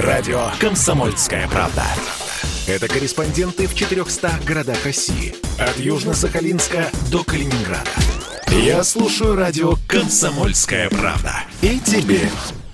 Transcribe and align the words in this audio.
Радио 0.00 0.50
«Комсомольская 0.60 1.48
правда». 1.48 1.82
Это 2.68 2.86
корреспонденты 2.86 3.66
в 3.66 3.74
400 3.74 4.30
городах 4.46 4.84
России. 4.84 5.34
От 5.58 5.76
Южно-Сахалинска 5.76 6.86
до 7.10 7.24
Калининграда. 7.24 7.90
Я 8.48 8.84
слушаю 8.84 9.34
радио 9.34 9.74
«Комсомольская 9.88 10.88
правда». 10.88 11.42
И 11.62 11.80
тебе 11.80 12.20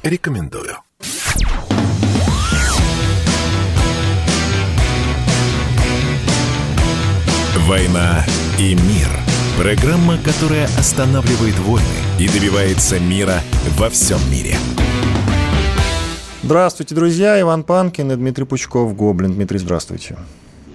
рекомендую. 0.03 0.77
«Война 7.61 8.23
и 8.59 8.75
мир»– 8.75 9.09
программа, 9.59 10.19
которая 10.19 10.67
останавливает 10.79 11.59
войны 11.61 11.87
и 12.19 12.29
добивается 12.29 13.01
мира 13.01 13.41
во 13.79 13.89
всем 13.89 14.21
мире. 14.31 14.59
Здравствуйте, 16.45 16.95
друзья. 16.95 17.41
Иван 17.41 17.63
Панкин 17.65 18.13
и 18.13 18.17
Дмитрий 18.17 18.45
Пучков, 18.45 18.95
Гоблин. 18.95 19.33
Дмитрий, 19.33 19.59
здравствуйте. 19.59 20.19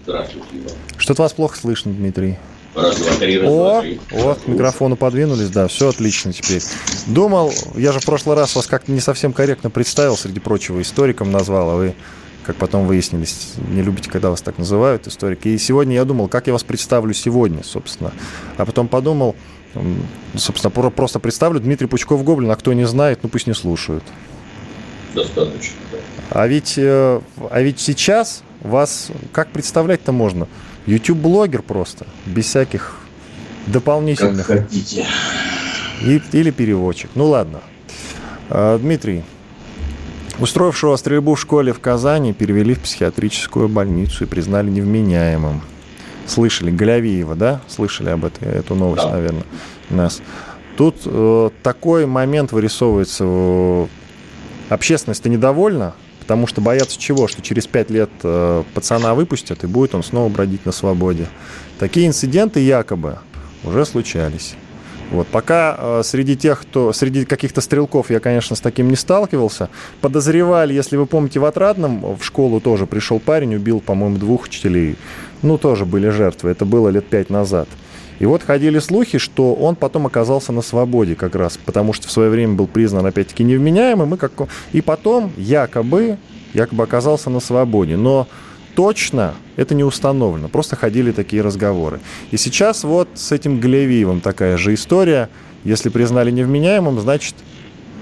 Здравствуйте, 0.04 0.48
Иван. 0.54 0.72
Что-то 0.98 1.22
вас 1.22 1.34
плохо 1.34 1.58
слышно, 1.58 1.92
Дмитрий. 1.94 2.38
Раз, 2.76 2.98
два, 2.98 3.12
три, 3.20 3.38
раз, 3.40 3.50
О, 3.50 3.54
два, 3.54 3.82
три. 3.82 4.00
о, 4.12 4.36
к 4.36 4.48
микрофону 4.48 4.96
подвинулись, 4.96 5.50
да, 5.50 5.68
все 5.68 5.90
отлично 5.90 6.34
теперь. 6.34 6.62
Думал, 7.08 7.52
я 7.76 7.92
же 7.92 8.00
в 8.00 8.06
прошлый 8.06 8.36
раз 8.36 8.56
вас 8.56 8.68
как-то 8.68 8.92
не 8.92 9.00
совсем 9.00 9.34
корректно 9.34 9.70
представил, 9.70 10.16
среди 10.18 10.40
прочего, 10.40 10.82
историком 10.82 11.32
назвал, 11.32 11.72
а 11.72 11.76
вы, 11.76 11.96
как 12.46 12.56
потом 12.56 12.86
выяснились, 12.88 13.54
не 13.70 13.82
любите, 13.82 14.10
когда 14.10 14.30
вас 14.30 14.42
так 14.42 14.58
называют, 14.60 15.08
историки. 15.08 15.50
И 15.50 15.58
сегодня 15.58 15.96
я 15.96 16.06
думал, 16.06 16.28
как 16.28 16.48
я 16.48 16.54
вас 16.54 16.64
представлю 16.64 17.14
сегодня, 17.14 17.64
собственно. 17.64 18.12
А 18.58 18.66
потом 18.66 18.88
подумал, 18.88 19.36
собственно, 20.36 20.70
про- 20.72 20.90
просто 20.92 21.20
представлю 21.20 21.60
Дмитрий 21.60 21.88
Пучков 21.88 22.24
Гоблин, 22.24 22.50
а 22.52 22.56
кто 22.56 22.72
не 22.74 22.86
знает, 22.86 23.20
ну 23.24 23.30
пусть 23.30 23.48
не 23.48 23.54
слушают. 23.54 24.04
Достаточно. 25.14 25.76
да. 25.92 25.98
А 26.32 26.48
ведь, 26.48 26.76
э, 26.78 27.22
а 27.50 27.62
ведь 27.62 27.80
сейчас 27.80 28.44
вас 28.62 29.10
как 29.32 29.50
представлять-то 29.52 30.12
можно? 30.12 30.48
YouTube-блогер 30.86 31.62
просто, 31.62 32.06
без 32.26 32.46
всяких 32.46 32.96
Как 33.66 33.74
дополнительных. 33.74 34.46
хотите. 34.46 35.06
И- 36.02 36.22
или 36.32 36.52
переводчик. 36.52 37.10
Ну 37.16 37.26
ладно. 37.28 37.60
А, 38.50 38.78
Дмитрий, 38.80 39.24
устроившего 40.40 40.96
стрельбу 40.96 41.36
в 41.36 41.40
школе 41.40 41.74
в 41.74 41.80
Казани 41.80 42.34
перевели 42.34 42.74
в 42.74 42.80
психиатрическую 42.82 43.68
больницу 43.68 44.24
и 44.24 44.28
признали 44.28 44.70
невменяемым. 44.70 45.62
Слышали, 46.26 46.72
Голявиева, 46.72 47.36
да? 47.36 47.62
Слышали 47.68 48.10
об 48.10 48.24
этой, 48.26 48.48
эту 48.48 48.76
новость, 48.76 49.04
Да. 49.04 49.12
наверное, 49.14 49.44
нас. 49.90 50.22
Тут 50.78 50.96
э, 51.06 51.50
такой 51.64 52.06
момент 52.06 52.52
вырисовывается. 52.52 53.88
Общественность-то 54.70 55.30
недовольна, 55.30 55.96
потому 56.20 56.48
что 56.48 56.62
боятся 56.62 57.00
чего? 57.00 57.28
Что 57.28 57.42
через 57.42 57.68
пять 57.68 57.90
лет 57.90 58.10
э, 58.24 58.64
пацана 58.74 59.16
выпустят, 59.16 59.64
и 59.64 59.68
будет 59.68 59.96
он 59.96 60.04
снова 60.04 60.30
бродить 60.30 60.66
на 60.66 60.72
свободе. 60.72 61.28
Такие 61.80 62.08
инциденты 62.08 62.60
якобы 62.60 63.18
уже 63.64 63.86
случались. 63.86 64.56
Вот. 65.12 65.28
Пока 65.28 65.76
э, 65.78 66.02
среди 66.04 66.36
тех, 66.36 66.62
кто... 66.62 66.94
Среди 66.94 67.26
каких-то 67.26 67.62
стрелков 67.62 68.12
я, 68.12 68.20
конечно, 68.20 68.56
с 68.56 68.62
таким 68.62 68.90
не 68.90 68.96
сталкивался. 68.96 69.70
Подозревали, 70.02 70.74
если 70.74 70.98
вы 70.98 71.08
помните, 71.08 71.40
в 71.40 71.46
Отрадном 71.46 72.16
в 72.16 72.24
школу 72.24 72.60
тоже 72.60 72.86
пришел 72.86 73.20
парень, 73.20 73.56
убил, 73.56 73.80
по-моему, 73.80 74.18
двух 74.18 74.46
учителей. 74.46 74.98
Ну, 75.42 75.58
тоже 75.58 75.86
были 75.86 76.10
жертвы. 76.10 76.52
Это 76.52 76.66
было 76.66 76.90
лет 76.90 77.08
пять 77.08 77.30
назад. 77.30 77.68
И 78.20 78.26
вот 78.26 78.44
ходили 78.44 78.80
слухи, 78.80 79.18
что 79.18 79.54
он 79.54 79.76
потом 79.76 80.06
оказался 80.06 80.52
на 80.52 80.62
свободе 80.62 81.16
как 81.16 81.36
раз, 81.36 81.58
потому 81.58 81.94
что 81.94 82.08
в 82.08 82.12
свое 82.12 82.30
время 82.30 82.54
был 82.54 82.68
признан, 82.68 83.06
опять-таки, 83.06 83.44
невменяемым, 83.44 84.14
и, 84.14 84.18
как... 84.18 84.34
и 84.74 84.82
потом 84.82 85.32
якобы, 85.38 86.18
якобы 86.54 86.84
оказался 86.84 87.30
на 87.30 87.40
свободе. 87.40 87.96
Но 87.96 88.28
точно 88.76 89.36
это 89.56 89.74
не 89.74 89.86
установлено. 89.86 90.50
Просто 90.50 90.76
ходили 90.76 91.12
такие 91.12 91.42
разговоры. 91.42 92.02
И 92.32 92.38
сейчас 92.38 92.84
вот 92.84 93.08
с 93.16 93.32
этим 93.32 93.60
Галевиевым 93.60 94.20
такая 94.20 94.58
же 94.58 94.74
история. 94.74 95.30
Если 95.64 95.90
признали 95.90 96.32
невменяемым, 96.32 97.00
значит, 97.00 97.36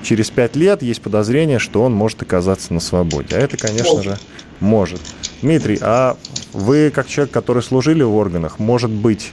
через 0.04 0.30
пять 0.30 0.56
лет 0.56 0.82
есть 0.82 1.02
подозрение, 1.02 1.60
что 1.60 1.84
он 1.84 1.94
может 1.94 2.22
оказаться 2.22 2.74
на 2.74 2.80
свободе. 2.80 3.36
А 3.36 3.40
это, 3.40 3.58
конечно 3.58 4.02
же, 4.02 4.18
может. 4.60 5.02
Дмитрий, 5.42 5.78
а 5.82 6.18
вы, 6.54 6.92
как 6.94 7.08
человек, 7.08 7.32
который 7.32 7.62
служили 7.62 8.04
в 8.04 8.16
органах, 8.16 8.58
может 8.60 8.90
быть, 8.90 9.32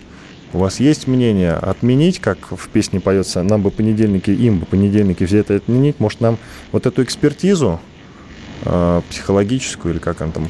у 0.54 0.58
вас 0.58 0.78
есть 0.80 1.06
мнение 1.08 1.52
отменить, 1.54 2.20
как 2.20 2.38
в 2.52 2.68
песне 2.68 3.00
поется, 3.00 3.42
нам 3.42 3.60
бы 3.62 3.70
понедельники, 3.70 4.30
им 4.30 4.60
бы 4.60 4.66
понедельники 4.66 5.26
все 5.26 5.38
это 5.38 5.56
отменить, 5.56 5.98
может 5.98 6.20
нам 6.20 6.38
вот 6.72 6.86
эту 6.86 7.02
экспертизу 7.02 7.80
э, 8.64 9.02
психологическую 9.10 9.94
или 9.94 10.00
как 10.00 10.22
она 10.22 10.32
там, 10.32 10.48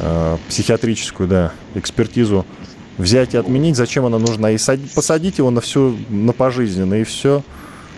э, 0.00 0.36
психиатрическую, 0.48 1.28
да, 1.28 1.52
экспертизу 1.76 2.44
взять 2.98 3.34
и 3.34 3.36
отменить, 3.36 3.76
зачем 3.76 4.04
она 4.06 4.18
нужна, 4.18 4.50
и 4.50 4.58
сад- 4.58 4.80
посадить 4.94 5.38
его 5.38 5.50
на 5.50 5.60
всю, 5.60 5.96
на 6.08 6.32
пожизненно, 6.32 6.94
и 6.94 7.04
все, 7.04 7.42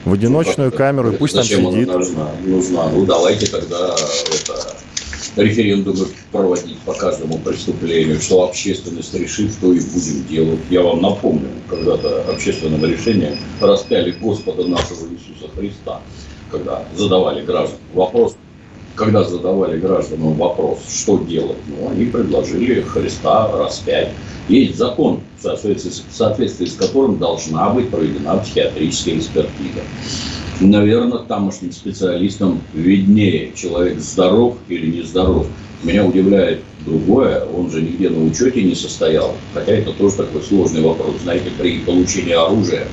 в 0.05 0.13
одиночную 0.13 0.71
Ну, 0.71 0.77
камеру, 0.77 1.13
и 1.13 1.17
пусть 1.17 1.35
там 1.35 1.43
Зачем 1.43 1.67
она 1.67 1.73
сидит. 1.77 1.89
нужна? 1.89 2.29
нужна? 2.45 2.89
Ну, 2.93 3.07
давайте 3.07 3.47
тогда 3.47 3.95
это, 3.95 4.75
референдумы 5.41 6.07
проводить 6.33 6.79
по 6.81 6.93
каждому 6.95 7.39
преступлению, 7.39 8.21
что 8.21 8.45
общественность 8.45 9.15
решит, 9.15 9.53
что 9.53 9.73
и 9.73 9.81
будем 9.81 10.27
делать. 10.29 10.61
Я 10.71 10.83
вам 10.83 11.03
напомню, 11.03 11.49
когда-то 11.69 12.23
общественным 12.31 12.85
решением 12.85 13.39
распяли 13.61 14.13
Господа 14.13 14.67
нашего 14.67 15.07
Иисуса 15.09 15.51
Христа, 15.57 16.01
когда 16.51 16.85
задавали 16.95 17.45
гражданам 17.45 17.81
вопрос, 17.95 18.37
когда 18.95 19.25
задавали 19.25 19.79
гражданам 19.79 20.35
вопрос, 20.35 20.81
что 20.89 21.19
делать, 21.19 21.57
ну, 21.69 21.91
они 21.91 22.05
предложили 22.07 22.83
Христа 22.83 23.51
распять. 23.57 24.11
Есть 24.49 24.77
закон, 24.77 25.21
в 25.39 25.43
в 25.43 26.13
соответствии 26.13 26.67
с 26.67 26.75
которым 26.75 27.19
должна 27.19 27.71
быть 27.71 27.89
проведена 27.89 28.37
психиатрическая 28.39 29.17
экспертиза. 29.17 29.81
Наверное, 30.61 31.21
тамошним 31.21 31.73
специалистам 31.73 32.61
виднее, 32.75 33.53
человек 33.55 33.99
здоров 33.99 34.57
или 34.69 34.99
нездоров. 34.99 35.47
Меня 35.83 36.05
удивляет 36.05 36.63
другое, 36.85 37.45
он 37.47 37.71
же 37.71 37.81
нигде 37.81 38.11
на 38.11 38.23
учете 38.23 38.63
не 38.63 38.75
состоял. 38.75 39.35
Хотя 39.55 39.73
это 39.73 39.93
тоже 39.93 40.17
такой 40.17 40.43
сложный 40.43 40.83
вопрос. 40.83 41.23
Знаете, 41.23 41.51
при 41.59 41.79
получении 41.79 42.35
оружия 42.35 42.87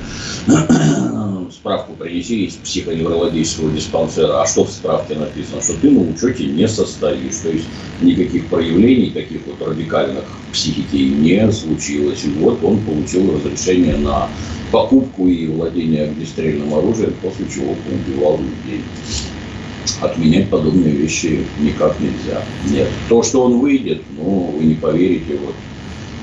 справку 1.68 1.92
принеси 1.92 2.46
из 2.46 2.54
психоневрологического 2.54 3.70
диспансера. 3.70 4.40
А 4.40 4.46
что 4.46 4.64
в 4.64 4.70
справке 4.70 5.16
написано? 5.16 5.60
Что 5.60 5.74
ты 5.74 5.90
на 5.90 6.00
учете 6.00 6.46
не 6.46 6.66
состоишь. 6.66 7.36
То 7.42 7.50
есть 7.50 7.66
никаких 8.00 8.46
проявлений 8.46 9.10
таких 9.10 9.40
вот 9.46 9.68
радикальных 9.68 10.24
психики 10.50 10.96
не 10.96 11.52
случилось. 11.52 12.24
И 12.24 12.30
вот 12.40 12.64
он 12.64 12.78
получил 12.78 13.34
разрешение 13.36 13.96
на 13.98 14.30
покупку 14.72 15.28
и 15.28 15.46
владение 15.46 16.04
огнестрельным 16.04 16.72
оружием, 16.72 17.12
после 17.20 17.46
чего 17.54 17.74
убивал 17.92 18.38
людей. 18.38 18.82
Отменять 20.00 20.48
подобные 20.48 20.92
вещи 20.92 21.44
никак 21.60 22.00
нельзя. 22.00 22.42
Нет. 22.64 22.88
То, 23.10 23.22
что 23.22 23.42
он 23.42 23.58
выйдет, 23.58 24.02
ну, 24.16 24.54
вы 24.56 24.64
не 24.64 24.74
поверите, 24.74 25.36
вот 25.44 25.54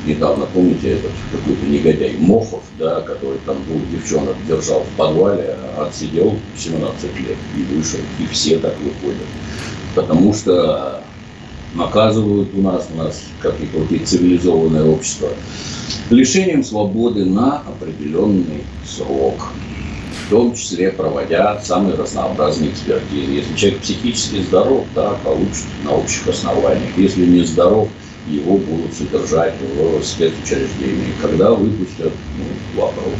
недавно, 0.05 0.45
помните, 0.53 0.93
этот 0.93 1.11
какой-то 1.31 1.65
негодяй 1.65 2.15
Мохов, 2.17 2.63
да, 2.79 3.01
который 3.01 3.39
там 3.45 3.57
двух 3.65 3.81
девчонок 3.89 4.35
держал 4.47 4.81
в 4.81 4.97
подвале, 4.97 5.57
отсидел 5.77 6.37
17 6.57 7.03
лет 7.19 7.37
и 7.57 7.75
вышел. 7.75 7.99
И 8.19 8.27
все 8.27 8.57
так 8.57 8.75
выходят. 8.79 9.27
Потому 9.93 10.33
что 10.33 11.03
наказывают 11.73 12.49
у 12.53 12.61
нас, 12.61 12.87
у 12.93 12.97
нас, 12.97 13.23
как 13.41 13.59
ни 13.59 13.65
крути, 13.65 13.99
цивилизованное 13.99 14.85
общество, 14.85 15.29
лишением 16.09 16.63
свободы 16.63 17.25
на 17.25 17.59
определенный 17.59 18.63
срок. 18.85 19.49
В 20.25 20.29
том 20.31 20.55
числе 20.55 20.89
проводя 20.91 21.59
самые 21.61 21.95
разнообразные 21.95 22.71
экспертизы. 22.71 23.31
Если 23.31 23.55
человек 23.55 23.81
психически 23.81 24.41
здоров, 24.41 24.85
да, 24.95 25.11
получит 25.23 25.65
на 25.83 25.91
общих 25.91 26.27
основаниях. 26.27 26.97
Если 26.97 27.27
не 27.27 27.43
здоров, 27.43 27.89
его 28.27 28.57
будут 28.57 28.93
содержать 28.93 29.53
в 29.61 30.03
спецучреждении. 30.03 31.13
Когда 31.21 31.51
выпустят, 31.51 32.13
ну, 32.37 32.81
вопрос. 32.81 33.13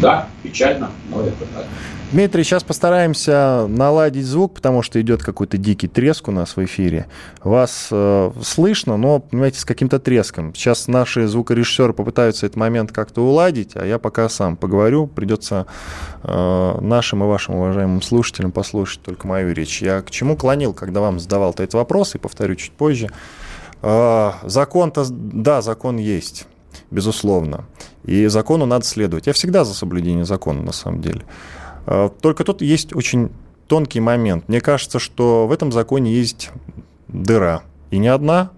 Да, 0.00 0.28
печально, 0.42 0.90
но 1.10 1.22
это 1.22 1.44
так. 1.54 1.66
Дмитрий, 2.10 2.42
сейчас 2.42 2.64
постараемся 2.64 3.66
наладить 3.68 4.24
звук, 4.24 4.54
потому 4.54 4.80
что 4.80 4.98
идет 4.98 5.22
какой-то 5.22 5.58
дикий 5.58 5.88
треск 5.88 6.28
у 6.28 6.30
нас 6.30 6.56
в 6.56 6.64
эфире. 6.64 7.06
Вас 7.42 7.88
э, 7.90 8.30
слышно, 8.42 8.96
но, 8.96 9.18
понимаете, 9.18 9.60
с 9.60 9.66
каким-то 9.66 9.98
треском. 9.98 10.54
Сейчас 10.54 10.88
наши 10.88 11.26
звукорежиссеры 11.26 11.92
попытаются 11.92 12.46
этот 12.46 12.56
момент 12.56 12.92
как-то 12.92 13.20
уладить, 13.20 13.72
а 13.74 13.84
я 13.84 13.98
пока 13.98 14.30
сам 14.30 14.56
поговорю. 14.56 15.06
Придется 15.06 15.66
э, 16.22 16.78
нашим 16.80 17.24
и 17.24 17.26
вашим 17.26 17.56
уважаемым 17.56 18.00
слушателям 18.00 18.52
послушать 18.52 19.02
только 19.02 19.26
мою 19.26 19.52
речь. 19.52 19.82
Я 19.82 20.00
к 20.00 20.10
чему 20.10 20.34
клонил, 20.34 20.72
когда 20.72 21.02
вам 21.02 21.20
задавал 21.20 21.50
этот 21.50 21.74
вопрос, 21.74 22.14
и 22.14 22.18
повторю 22.18 22.54
чуть 22.54 22.72
позже. 22.72 23.10
Э, 23.82 24.32
закон-то, 24.44 25.06
да, 25.08 25.62
закон 25.62 25.96
есть, 25.96 26.46
безусловно. 26.90 27.64
И 28.04 28.26
закону 28.26 28.66
надо 28.66 28.84
следовать. 28.84 29.26
Я 29.26 29.32
всегда 29.32 29.64
за 29.64 29.74
соблюдение 29.74 30.24
закона, 30.24 30.62
на 30.62 30.72
самом 30.72 31.00
деле. 31.00 31.22
Э, 31.86 32.08
Только 32.20 32.44
тут 32.44 32.62
есть 32.62 32.94
очень 32.94 33.30
тонкий 33.66 34.00
момент. 34.00 34.48
Мне 34.48 34.60
кажется, 34.60 34.98
что 34.98 35.46
в 35.46 35.52
этом 35.52 35.72
законе 35.72 36.12
есть 36.12 36.50
дыра. 37.08 37.62
И 37.90 37.98
не 37.98 38.08
одна. 38.08 38.50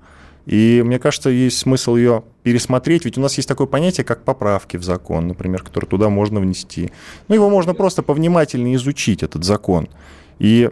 И 0.47 0.83
мне 0.85 0.99
кажется, 0.99 1.31
есть 1.31 1.59
смысл 1.59 1.97
ее 1.97 2.25
пересмотреть, 2.43 3.05
ведь 3.05 3.19
у 3.19 3.21
нас 3.21 3.37
есть 3.37 3.49
такое 3.49 3.67
понятие, 3.67 4.05
как 4.05 4.25
поправки 4.25 4.77
в 4.77 4.83
закон, 4.83 5.29
например, 5.29 5.63
которые 5.63 5.89
туда 5.89 6.09
можно 6.09 6.41
внести. 6.41 6.91
Ну, 7.29 7.35
его 7.35 7.51
можно 7.51 7.75
просто 7.75 8.03
повнимательнее 8.03 8.77
изучить, 8.77 9.23
этот 9.23 9.45
закон, 9.45 9.89
и 10.39 10.71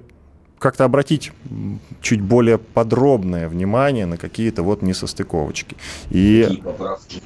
как-то 0.58 0.84
обратить 0.84 1.32
чуть 2.00 2.20
более 2.20 2.58
подробное 2.58 3.48
внимание 3.48 4.06
на 4.06 4.16
какие-то 4.16 4.62
вот 4.62 4.82
несостыковочки. 4.82 5.76
И... 6.10 6.44
Какие 6.46 6.62
поправки? 6.62 7.22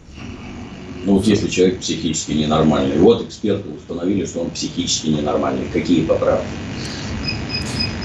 Ну, 1.05 1.15
вот 1.15 1.27
если 1.27 1.49
человек 1.49 1.81
психически 1.81 2.33
ненормальный, 2.33 2.97
вот 2.99 3.27
эксперты 3.27 3.69
установили, 3.71 4.25
что 4.25 4.41
он 4.41 4.51
психически 4.51 5.09
ненормальный. 5.09 5.67
Какие 5.73 6.05
поправки? 6.05 6.47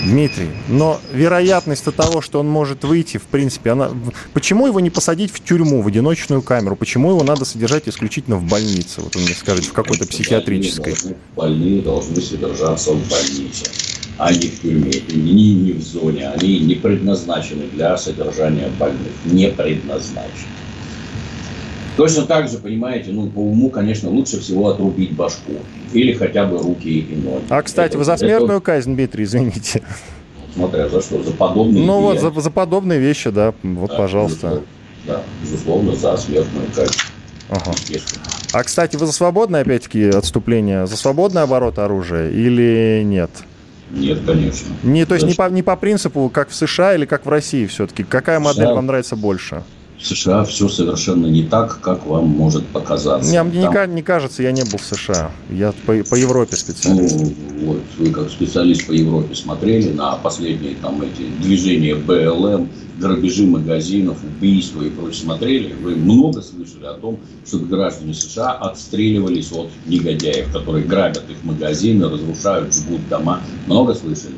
Дмитрий, 0.04 0.50
но 0.68 1.00
вероятность 1.12 1.84
того, 1.84 2.22
что 2.22 2.40
он 2.40 2.48
может 2.48 2.84
выйти, 2.84 3.18
в 3.18 3.24
принципе, 3.24 3.72
она... 3.72 3.92
Почему 4.34 4.68
его 4.68 4.80
не 4.80 4.90
посадить 4.90 5.32
в 5.32 5.44
тюрьму, 5.44 5.82
в 5.82 5.88
одиночную 5.88 6.42
камеру? 6.42 6.76
Почему 6.76 7.10
его 7.12 7.24
надо 7.24 7.46
содержать 7.46 7.88
исключительно 7.88 8.38
в 8.38 8.44
больнице? 8.44 9.02
Вот 9.02 9.16
он 9.16 9.24
мне 9.24 9.34
скажет, 9.34 9.66
в 9.66 9.74
какой-то 9.74 10.08
психиатрической. 10.08 10.96
Больные 11.36 11.82
должны, 11.82 12.14
должны 12.14 12.22
содержаться 12.22 12.94
в 12.94 13.10
больнице, 13.10 13.66
не 14.20 14.48
в 14.48 14.62
тюрьме. 14.62 14.92
Не, 15.14 15.54
не 15.54 15.72
в 15.74 15.82
зоне. 15.82 16.30
Они 16.30 16.60
не 16.60 16.76
предназначены 16.76 17.68
для 17.74 17.98
содержания 17.98 18.70
больных. 18.80 19.12
Не 19.26 19.50
предназначены. 19.50 20.58
Точно 21.98 22.24
так 22.24 22.48
же, 22.48 22.60
понимаете, 22.60 23.12
ну, 23.12 23.28
по 23.28 23.40
уму, 23.40 23.70
конечно, 23.70 24.10
лучше 24.10 24.40
всего 24.40 24.70
отрубить 24.70 25.14
башку. 25.14 25.54
Или 25.94 26.14
хотя 26.14 26.46
бы 26.46 26.60
руки 26.60 27.00
и 27.00 27.16
ноги. 27.16 27.44
А, 27.50 27.62
кстати, 27.62 27.90
это, 27.90 27.98
вы 27.98 28.04
за 28.06 28.18
смертную 28.18 28.58
это... 28.58 28.66
казнь, 28.66 28.94
Дмитрий, 28.94 29.24
извините. 29.24 29.82
Смотря 30.54 30.90
за 30.90 31.02
что, 31.02 31.24
за 31.24 31.32
подобные 31.32 31.86
Ну 31.86 32.02
вот, 32.02 32.20
за, 32.20 32.32
за 32.32 32.52
подобные 32.52 33.00
вещи, 33.00 33.30
да, 33.32 33.54
вот, 33.64 33.90
да, 33.90 33.98
пожалуйста. 33.98 34.48
Безусловно, 34.48 34.64
да, 35.08 35.22
безусловно, 35.42 35.96
за 35.96 36.18
смертную 36.18 36.68
казнь. 36.76 37.00
Ага. 37.50 37.72
А, 38.54 38.64
кстати, 38.64 38.96
вы 38.96 39.06
за 39.06 39.12
свободное, 39.12 39.62
опять-таки, 39.62 40.06
отступление, 40.10 40.86
за 40.86 40.98
свободный 40.98 41.44
оборот 41.44 41.80
оружия 41.80 42.30
или 42.30 43.02
нет? 43.04 43.32
Нет, 43.32 43.46
конечно. 44.26 44.68
Не, 44.84 45.06
то 45.06 45.16
есть 45.16 45.26
не 45.26 45.34
по, 45.34 45.50
не 45.50 45.64
по 45.64 45.76
принципу, 45.76 46.30
как 46.30 46.50
в 46.50 46.56
США 46.56 46.96
или 46.96 47.06
как 47.06 47.26
в 47.26 47.30
России 47.30 47.66
все-таки? 47.66 48.04
Какая 48.04 48.40
модель 48.40 48.66
США... 48.66 48.74
вам 48.74 48.86
нравится 48.86 49.16
больше? 49.16 49.64
В 50.00 50.06
США 50.06 50.44
все 50.44 50.70
совершенно 50.70 51.26
не 51.26 51.44
так, 51.44 51.82
как 51.82 52.06
вам 52.06 52.28
может 52.28 52.66
показаться. 52.68 53.32
Не, 53.32 53.42
мне 53.44 53.70
Там... 53.70 53.96
не, 53.96 54.04
кажется, 54.04 54.44
я 54.44 54.52
не 54.52 54.64
был 54.64 54.78
в 54.78 54.84
США. 54.84 55.32
Я 55.50 55.74
по, 55.86 55.94
по 56.04 56.16
Европе 56.16 56.56
специалист. 56.56 57.16
Ну, 57.20 57.34
вот, 57.66 57.82
вы 57.98 58.12
как 58.12 58.30
специалист 58.30 58.86
по 58.86 58.92
Европе 58.92 59.34
смотрели 59.34 59.92
на 59.92 60.16
последние 60.18 60.76
там 60.76 61.02
эти 61.02 61.28
движения 61.42 61.96
БЛМ, 61.96 62.70
грабежи 63.00 63.48
магазинов, 63.48 64.18
убийства 64.24 64.84
и 64.84 64.90
прочее 64.90 65.24
смотрели. 65.24 65.74
Вы 65.74 65.96
много 65.96 66.42
слышали 66.42 66.86
о 66.86 66.94
том, 66.94 67.20
что 67.46 67.58
граждане 67.58 68.14
США 68.14 68.52
отстреливались 68.52 69.52
от 69.52 69.70
негодяев, 69.88 70.52
которые 70.54 70.86
грабят 70.86 71.24
их 71.30 71.44
магазины, 71.44 72.08
разрушают, 72.08 72.74
жгут 72.74 73.08
дома. 73.10 73.42
Много 73.66 73.96
слышали? 73.96 74.36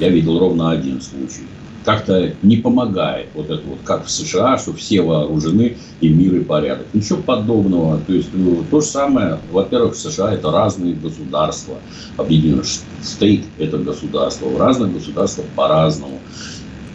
Я 0.00 0.08
видел 0.08 0.38
ровно 0.38 0.70
один 0.72 1.00
случай 1.00 1.46
как-то 1.86 2.32
не 2.42 2.56
помогает 2.56 3.28
вот 3.32 3.48
это 3.48 3.62
вот, 3.64 3.78
как 3.84 4.06
в 4.06 4.10
США, 4.10 4.58
что 4.58 4.72
все 4.72 5.02
вооружены 5.02 5.76
и 6.00 6.08
мир 6.08 6.34
и 6.34 6.40
порядок. 6.40 6.88
Ничего 6.92 7.22
подобного. 7.22 8.00
То 8.04 8.12
есть 8.12 8.30
ну, 8.34 8.64
то 8.68 8.80
же 8.80 8.86
самое, 8.88 9.38
во-первых, 9.52 9.94
в 9.94 9.98
США 9.98 10.34
это 10.34 10.50
разные 10.50 10.94
государства. 10.94 11.76
Объединенные 12.16 12.64
стейт 13.04 13.44
это 13.56 13.78
государство. 13.78 14.48
В 14.48 14.60
разных 14.60 14.94
государствах 14.94 15.46
по-разному. 15.54 16.18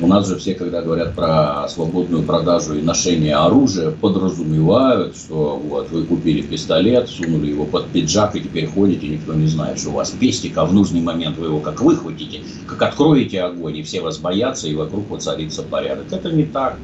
У 0.01 0.07
нас 0.07 0.27
же 0.27 0.35
все, 0.37 0.55
когда 0.55 0.81
говорят 0.81 1.13
про 1.13 1.67
свободную 1.67 2.23
продажу 2.23 2.73
и 2.73 2.81
ношение 2.81 3.35
оружия, 3.35 3.91
подразумевают, 3.91 5.15
что 5.15 5.61
вот 5.63 5.91
вы 5.91 6.05
купили 6.05 6.41
пистолет, 6.41 7.07
сунули 7.07 7.51
его 7.51 7.65
под 7.65 7.85
пиджак 7.89 8.35
и 8.35 8.41
теперь 8.41 8.65
ходите, 8.65 9.07
никто 9.07 9.35
не 9.35 9.45
знает, 9.45 9.77
что 9.77 9.89
у 9.89 9.93
вас 9.93 10.09
пестик, 10.09 10.57
а 10.57 10.65
в 10.65 10.73
нужный 10.73 11.01
момент 11.01 11.37
вы 11.37 11.45
его 11.45 11.59
как 11.59 11.81
выхватите, 11.81 12.41
как 12.65 12.81
откроете 12.81 13.41
огонь, 13.41 13.77
и 13.77 13.83
все 13.83 14.01
вас 14.01 14.17
боятся, 14.17 14.67
и 14.67 14.73
вокруг 14.73 15.07
воцарится 15.07 15.61
порядок. 15.61 16.05
Это 16.09 16.31
не 16.31 16.45
так. 16.45 16.77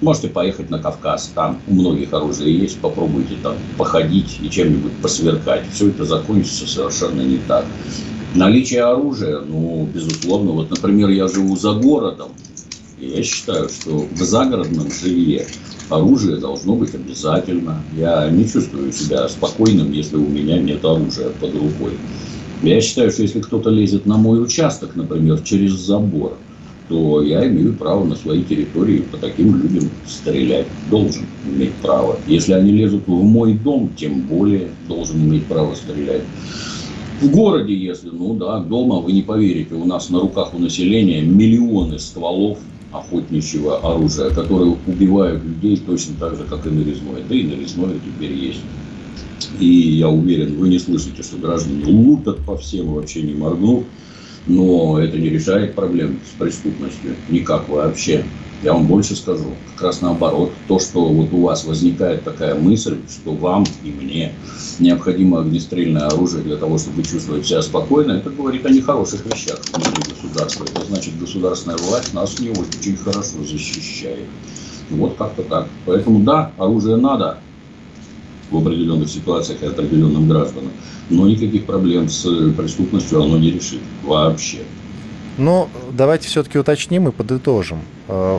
Можете 0.00 0.28
поехать 0.28 0.68
на 0.68 0.80
Кавказ, 0.80 1.30
там 1.34 1.60
у 1.68 1.74
многих 1.74 2.12
оружие 2.12 2.58
есть, 2.58 2.80
попробуйте 2.80 3.36
там 3.40 3.54
походить 3.76 4.38
и 4.42 4.50
чем-нибудь 4.50 4.94
посверкать. 5.00 5.62
Все 5.72 5.90
это 5.90 6.04
закончится 6.04 6.66
совершенно 6.66 7.22
не 7.22 7.38
так. 7.38 7.66
Наличие 8.38 8.84
оружия, 8.84 9.40
ну, 9.40 9.88
безусловно, 9.92 10.52
вот, 10.52 10.70
например, 10.70 11.08
я 11.08 11.26
живу 11.26 11.56
за 11.56 11.72
городом, 11.72 12.28
я 13.00 13.20
считаю, 13.24 13.68
что 13.68 14.06
в 14.12 14.22
загородном 14.22 14.92
жилье 14.92 15.44
оружие 15.88 16.36
должно 16.36 16.76
быть 16.76 16.94
обязательно. 16.94 17.82
Я 17.96 18.30
не 18.30 18.48
чувствую 18.48 18.92
себя 18.92 19.28
спокойным, 19.28 19.90
если 19.90 20.16
у 20.16 20.28
меня 20.28 20.56
нет 20.60 20.84
оружия 20.84 21.30
под 21.30 21.52
рукой. 21.56 21.94
Я 22.62 22.80
считаю, 22.80 23.10
что 23.10 23.22
если 23.22 23.40
кто-то 23.40 23.70
лезет 23.70 24.06
на 24.06 24.16
мой 24.16 24.40
участок, 24.40 24.94
например, 24.94 25.40
через 25.40 25.72
забор, 25.72 26.38
то 26.88 27.20
я 27.22 27.44
имею 27.44 27.74
право 27.74 28.04
на 28.04 28.14
своей 28.14 28.44
территории 28.44 28.98
по 29.00 29.16
таким 29.16 29.56
людям 29.56 29.90
стрелять. 30.06 30.68
Должен 30.88 31.26
иметь 31.44 31.74
право. 31.74 32.20
Если 32.28 32.52
они 32.52 32.70
лезут 32.70 33.02
в 33.08 33.10
мой 33.10 33.54
дом, 33.54 33.90
тем 33.96 34.20
более 34.22 34.68
должен 34.86 35.16
иметь 35.24 35.46
право 35.46 35.74
стрелять. 35.74 36.22
В 37.20 37.30
городе, 37.30 37.74
если, 37.74 38.10
ну 38.10 38.34
да, 38.34 38.60
дома, 38.60 39.00
вы 39.00 39.12
не 39.12 39.22
поверите, 39.22 39.74
у 39.74 39.84
нас 39.84 40.08
на 40.08 40.20
руках 40.20 40.54
у 40.54 40.58
населения 40.58 41.22
миллионы 41.22 41.98
стволов 41.98 42.58
охотничьего 42.92 43.78
оружия, 43.78 44.30
которые 44.30 44.76
убивают 44.86 45.42
людей 45.42 45.76
точно 45.78 46.14
так 46.16 46.36
же, 46.36 46.44
как 46.44 46.66
и 46.66 46.70
нарезное. 46.70 47.22
Да 47.24 47.34
и 47.34 47.42
нарезное 47.42 47.98
теперь 47.98 48.32
есть. 48.32 48.60
И 49.58 49.66
я 49.66 50.08
уверен, 50.08 50.56
вы 50.56 50.68
не 50.68 50.78
слышите, 50.78 51.22
что 51.22 51.38
граждане 51.38 51.84
лутят 51.86 52.44
по 52.44 52.56
всем, 52.56 52.94
вообще 52.94 53.22
не 53.22 53.34
моргнув. 53.34 53.84
Но 54.46 54.98
это 54.98 55.18
не 55.18 55.28
решает 55.28 55.74
проблем 55.74 56.20
с 56.24 56.38
преступностью. 56.38 57.16
Никак 57.28 57.68
вообще. 57.68 58.24
Я 58.62 58.72
вам 58.72 58.86
больше 58.86 59.14
скажу, 59.14 59.54
как 59.74 59.82
раз 59.82 60.00
наоборот, 60.00 60.52
то, 60.66 60.80
что 60.80 61.04
вот 61.04 61.32
у 61.32 61.42
вас 61.42 61.64
возникает 61.64 62.24
такая 62.24 62.56
мысль, 62.56 62.96
что 63.08 63.32
вам 63.32 63.64
и 63.84 63.90
мне 63.90 64.32
необходимо 64.80 65.40
огнестрельное 65.40 66.08
оружие 66.08 66.42
для 66.42 66.56
того, 66.56 66.76
чтобы 66.76 67.04
чувствовать 67.04 67.46
себя 67.46 67.62
спокойно, 67.62 68.12
это 68.12 68.30
говорит 68.30 68.66
о 68.66 68.70
нехороших 68.70 69.24
вещах 69.26 69.60
внутри 69.72 70.12
государства. 70.12 70.64
Это 70.64 70.84
значит, 70.86 71.18
государственная 71.20 71.78
власть 71.78 72.12
нас 72.14 72.40
не 72.40 72.50
очень 72.50 72.96
хорошо 72.96 73.44
защищает. 73.44 74.26
Вот 74.90 75.14
как-то 75.16 75.42
так. 75.42 75.68
Поэтому 75.86 76.20
да, 76.20 76.50
оружие 76.58 76.96
надо 76.96 77.38
в 78.50 78.56
определенных 78.56 79.08
ситуациях 79.08 79.62
и 79.62 79.66
определенным 79.66 80.28
гражданам, 80.28 80.72
но 81.10 81.28
никаких 81.28 81.64
проблем 81.64 82.08
с 82.08 82.22
преступностью 82.56 83.22
оно 83.22 83.38
не 83.38 83.52
решит 83.52 83.82
вообще. 84.02 84.64
Но 85.36 85.67
давайте 85.98 86.28
все-таки 86.28 86.58
уточним 86.58 87.08
и 87.08 87.12
подытожим. 87.12 87.82
Э, 88.06 88.38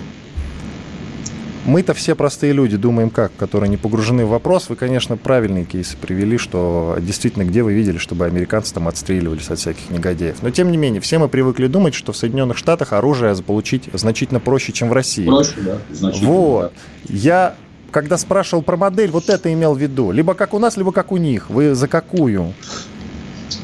мы-то 1.66 1.94
все 1.94 2.16
простые 2.16 2.54
люди, 2.54 2.78
думаем 2.78 3.12
как, 3.12 3.36
которые 3.36 3.70
не 3.70 3.78
погружены 3.78 4.26
в 4.26 4.30
вопрос. 4.30 4.70
Вы, 4.70 4.76
конечно, 4.76 5.18
правильные 5.18 5.66
кейсы 5.66 5.96
привели, 5.98 6.38
что 6.38 6.98
действительно, 7.00 7.44
где 7.44 7.62
вы 7.62 7.74
видели, 7.74 7.98
чтобы 7.98 8.26
американцы 8.26 8.74
там 8.74 8.88
отстреливались 8.88 9.50
от 9.50 9.60
всяких 9.60 9.90
негодяев. 9.92 10.42
Но, 10.42 10.50
тем 10.50 10.72
не 10.72 10.78
менее, 10.78 11.02
все 11.02 11.20
мы 11.20 11.28
привыкли 11.28 11.68
думать, 11.68 11.94
что 11.94 12.14
в 12.14 12.18
Соединенных 12.18 12.58
Штатах 12.58 12.94
оружие 12.94 13.36
заполучить 13.36 13.90
значительно 13.94 14.40
проще, 14.40 14.72
чем 14.72 14.90
в 14.90 14.94
России. 14.94 15.26
Проще, 15.26 15.56
да, 15.58 15.78
значительно. 15.92 16.32
Вот. 16.32 16.74
Я 17.08 17.56
когда 17.92 18.18
спрашивал 18.18 18.64
про 18.64 18.78
модель, 18.78 19.10
вот 19.12 19.30
это 19.30 19.52
имел 19.52 19.74
в 19.74 19.80
виду. 19.80 20.12
Либо 20.12 20.34
как 20.36 20.54
у 20.54 20.60
нас, 20.60 20.78
либо 20.78 20.92
как 20.92 21.12
у 21.12 21.18
них. 21.18 21.50
Вы 21.50 21.76
за 21.76 21.88
какую? 21.88 22.54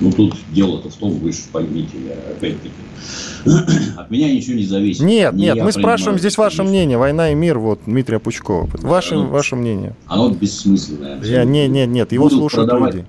Ну, 0.02 0.12
тут 0.12 0.36
дело-то 0.52 0.90
в 0.90 0.96
том, 0.96 1.12
вы 1.12 1.32
же 1.32 1.40
поймите, 1.52 1.98
я 2.08 2.14
опять-таки 2.32 2.74
От 3.98 4.10
меня 4.10 4.34
ничего 4.34 4.56
не 4.56 4.66
зависит. 4.66 5.02
Нет, 5.02 5.34
не 5.34 5.44
нет, 5.44 5.58
мы 5.64 5.72
спрашиваем 5.72 6.20
здесь 6.20 6.38
ваше 6.38 6.64
мнение. 6.64 6.98
Война 6.98 7.32
и 7.32 7.36
мир, 7.36 7.60
вот 7.60 7.82
Дмитрия 7.86 8.20
Пучкова. 8.20 8.70
Ваше, 8.74 9.16
оно, 9.16 9.28
ваше 9.28 9.56
мнение. 9.56 9.96
Оно 10.08 10.30
бессмысленное. 10.30 11.22
Я, 11.24 11.44
нет, 11.44 11.70
нет, 11.70 11.90
нет, 11.90 12.12
его 12.12 12.26
Будут 12.26 12.40
слушают 12.40 12.70
продавать, 12.70 12.96
люди. 12.96 13.06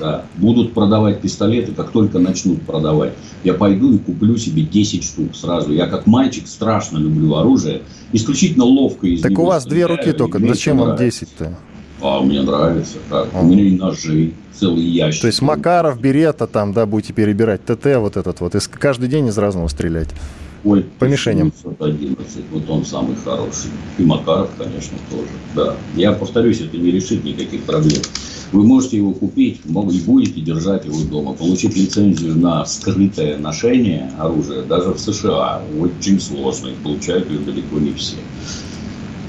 Да, 0.00 0.24
будут 0.36 0.72
продавать 0.72 1.20
пистолеты, 1.20 1.72
как 1.72 1.90
только 1.90 2.18
начнут 2.18 2.62
продавать. 2.62 3.12
Я 3.44 3.54
пойду 3.54 3.94
и 3.94 3.98
куплю 3.98 4.36
себе 4.36 4.62
10 4.62 5.04
штук 5.04 5.36
сразу. 5.36 5.72
Я 5.72 5.86
как 5.86 6.06
мальчик 6.06 6.48
страшно 6.48 6.98
люблю 6.98 7.34
оружие. 7.34 7.82
Исключительно 8.12 8.64
ловко 8.64 9.06
из 9.06 9.20
Так 9.20 9.38
у 9.38 9.44
вас 9.44 9.66
две 9.66 9.86
руки 9.86 10.12
только. 10.12 10.38
Зачем 10.38 10.78
вам 10.78 10.96
10-то? 10.96 11.56
А 12.04 12.20
мне 12.20 12.42
нравится. 12.42 12.98
Так. 13.08 13.28
А. 13.32 13.40
У 13.40 13.46
меня 13.46 13.64
и 13.64 13.76
ножи, 13.76 14.32
целый 14.52 14.84
ящик. 14.84 15.22
То 15.22 15.26
есть 15.28 15.40
Макаров, 15.40 15.98
Берета 15.98 16.46
там, 16.46 16.72
да, 16.74 16.84
будете 16.84 17.14
перебирать, 17.14 17.64
ТТ 17.64 17.96
вот 17.96 18.16
этот 18.16 18.40
вот, 18.40 18.54
и 18.54 18.58
каждый 18.78 19.08
день 19.08 19.28
из 19.28 19.38
разного 19.38 19.68
стрелять. 19.68 20.08
Ой, 20.64 20.84
по 20.98 21.04
мишеням. 21.04 21.52
711, 21.62 22.44
вот 22.50 22.70
он 22.70 22.84
самый 22.86 23.16
хороший. 23.16 23.70
И 23.98 24.02
Макаров, 24.02 24.50
конечно, 24.56 24.96
тоже. 25.10 25.28
Да. 25.54 25.76
Я 25.94 26.12
повторюсь, 26.12 26.60
это 26.60 26.76
не 26.76 26.90
решит 26.90 27.22
никаких 27.24 27.64
проблем. 27.64 28.00
Вы 28.52 28.64
можете 28.64 28.98
его 28.98 29.12
купить 29.12 29.60
и 29.64 30.00
будете 30.00 30.40
держать 30.40 30.84
его 30.86 31.02
дома. 31.10 31.32
Получить 31.32 31.76
лицензию 31.76 32.38
на 32.38 32.64
скрытое 32.64 33.36
ношение 33.36 34.10
оружия 34.18 34.62
даже 34.62 34.92
в 34.92 34.98
США 34.98 35.60
очень 35.78 36.20
сложно. 36.20 36.68
И 36.68 36.74
получают 36.82 37.28
ее 37.30 37.40
далеко 37.40 37.78
не 37.78 37.92
все. 37.92 38.16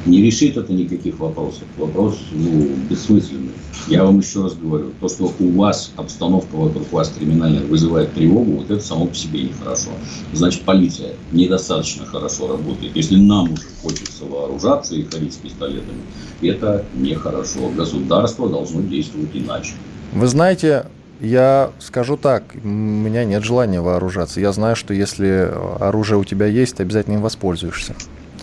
Не 0.05 0.21
решит 0.21 0.55
это 0.55 0.71
никаких 0.71 1.19
вопросов. 1.19 1.63
Вопрос 1.77 2.19
ну, 2.31 2.69
бессмысленный. 2.89 3.53
Я 3.87 4.03
вам 4.03 4.19
еще 4.19 4.43
раз 4.43 4.53
говорю, 4.53 4.91
то, 4.99 5.09
что 5.09 5.33
у 5.39 5.51
вас 5.51 5.91
обстановка 5.95 6.55
вокруг 6.55 6.91
вас 6.91 7.09
криминальная 7.09 7.61
вызывает 7.61 8.13
тревогу, 8.13 8.53
вот 8.53 8.69
это 8.69 8.83
само 8.83 9.07
по 9.07 9.15
себе 9.15 9.43
нехорошо. 9.43 9.89
Значит, 10.33 10.61
полиция 10.61 11.13
недостаточно 11.31 12.05
хорошо 12.05 12.47
работает. 12.47 12.95
Если 12.95 13.15
нам 13.15 13.53
уже 13.53 13.63
хочется 13.81 14.25
вооружаться 14.25 14.95
и 14.95 15.03
ходить 15.03 15.33
с 15.33 15.37
пистолетами, 15.37 16.01
это 16.41 16.85
нехорошо. 16.95 17.69
Государство 17.75 18.47
должно 18.47 18.81
действовать 18.81 19.29
иначе. 19.33 19.73
Вы 20.13 20.27
знаете, 20.27 20.85
я 21.19 21.71
скажу 21.79 22.17
так, 22.17 22.43
у 22.63 22.67
меня 22.67 23.25
нет 23.25 23.43
желания 23.43 23.81
вооружаться. 23.81 24.39
Я 24.39 24.51
знаю, 24.51 24.75
что 24.75 24.93
если 24.93 25.51
оружие 25.79 26.17
у 26.19 26.23
тебя 26.23 26.45
есть, 26.45 26.77
ты 26.77 26.83
обязательно 26.83 27.15
им 27.15 27.21
воспользуешься. 27.21 27.95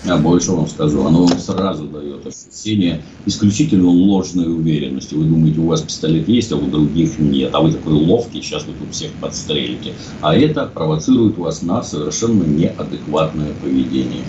Я 0.05 0.17
больше 0.17 0.51
вам 0.51 0.67
скажу, 0.67 1.07
оно 1.07 1.27
вам 1.27 1.39
сразу 1.39 1.85
дает 1.85 2.27
ощущение 2.27 3.03
исключительно 3.25 3.89
ложной 3.89 4.53
уверенности. 4.53 5.15
Вы 5.15 5.25
думаете, 5.25 5.61
у 5.61 5.67
вас 5.67 5.83
пистолет 5.83 6.29
есть, 6.29 6.51
а 6.51 6.57
у 6.57 6.67
других 6.67 7.21
нет. 7.21 7.51
А 7.55 7.61
вы 7.61 7.71
такой 7.71 7.93
ловкий, 7.93 8.43
сейчас 8.43 8.65
вы 8.65 8.73
тут 8.73 8.93
всех 8.93 9.13
подстрелите. 9.21 9.93
А 10.21 10.35
это 10.35 10.67
провоцирует 10.67 11.39
вас 11.39 11.63
на 11.63 11.85
совершенно 11.85 12.43
неадекватное 12.43 13.53
поведение. 13.63 14.25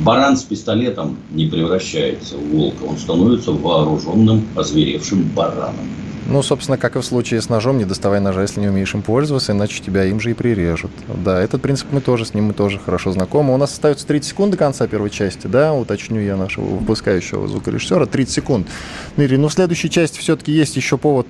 Баран 0.00 0.36
с 0.36 0.42
пистолетом 0.42 1.16
не 1.30 1.46
превращается 1.46 2.36
в 2.36 2.48
волка, 2.50 2.82
он 2.82 2.98
становится 2.98 3.52
вооруженным, 3.52 4.48
озверевшим 4.56 5.30
бараном. 5.36 5.86
Ну, 6.32 6.42
собственно, 6.42 6.78
как 6.78 6.96
и 6.96 6.98
в 6.98 7.04
случае 7.04 7.42
с 7.42 7.50
ножом, 7.50 7.76
не 7.76 7.84
доставай 7.84 8.18
ножа, 8.18 8.40
если 8.40 8.58
не 8.58 8.68
умеешь 8.68 8.94
им 8.94 9.02
пользоваться, 9.02 9.52
иначе 9.52 9.82
тебя 9.82 10.06
им 10.06 10.18
же 10.18 10.30
и 10.30 10.34
прирежут. 10.34 10.90
Да, 11.06 11.38
этот 11.42 11.60
принцип 11.60 11.88
мы 11.90 12.00
тоже, 12.00 12.24
с 12.24 12.32
ним 12.32 12.44
мы 12.44 12.54
тоже 12.54 12.78
хорошо 12.78 13.12
знакомы. 13.12 13.52
У 13.52 13.58
нас 13.58 13.72
остается 13.72 14.06
30 14.06 14.30
секунд 14.30 14.52
до 14.52 14.56
конца 14.56 14.86
первой 14.86 15.10
части, 15.10 15.46
да, 15.46 15.74
уточню 15.74 16.22
я 16.22 16.36
нашего 16.36 16.64
выпускающего 16.64 17.46
звукорежиссера, 17.46 18.06
30 18.06 18.34
секунд. 18.34 18.66
Дмитрий, 19.14 19.36
ну, 19.36 19.48
в 19.48 19.52
следующей 19.52 19.90
части 19.90 20.20
все-таки 20.20 20.52
есть 20.52 20.74
еще 20.74 20.96
повод 20.96 21.26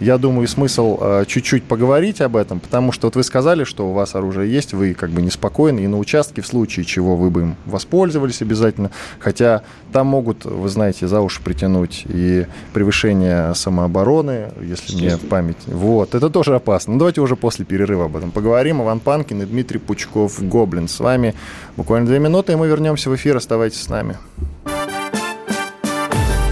я 0.00 0.18
думаю, 0.18 0.48
смысл 0.48 0.98
э, 1.00 1.24
чуть-чуть 1.26 1.64
поговорить 1.64 2.20
об 2.20 2.36
этом, 2.36 2.60
потому 2.60 2.92
что 2.92 3.06
вот 3.06 3.16
вы 3.16 3.22
сказали, 3.22 3.64
что 3.64 3.88
у 3.88 3.92
вас 3.92 4.14
оружие 4.14 4.52
есть, 4.52 4.72
вы 4.72 4.94
как 4.94 5.10
бы 5.10 5.22
неспокойны, 5.22 5.80
и 5.80 5.86
на 5.86 5.98
участке 5.98 6.42
в 6.42 6.46
случае 6.46 6.84
чего 6.84 7.16
вы 7.16 7.30
бы 7.30 7.40
им 7.42 7.56
воспользовались 7.66 8.42
обязательно, 8.42 8.90
хотя 9.18 9.62
там 9.92 10.08
могут, 10.08 10.44
вы 10.44 10.68
знаете, 10.68 11.06
за 11.06 11.20
уши 11.20 11.40
притянуть 11.42 12.04
и 12.06 12.46
превышение 12.72 13.54
самообороны, 13.54 14.48
если 14.60 14.96
мне 14.96 15.16
память. 15.16 15.56
Вот, 15.66 16.14
это 16.14 16.30
тоже 16.30 16.54
опасно. 16.54 16.94
Ну, 16.94 16.98
давайте 16.98 17.20
уже 17.20 17.36
после 17.36 17.64
перерыва 17.64 18.06
об 18.06 18.16
этом 18.16 18.30
поговорим. 18.30 18.82
Иван 18.82 19.00
Панкин 19.00 19.42
и 19.42 19.46
Дмитрий 19.46 19.78
Пучков, 19.78 20.42
Гоблин 20.42 20.88
с 20.88 21.00
вами. 21.00 21.34
Буквально 21.76 22.06
две 22.06 22.18
минуты, 22.18 22.52
и 22.52 22.56
мы 22.56 22.66
вернемся 22.66 23.10
в 23.10 23.16
эфир. 23.16 23.36
Оставайтесь 23.36 23.82
с 23.82 23.88
нами. 23.88 24.16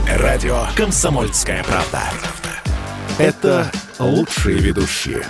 Радио 0.08 0.66
«Комсомольская 0.76 1.64
правда» 1.64 2.00
это 3.19 3.71
лучшие 3.99 4.59
ведущие. 4.59 5.23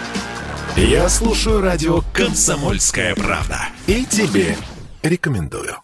Я 0.76 1.08
слушаю 1.08 1.60
радио 1.60 2.00
«Комсомольская 2.12 3.14
правда» 3.14 3.60
и 3.86 4.04
тебе 4.04 4.56
рекомендую. 5.02 5.76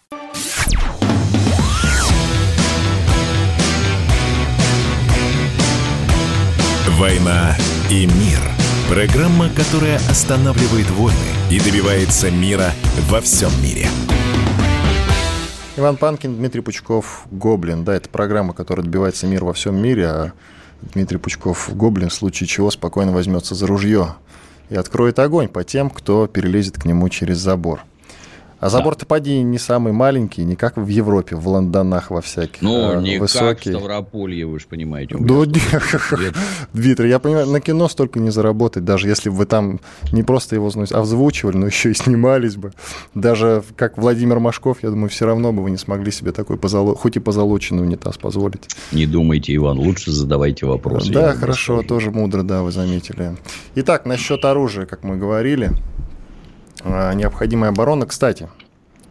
«Война 6.97 7.55
и 7.89 8.07
мир»– 8.07 8.39
программа, 8.89 9.49
которая 9.49 9.97
останавливает 10.09 10.89
войны 10.91 11.15
и 11.49 11.59
добивается 11.59 12.29
мира 12.29 12.71
во 13.09 13.21
всем 13.21 13.51
мире. 13.63 13.87
Иван 15.77 15.95
Панкин, 15.95 16.35
Дмитрий 16.35 16.61
Пучков, 16.61 17.25
«Гоблин». 17.31 17.85
Да, 17.85 17.93
это 17.93 18.09
программа, 18.09 18.53
которая 18.53 18.83
добивается 18.83 19.27
мира 19.27 19.45
во 19.45 19.53
всем 19.53 19.81
мире, 19.81 20.07
а 20.07 20.33
Дмитрий 20.81 21.17
Пучков, 21.17 21.69
Гоблин, 21.75 22.09
в 22.09 22.13
случае 22.13 22.47
чего 22.47 22.71
спокойно 22.71 23.11
возьмется 23.11 23.55
за 23.55 23.67
ружье 23.67 24.15
и 24.69 24.75
откроет 24.75 25.19
огонь 25.19 25.47
по 25.47 25.63
тем, 25.63 25.89
кто 25.89 26.27
перелезет 26.27 26.77
к 26.77 26.85
нему 26.85 27.09
через 27.09 27.37
забор. 27.37 27.81
А 28.59 28.69
забор-то, 28.69 29.05
поди, 29.05 29.41
не 29.41 29.57
самый 29.57 29.93
маленький, 29.93 30.43
не 30.43 30.55
как 30.55 30.75
в 30.75 30.87
Европе, 30.87 31.35
в 31.37 31.47
Лондонах 31.47 32.11
во 32.11 32.21
всяких. 32.21 32.61
Ну, 32.61 32.97
а, 32.97 33.01
не 33.01 33.17
высокий. 33.17 33.71
как 33.71 33.79
в 33.79 33.79
Ставрополье, 33.79 34.45
вы 34.45 34.59
же 34.59 34.65
понимаете. 34.67 35.15
Да, 35.17 35.45
Дмитрий, 36.73 37.09
я 37.09 37.19
понимаю, 37.19 37.47
на 37.47 37.61
кино 37.61 37.87
столько 37.87 38.19
не 38.19 38.31
заработать, 38.31 38.83
даже 38.83 39.07
если 39.07 39.29
бы 39.29 39.37
вы 39.37 39.45
там 39.45 39.79
не 40.11 40.23
просто 40.23 40.55
его 40.55 40.69
озвучивали, 40.91 41.55
но 41.55 41.67
еще 41.67 41.91
и 41.91 41.93
снимались 41.93 42.57
бы. 42.57 42.73
Даже 43.15 43.63
как 43.77 43.97
Владимир 43.97 44.39
Машков, 44.39 44.83
я 44.83 44.89
думаю, 44.89 45.09
все 45.09 45.25
равно 45.25 45.53
бы 45.53 45.63
вы 45.63 45.71
не 45.71 45.77
смогли 45.77 46.11
себе 46.11 46.33
такой, 46.33 46.57
позоло... 46.57 46.95
хоть 46.95 47.15
и 47.15 47.19
позолоченный 47.19 47.83
унитаз 47.83 48.17
позволить. 48.17 48.67
Не 48.91 49.05
думайте, 49.05 49.55
Иван, 49.55 49.79
лучше 49.79 50.11
задавайте 50.11 50.65
вопросы. 50.65 51.13
Да, 51.13 51.33
хорошо, 51.33 51.77
расскажу. 51.77 51.87
тоже 51.87 52.11
мудро, 52.11 52.43
да, 52.43 52.61
вы 52.61 52.71
заметили. 52.71 53.37
Итак, 53.75 54.05
насчет 54.05 54.43
оружия, 54.43 54.85
как 54.85 55.03
мы 55.03 55.15
говорили. 55.15 55.71
А, 56.83 57.13
необходимая 57.13 57.71
оборона. 57.71 58.05
Кстати, 58.05 58.49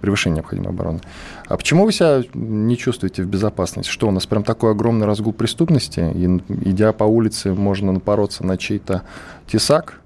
превышение 0.01 0.37
необходимой 0.37 0.71
обороны. 0.71 1.01
А 1.47 1.57
почему 1.57 1.85
вы 1.85 1.93
себя 1.93 2.23
не 2.35 2.77
чувствуете 2.77 3.23
в 3.23 3.27
безопасности? 3.27 3.91
Что 3.91 4.09
у 4.09 4.11
нас 4.11 4.27
прям 4.27 4.43
такой 4.43 4.73
огромный 4.73 5.07
разгул 5.07 5.33
преступности, 5.33 6.01
и, 6.15 6.25
идя 6.69 6.93
по 6.93 7.05
улице, 7.05 7.53
можно 7.53 7.93
напороться 7.93 8.45
на 8.45 8.57
чей-то 8.57 9.03
тесак? 9.47 10.01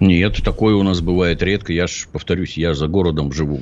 Нет, 0.00 0.42
такое 0.44 0.74
у 0.74 0.82
нас 0.82 1.00
бывает 1.00 1.42
редко. 1.42 1.72
Я 1.72 1.86
ж, 1.86 2.08
повторюсь, 2.12 2.56
я 2.56 2.74
за 2.74 2.88
городом 2.88 3.32
живу. 3.32 3.60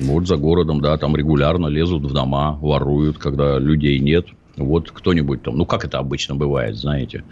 Вот 0.00 0.26
за 0.26 0.36
городом, 0.36 0.80
да, 0.80 0.96
там 0.96 1.14
регулярно 1.14 1.68
лезут 1.68 2.04
в 2.04 2.12
дома, 2.12 2.58
воруют, 2.60 3.18
когда 3.18 3.58
людей 3.58 4.00
нет. 4.00 4.26
Вот 4.56 4.90
кто-нибудь 4.90 5.42
там, 5.42 5.56
ну 5.56 5.66
как 5.66 5.84
это 5.84 5.98
обычно 5.98 6.34
бывает, 6.34 6.76
знаете, 6.76 7.24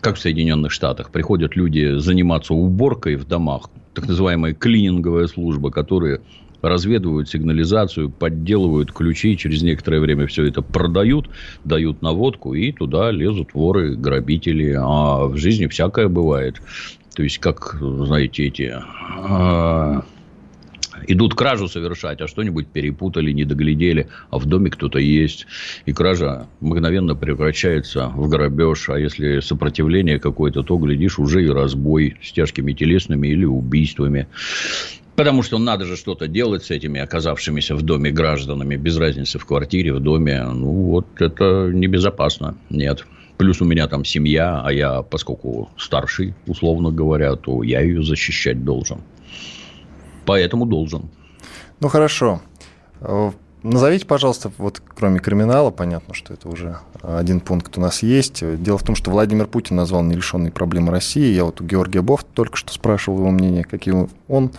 как 0.00 0.16
в 0.16 0.20
Соединенных 0.20 0.72
Штатах, 0.72 1.10
приходят 1.10 1.56
люди 1.56 1.98
заниматься 1.98 2.54
уборкой 2.54 3.16
в 3.16 3.26
домах, 3.26 3.70
так 3.94 4.08
называемая 4.08 4.54
клининговая 4.54 5.26
служба, 5.26 5.70
которые 5.70 6.20
разведывают 6.62 7.28
сигнализацию, 7.28 8.10
подделывают 8.10 8.92
ключи, 8.92 9.36
через 9.36 9.62
некоторое 9.62 10.00
время 10.00 10.26
все 10.26 10.44
это 10.44 10.62
продают, 10.62 11.28
дают 11.64 12.02
наводку, 12.02 12.54
и 12.54 12.72
туда 12.72 13.10
лезут 13.10 13.54
воры, 13.54 13.96
грабители. 13.96 14.76
А 14.78 15.26
в 15.26 15.36
жизни 15.36 15.66
всякое 15.66 16.08
бывает. 16.08 16.60
То 17.14 17.22
есть, 17.22 17.38
как, 17.38 17.76
знаете, 17.80 18.46
эти... 18.46 18.74
А, 18.74 20.02
идут 21.06 21.34
кражу 21.34 21.68
совершать, 21.68 22.20
а 22.20 22.28
что-нибудь 22.28 22.68
перепутали, 22.68 23.32
не 23.32 23.44
доглядели, 23.44 24.08
а 24.30 24.38
в 24.38 24.46
доме 24.46 24.70
кто-то 24.70 24.98
есть. 24.98 25.46
И 25.86 25.92
кража 25.92 26.46
мгновенно 26.60 27.14
превращается 27.14 28.08
в 28.08 28.28
грабеж, 28.28 28.88
а 28.88 28.98
если 28.98 29.40
сопротивление 29.40 30.18
какое-то, 30.18 30.62
то, 30.62 30.76
глядишь, 30.76 31.18
уже 31.18 31.44
и 31.44 31.48
разбой 31.48 32.16
с 32.22 32.32
тяжкими 32.32 32.72
телесными 32.72 33.28
или 33.28 33.44
убийствами. 33.44 34.26
Потому 35.16 35.42
что 35.42 35.58
надо 35.58 35.86
же 35.86 35.96
что-то 35.96 36.28
делать 36.28 36.64
с 36.64 36.70
этими 36.70 37.00
оказавшимися 37.00 37.74
в 37.74 37.82
доме 37.82 38.10
гражданами, 38.10 38.76
без 38.76 38.98
разницы 38.98 39.38
в 39.38 39.46
квартире, 39.46 39.94
в 39.94 40.00
доме. 40.00 40.44
Ну, 40.44 40.72
вот 40.72 41.06
это 41.20 41.70
небезопасно. 41.72 42.54
Нет. 42.68 43.06
Плюс 43.38 43.60
у 43.62 43.64
меня 43.64 43.86
там 43.86 44.04
семья, 44.04 44.62
а 44.62 44.72
я, 44.72 45.02
поскольку 45.02 45.70
старший, 45.78 46.34
условно 46.46 46.90
говоря, 46.90 47.34
то 47.36 47.62
я 47.62 47.80
ее 47.80 48.02
защищать 48.02 48.62
должен. 48.64 48.98
Поэтому 50.26 50.66
должен. 50.66 51.08
Ну, 51.80 51.88
хорошо. 51.88 52.40
Э, 53.00 53.30
назовите, 53.62 54.06
пожалуйста, 54.06 54.50
вот 54.58 54.82
кроме 54.86 55.20
криминала, 55.20 55.70
понятно, 55.70 56.14
что 56.14 56.34
это 56.34 56.48
уже 56.48 56.78
один 57.02 57.40
пункт 57.40 57.78
у 57.78 57.80
нас 57.80 58.02
есть. 58.02 58.42
Дело 58.62 58.78
в 58.78 58.82
том, 58.82 58.94
что 58.96 59.10
Владимир 59.10 59.46
Путин 59.46 59.76
назвал 59.76 60.02
нерешенные 60.02 60.50
проблемы 60.50 60.90
России. 60.90 61.32
Я 61.32 61.44
вот 61.44 61.60
у 61.60 61.64
Георгия 61.64 62.02
Бофт 62.02 62.26
только 62.34 62.56
что 62.56 62.72
спрашивал 62.72 63.18
его 63.18 63.30
мнение, 63.30 63.64
какие 63.64 63.94
он 64.28 64.50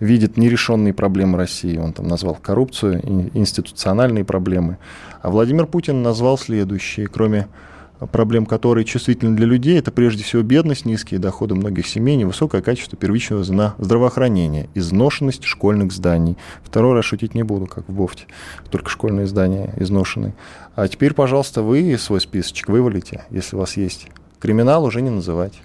видит 0.00 0.36
нерешенные 0.36 0.94
проблемы 0.94 1.36
России. 1.36 1.76
Он 1.76 1.92
там 1.92 2.08
назвал 2.08 2.34
коррупцию, 2.34 3.00
институциональные 3.34 4.24
проблемы. 4.24 4.78
А 5.20 5.30
Владимир 5.30 5.66
Путин 5.66 6.02
назвал 6.02 6.38
следующие, 6.38 7.06
кроме 7.06 7.48
проблем, 8.06 8.46
которые 8.46 8.84
чувствительны 8.84 9.36
для 9.36 9.46
людей, 9.46 9.78
это 9.78 9.90
прежде 9.90 10.24
всего 10.24 10.42
бедность, 10.42 10.84
низкие 10.84 11.20
доходы 11.20 11.54
многих 11.54 11.86
семей, 11.86 12.16
невысокое 12.16 12.62
качество 12.62 12.96
первичного 12.96 13.44
здравоохранения, 13.44 14.68
изношенность 14.74 15.44
школьных 15.44 15.92
зданий. 15.92 16.36
Второй 16.62 16.94
раз 16.94 17.04
шутить 17.04 17.34
не 17.34 17.42
буду, 17.42 17.66
как 17.66 17.88
в 17.88 17.92
Бофте, 17.92 18.24
только 18.70 18.90
школьные 18.90 19.26
здания 19.26 19.74
изношены. 19.76 20.34
А 20.74 20.88
теперь, 20.88 21.14
пожалуйста, 21.14 21.62
вы 21.62 21.96
свой 21.98 22.20
списочек 22.20 22.68
вывалите, 22.68 23.24
если 23.30 23.56
у 23.56 23.58
вас 23.58 23.76
есть. 23.76 24.08
Криминал 24.38 24.84
уже 24.84 25.02
не 25.02 25.10
называть. 25.10 25.60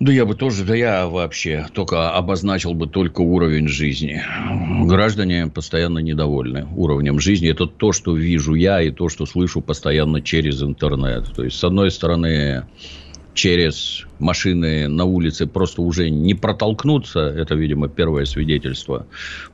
Да 0.00 0.12
я 0.12 0.24
бы 0.24 0.36
тоже, 0.36 0.64
да 0.64 0.76
я 0.76 1.08
вообще 1.08 1.66
только 1.72 2.10
обозначил 2.10 2.72
бы 2.72 2.86
только 2.86 3.20
уровень 3.20 3.66
жизни. 3.66 4.22
Граждане 4.86 5.48
постоянно 5.48 5.98
недовольны 5.98 6.68
уровнем 6.76 7.18
жизни. 7.18 7.50
Это 7.50 7.66
то, 7.66 7.92
что 7.92 8.16
вижу 8.16 8.54
я 8.54 8.80
и 8.80 8.92
то, 8.92 9.08
что 9.08 9.26
слышу 9.26 9.60
постоянно 9.60 10.22
через 10.22 10.62
интернет. 10.62 11.24
То 11.34 11.42
есть, 11.42 11.58
с 11.58 11.64
одной 11.64 11.90
стороны, 11.90 12.64
через 13.38 14.04
машины 14.18 14.88
на 14.88 15.04
улице 15.04 15.46
просто 15.46 15.80
уже 15.82 16.10
не 16.10 16.34
протолкнуться, 16.34 17.20
это, 17.20 17.54
видимо, 17.54 17.88
первое 17.88 18.24
свидетельство 18.24 19.06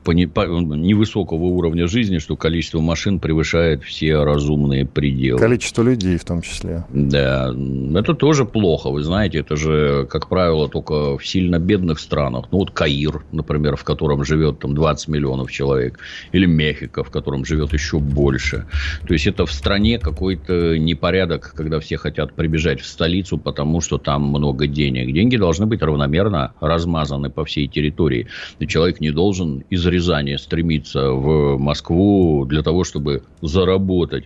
по, 0.03 0.09
не, 0.09 0.25
по 0.25 0.41
невысокого 0.41 1.43
уровня 1.43 1.87
жизни, 1.87 2.17
что 2.17 2.35
количество 2.35 2.79
машин 2.79 3.19
превышает 3.19 3.83
все 3.83 4.23
разумные 4.23 4.87
пределы. 4.87 5.39
Количество 5.39 5.83
людей 5.83 6.17
в 6.17 6.25
том 6.25 6.41
числе. 6.41 6.83
Да, 6.89 7.53
это 7.93 8.15
тоже 8.15 8.45
плохо, 8.45 8.89
вы 8.89 9.03
знаете, 9.03 9.37
это 9.37 9.55
же, 9.55 10.07
как 10.09 10.29
правило, 10.29 10.67
только 10.67 11.19
в 11.19 11.25
сильно 11.25 11.59
бедных 11.59 11.99
странах. 11.99 12.45
Ну, 12.51 12.57
вот 12.57 12.71
Каир, 12.71 13.23
например, 13.31 13.75
в 13.75 13.83
котором 13.83 14.23
живет 14.23 14.59
там 14.59 14.73
20 14.73 15.07
миллионов 15.09 15.51
человек, 15.51 15.99
или 16.31 16.47
Мехико, 16.47 17.03
в 17.03 17.11
котором 17.11 17.45
живет 17.45 17.73
еще 17.73 17.99
больше. 17.99 18.65
То 19.07 19.13
есть, 19.13 19.27
это 19.27 19.45
в 19.45 19.51
стране 19.51 19.99
какой-то 19.99 20.77
непорядок, 20.79 21.53
когда 21.55 21.79
все 21.79 21.97
хотят 21.97 22.33
прибежать 22.33 22.81
в 22.81 22.87
столицу, 22.87 23.37
потому 23.37 23.74
что 23.81 23.97
там 23.97 24.23
много 24.23 24.67
денег. 24.67 25.13
Деньги 25.13 25.37
должны 25.37 25.65
быть 25.65 25.81
равномерно 25.81 26.53
размазаны 26.59 27.29
по 27.29 27.45
всей 27.45 27.67
территории. 27.67 28.27
И 28.59 28.67
человек 28.67 28.99
не 28.99 29.11
должен 29.11 29.63
из 29.69 29.85
Рязани 29.85 30.35
стремиться 30.35 31.11
в 31.11 31.57
Москву 31.57 32.45
для 32.45 32.61
того, 32.61 32.83
чтобы 32.83 33.23
заработать 33.41 34.25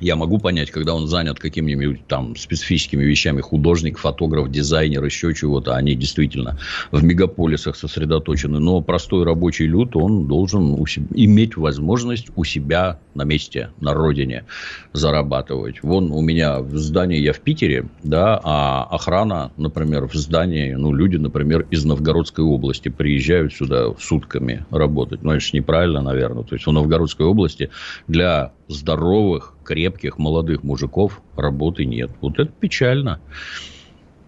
я 0.00 0.16
могу 0.16 0.38
понять, 0.38 0.70
когда 0.70 0.94
он 0.94 1.06
занят 1.06 1.38
какими-нибудь 1.38 2.06
там 2.06 2.36
специфическими 2.36 3.04
вещами, 3.04 3.40
художник, 3.40 3.98
фотограф, 3.98 4.50
дизайнер, 4.50 5.04
еще 5.04 5.34
чего-то, 5.34 5.74
они 5.74 5.94
действительно 5.94 6.58
в 6.90 7.02
мегаполисах 7.02 7.76
сосредоточены. 7.76 8.58
Но 8.58 8.80
простой 8.80 9.24
рабочий 9.24 9.66
люд, 9.66 9.96
он 9.96 10.26
должен 10.26 10.74
себя, 10.86 11.06
иметь 11.14 11.56
возможность 11.56 12.28
у 12.36 12.44
себя 12.44 12.98
на 13.14 13.24
месте, 13.24 13.70
на 13.80 13.94
родине 13.94 14.44
зарабатывать. 14.92 15.82
Вон 15.82 16.10
у 16.10 16.20
меня 16.20 16.60
в 16.60 16.76
здании, 16.76 17.20
я 17.20 17.32
в 17.32 17.40
Питере, 17.40 17.86
да, 18.02 18.40
а 18.42 18.84
охрана, 18.90 19.52
например, 19.56 20.06
в 20.08 20.14
здании, 20.14 20.74
ну, 20.74 20.92
люди, 20.92 21.16
например, 21.16 21.66
из 21.70 21.84
Новгородской 21.84 22.44
области 22.44 22.88
приезжают 22.88 23.52
сюда 23.54 23.94
сутками 23.98 24.66
работать. 24.70 25.22
Ну, 25.22 25.32
это 25.32 25.40
же 25.40 25.50
неправильно, 25.52 26.02
наверное. 26.02 26.44
То 26.44 26.54
есть, 26.54 26.66
в 26.66 26.72
Новгородской 26.72 27.26
области 27.26 27.70
для 28.08 28.52
здоровых, 28.68 29.54
крепких, 29.64 30.18
молодых 30.18 30.62
мужиков 30.62 31.20
работы 31.36 31.84
нет. 31.84 32.10
Вот 32.20 32.38
это 32.38 32.50
печально. 32.52 33.20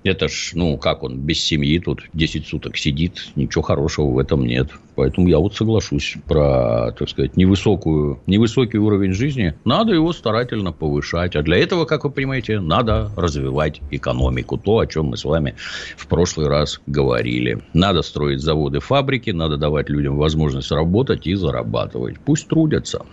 Это 0.08 0.28
ж, 0.28 0.52
ну, 0.54 0.78
как 0.78 1.02
он, 1.02 1.18
без 1.18 1.40
семьи 1.40 1.80
тут 1.80 2.02
10 2.12 2.46
суток 2.46 2.76
сидит, 2.76 3.32
ничего 3.34 3.62
хорошего 3.62 4.06
в 4.12 4.18
этом 4.20 4.46
нет. 4.46 4.70
Поэтому 4.94 5.26
я 5.26 5.38
вот 5.38 5.56
соглашусь 5.56 6.14
про, 6.28 6.92
так 6.92 7.08
сказать, 7.08 7.36
невысокую, 7.36 8.20
невысокий 8.26 8.78
уровень 8.78 9.12
жизни. 9.12 9.54
Надо 9.64 9.94
его 9.94 10.12
старательно 10.12 10.70
повышать. 10.70 11.34
А 11.34 11.42
для 11.42 11.56
этого, 11.56 11.86
как 11.86 12.04
вы 12.04 12.10
понимаете, 12.10 12.60
надо 12.60 13.10
развивать 13.16 13.80
экономику. 13.90 14.58
То, 14.58 14.78
о 14.78 14.86
чем 14.86 15.06
мы 15.06 15.16
с 15.16 15.24
вами 15.24 15.56
в 15.96 16.06
прошлый 16.06 16.46
раз 16.46 16.80
говорили. 16.86 17.60
Надо 17.72 18.02
строить 18.02 18.40
заводы, 18.40 18.78
фабрики, 18.78 19.30
надо 19.30 19.56
давать 19.56 19.88
людям 19.88 20.16
возможность 20.16 20.70
работать 20.70 21.26
и 21.26 21.34
зарабатывать. 21.34 22.20
Пусть 22.20 22.46
трудятся. 22.46 23.04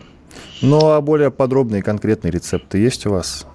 Ну, 0.62 0.90
а 0.90 1.02
более 1.02 1.32
подробные 1.32 1.82
конкретные 1.82 2.32
рецепты 2.32 2.78
есть 2.78 3.06
у 3.06 3.12
вас? 3.12 3.46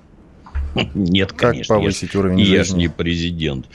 Нет, 0.95 1.33
как 1.33 1.51
конечно. 1.51 1.75
Как 1.75 1.83
повысить 1.83 2.15
я, 2.15 2.21
уровень 2.21 2.39
я 2.41 2.45
жизни? 2.45 2.57
Я 2.57 2.65
же 2.65 2.77
не 2.77 2.89
президент. 2.89 3.67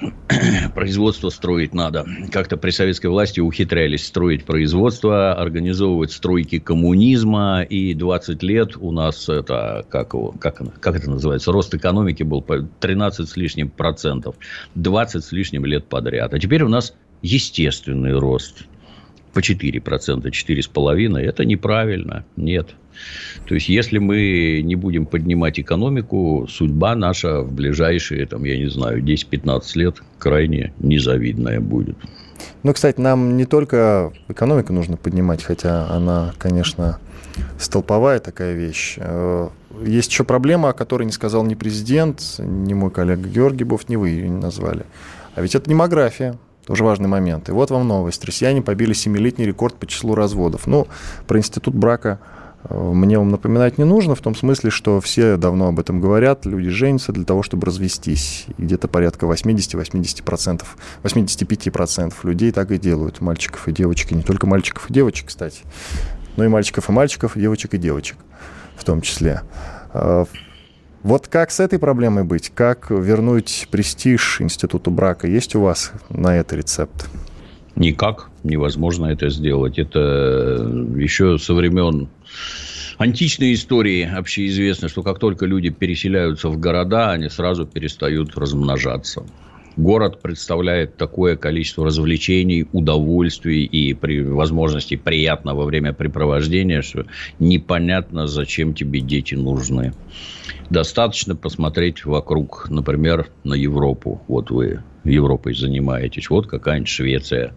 Производство 0.74 1.30
строить 1.30 1.74
надо. 1.74 2.06
Как-то 2.30 2.56
при 2.56 2.70
советской 2.70 3.06
власти 3.06 3.40
ухитрялись 3.40 4.06
строить 4.06 4.44
производство, 4.44 5.32
организовывать 5.34 6.12
стройки 6.12 6.58
коммунизма. 6.58 7.62
И 7.62 7.94
20 7.94 8.42
лет 8.42 8.76
у 8.76 8.92
нас 8.92 9.28
это, 9.28 9.86
как, 9.88 10.14
его, 10.14 10.32
как, 10.32 10.62
как 10.80 10.96
это 10.96 11.10
называется, 11.10 11.52
рост 11.52 11.74
экономики 11.74 12.22
был 12.22 12.44
13 12.80 13.28
с 13.28 13.36
лишним 13.36 13.70
процентов. 13.70 14.36
20 14.74 15.24
с 15.24 15.32
лишним 15.32 15.64
лет 15.64 15.86
подряд. 15.86 16.34
А 16.34 16.38
теперь 16.38 16.62
у 16.62 16.68
нас 16.68 16.94
естественный 17.22 18.18
рост 18.18 18.66
по 19.36 19.40
4%, 19.40 20.30
4,5%, 20.30 21.18
это 21.18 21.44
неправильно. 21.44 22.24
Нет. 22.36 22.68
То 23.46 23.54
есть, 23.54 23.68
если 23.68 23.98
мы 23.98 24.62
не 24.64 24.76
будем 24.76 25.04
поднимать 25.04 25.60
экономику, 25.60 26.46
судьба 26.48 26.94
наша 26.94 27.42
в 27.42 27.52
ближайшие, 27.52 28.24
там, 28.24 28.44
я 28.44 28.56
не 28.56 28.70
знаю, 28.70 29.02
10-15 29.02 29.60
лет 29.74 29.96
крайне 30.18 30.72
незавидная 30.78 31.60
будет. 31.60 31.98
Ну, 32.62 32.72
кстати, 32.72 32.98
нам 32.98 33.36
не 33.36 33.44
только 33.44 34.10
экономику 34.28 34.72
нужно 34.72 34.96
поднимать, 34.96 35.42
хотя 35.42 35.86
она, 35.90 36.32
конечно, 36.38 36.98
столповая 37.58 38.20
такая 38.20 38.54
вещь. 38.54 38.94
Э, 38.96 39.50
есть 39.84 40.10
еще 40.10 40.24
проблема, 40.24 40.70
о 40.70 40.72
которой 40.72 41.04
не 41.04 41.12
сказал 41.12 41.44
ни 41.44 41.54
президент, 41.54 42.22
ни 42.38 42.72
мой 42.72 42.90
коллега 42.90 43.28
Георгий 43.28 43.64
Бов, 43.64 43.86
ни 43.90 43.96
вы 43.96 44.08
ее 44.08 44.30
не 44.30 44.40
назвали. 44.40 44.86
А 45.34 45.42
ведь 45.42 45.54
это 45.54 45.68
демография. 45.68 46.38
Тоже 46.66 46.82
важный 46.82 47.08
момент. 47.08 47.48
И 47.48 47.52
вот 47.52 47.70
вам 47.70 47.86
новость. 47.86 48.24
Россияне 48.24 48.60
побили 48.60 48.92
семилетний 48.92 49.46
рекорд 49.46 49.76
по 49.76 49.86
числу 49.86 50.16
разводов. 50.16 50.66
Ну, 50.66 50.88
про 51.28 51.38
институт 51.38 51.74
брака 51.74 52.18
э, 52.64 52.76
мне 52.76 53.18
вам 53.18 53.30
напоминать 53.30 53.78
не 53.78 53.84
нужно, 53.84 54.16
в 54.16 54.20
том 54.20 54.34
смысле, 54.34 54.70
что 54.70 55.00
все 55.00 55.36
давно 55.36 55.68
об 55.68 55.78
этом 55.78 56.00
говорят, 56.00 56.44
люди 56.44 56.68
женятся 56.68 57.12
для 57.12 57.24
того, 57.24 57.44
чтобы 57.44 57.66
развестись. 57.66 58.46
И 58.58 58.62
где-то 58.62 58.88
порядка 58.88 59.26
80-80%, 59.26 60.64
85% 61.04 62.14
людей 62.24 62.50
так 62.50 62.72
и 62.72 62.78
делают, 62.78 63.20
мальчиков 63.20 63.68
и 63.68 63.72
девочек, 63.72 64.10
и 64.10 64.16
не 64.16 64.22
только 64.22 64.48
мальчиков 64.48 64.90
и 64.90 64.92
девочек, 64.92 65.28
кстати, 65.28 65.62
но 66.36 66.44
и 66.44 66.48
мальчиков 66.48 66.88
и 66.88 66.92
мальчиков, 66.92 67.32
девочек 67.36 67.74
и 67.74 67.78
девочек 67.78 68.16
в 68.76 68.84
том 68.84 69.00
числе. 69.00 69.42
Вот 71.06 71.28
как 71.28 71.52
с 71.52 71.60
этой 71.60 71.78
проблемой 71.78 72.24
быть? 72.24 72.50
Как 72.52 72.90
вернуть 72.90 73.68
престиж 73.70 74.40
институту 74.40 74.90
брака? 74.90 75.28
Есть 75.28 75.54
у 75.54 75.60
вас 75.60 75.92
на 76.10 76.36
это 76.36 76.56
рецепт? 76.56 77.08
Никак 77.76 78.28
невозможно 78.42 79.06
это 79.06 79.30
сделать. 79.30 79.78
Это 79.78 80.68
еще 80.96 81.38
со 81.38 81.54
времен 81.54 82.08
античной 82.98 83.54
истории 83.54 84.02
общеизвестно, 84.02 84.88
что 84.88 85.04
как 85.04 85.20
только 85.20 85.46
люди 85.46 85.70
переселяются 85.70 86.48
в 86.48 86.58
города, 86.58 87.12
они 87.12 87.28
сразу 87.28 87.66
перестают 87.66 88.36
размножаться. 88.36 89.22
Город 89.76 90.22
представляет 90.22 90.96
такое 90.96 91.36
количество 91.36 91.84
развлечений, 91.84 92.66
удовольствий 92.72 93.64
и 93.64 93.92
при 93.92 94.22
возможности 94.22 94.96
приятного 94.96 95.64
времяпрепровождения, 95.64 96.80
что 96.80 97.04
непонятно, 97.38 98.26
зачем 98.26 98.72
тебе 98.72 99.00
дети 99.00 99.34
нужны. 99.34 99.92
Достаточно 100.70 101.36
посмотреть 101.36 102.06
вокруг, 102.06 102.70
например, 102.70 103.28
на 103.44 103.52
Европу. 103.52 104.22
Вот 104.28 104.50
вы 104.50 104.82
Европой 105.04 105.54
занимаетесь. 105.54 106.30
Вот 106.30 106.46
какая-нибудь 106.46 106.88
Швеция. 106.88 107.52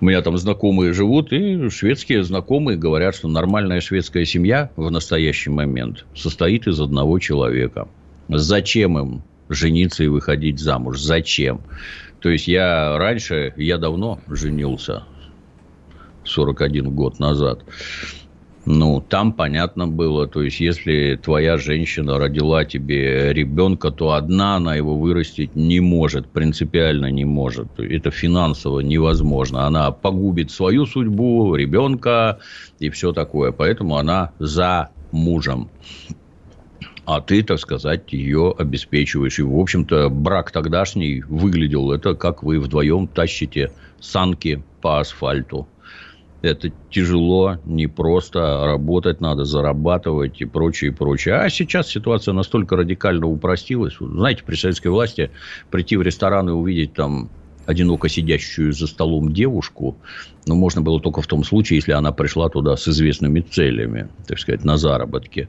У 0.00 0.06
меня 0.06 0.22
там 0.22 0.38
знакомые 0.38 0.94
живут, 0.94 1.32
и 1.32 1.68
шведские 1.68 2.24
знакомые 2.24 2.78
говорят, 2.78 3.14
что 3.14 3.28
нормальная 3.28 3.82
шведская 3.82 4.24
семья 4.24 4.70
в 4.76 4.90
настоящий 4.90 5.50
момент 5.50 6.06
состоит 6.14 6.66
из 6.66 6.80
одного 6.80 7.18
человека. 7.18 7.88
Зачем 8.28 8.98
им 8.98 9.22
жениться 9.54 10.04
и 10.04 10.08
выходить 10.08 10.58
замуж. 10.58 11.00
Зачем? 11.00 11.60
То 12.20 12.28
есть, 12.28 12.48
я 12.48 12.96
раньше, 12.98 13.52
я 13.56 13.78
давно 13.78 14.20
женился, 14.28 15.04
41 16.24 16.90
год 16.90 17.18
назад. 17.18 17.64
Ну, 18.64 19.00
там 19.00 19.32
понятно 19.32 19.88
было, 19.88 20.28
то 20.28 20.40
есть, 20.40 20.60
если 20.60 21.18
твоя 21.20 21.56
женщина 21.56 22.16
родила 22.18 22.64
тебе 22.64 23.32
ребенка, 23.32 23.90
то 23.90 24.12
одна 24.12 24.54
она 24.54 24.76
его 24.76 24.96
вырастить 24.96 25.56
не 25.56 25.80
может, 25.80 26.28
принципиально 26.28 27.10
не 27.10 27.24
может. 27.24 27.80
Это 27.80 28.12
финансово 28.12 28.78
невозможно. 28.80 29.66
Она 29.66 29.90
погубит 29.90 30.52
свою 30.52 30.86
судьбу, 30.86 31.56
ребенка 31.56 32.38
и 32.78 32.88
все 32.90 33.12
такое. 33.12 33.50
Поэтому 33.50 33.96
она 33.96 34.30
за 34.38 34.90
мужем 35.10 35.68
а 37.04 37.20
ты, 37.20 37.42
так 37.42 37.58
сказать, 37.58 38.12
ее 38.12 38.54
обеспечиваешь. 38.56 39.38
И, 39.38 39.42
в 39.42 39.58
общем-то, 39.58 40.08
брак 40.08 40.50
тогдашний 40.50 41.22
выглядел 41.22 41.92
это, 41.92 42.14
как 42.14 42.42
вы 42.42 42.60
вдвоем 42.60 43.08
тащите 43.08 43.72
санки 44.00 44.62
по 44.80 45.00
асфальту. 45.00 45.66
Это 46.42 46.72
тяжело, 46.90 47.58
непросто, 47.64 48.64
работать 48.64 49.20
надо, 49.20 49.44
зарабатывать 49.44 50.40
и 50.40 50.44
прочее, 50.44 50.90
и 50.90 50.94
прочее. 50.94 51.36
А 51.36 51.48
сейчас 51.48 51.88
ситуация 51.88 52.34
настолько 52.34 52.76
радикально 52.76 53.28
упростилась. 53.28 53.94
Знаете, 54.00 54.42
при 54.44 54.56
советской 54.56 54.88
власти 54.88 55.30
прийти 55.70 55.96
в 55.96 56.02
ресторан 56.02 56.48
и 56.48 56.52
увидеть 56.52 56.94
там 56.94 57.30
одиноко 57.66 58.08
сидящую 58.08 58.72
за 58.72 58.88
столом 58.88 59.32
девушку, 59.32 59.96
но 60.46 60.56
можно 60.56 60.82
было 60.82 61.00
только 61.00 61.22
в 61.22 61.28
том 61.28 61.44
случае, 61.44 61.76
если 61.76 61.92
она 61.92 62.10
пришла 62.10 62.48
туда 62.48 62.76
с 62.76 62.88
известными 62.88 63.40
целями, 63.40 64.08
так 64.26 64.40
сказать, 64.40 64.64
на 64.64 64.76
заработки. 64.76 65.48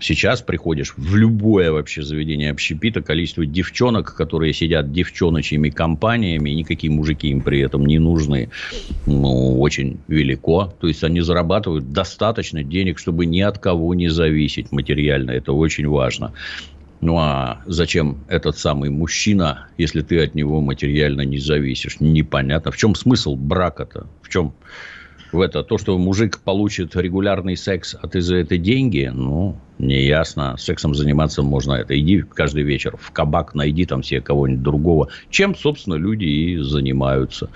Сейчас 0.00 0.42
приходишь 0.42 0.94
в 0.96 1.16
любое 1.16 1.72
вообще 1.72 2.02
заведение 2.02 2.50
общепита, 2.50 3.02
количество 3.02 3.44
девчонок, 3.44 4.14
которые 4.14 4.52
сидят 4.52 4.92
девчоночьими 4.92 5.70
компаниями, 5.70 6.50
и 6.50 6.54
никакие 6.54 6.92
мужики 6.92 7.28
им 7.28 7.40
при 7.40 7.60
этом 7.60 7.84
не 7.86 7.98
нужны, 7.98 8.50
ну, 9.06 9.60
очень 9.60 9.98
велико. 10.08 10.72
То 10.80 10.86
есть, 10.86 11.02
они 11.02 11.20
зарабатывают 11.20 11.92
достаточно 11.92 12.62
денег, 12.62 12.98
чтобы 12.98 13.26
ни 13.26 13.40
от 13.40 13.58
кого 13.58 13.94
не 13.94 14.08
зависеть 14.08 14.72
материально. 14.72 15.32
Это 15.32 15.52
очень 15.52 15.88
важно. 15.88 16.32
Ну 17.00 17.16
а 17.18 17.62
зачем 17.66 18.18
этот 18.28 18.58
самый 18.58 18.90
мужчина, 18.90 19.68
если 19.78 20.02
ты 20.02 20.18
от 20.20 20.34
него 20.34 20.60
материально 20.60 21.20
не 21.20 21.38
зависишь? 21.38 22.00
Непонятно. 22.00 22.72
В 22.72 22.76
чем 22.76 22.94
смысл 22.94 23.36
брака-то? 23.36 24.08
В 24.20 24.28
чем 24.28 24.52
в 25.32 25.40
это? 25.40 25.62
То, 25.62 25.78
что 25.78 25.98
мужик 25.98 26.40
получит 26.40 26.96
регулярный 26.96 27.56
секс, 27.56 27.96
а 28.00 28.08
ты 28.08 28.20
за 28.20 28.36
это 28.36 28.58
деньги? 28.58 29.10
Ну, 29.12 29.56
не 29.78 30.02
ясно. 30.02 30.56
Сексом 30.58 30.94
заниматься 30.94 31.42
можно 31.42 31.74
это. 31.74 31.98
Иди 31.98 32.22
каждый 32.22 32.62
вечер 32.62 32.96
в 32.98 33.10
кабак, 33.12 33.54
найди 33.54 33.86
там 33.86 34.02
себе 34.02 34.20
кого-нибудь 34.20 34.62
другого. 34.62 35.08
Чем, 35.30 35.54
собственно, 35.54 35.94
люди 35.94 36.24
и 36.24 36.56
занимаются. 36.58 37.50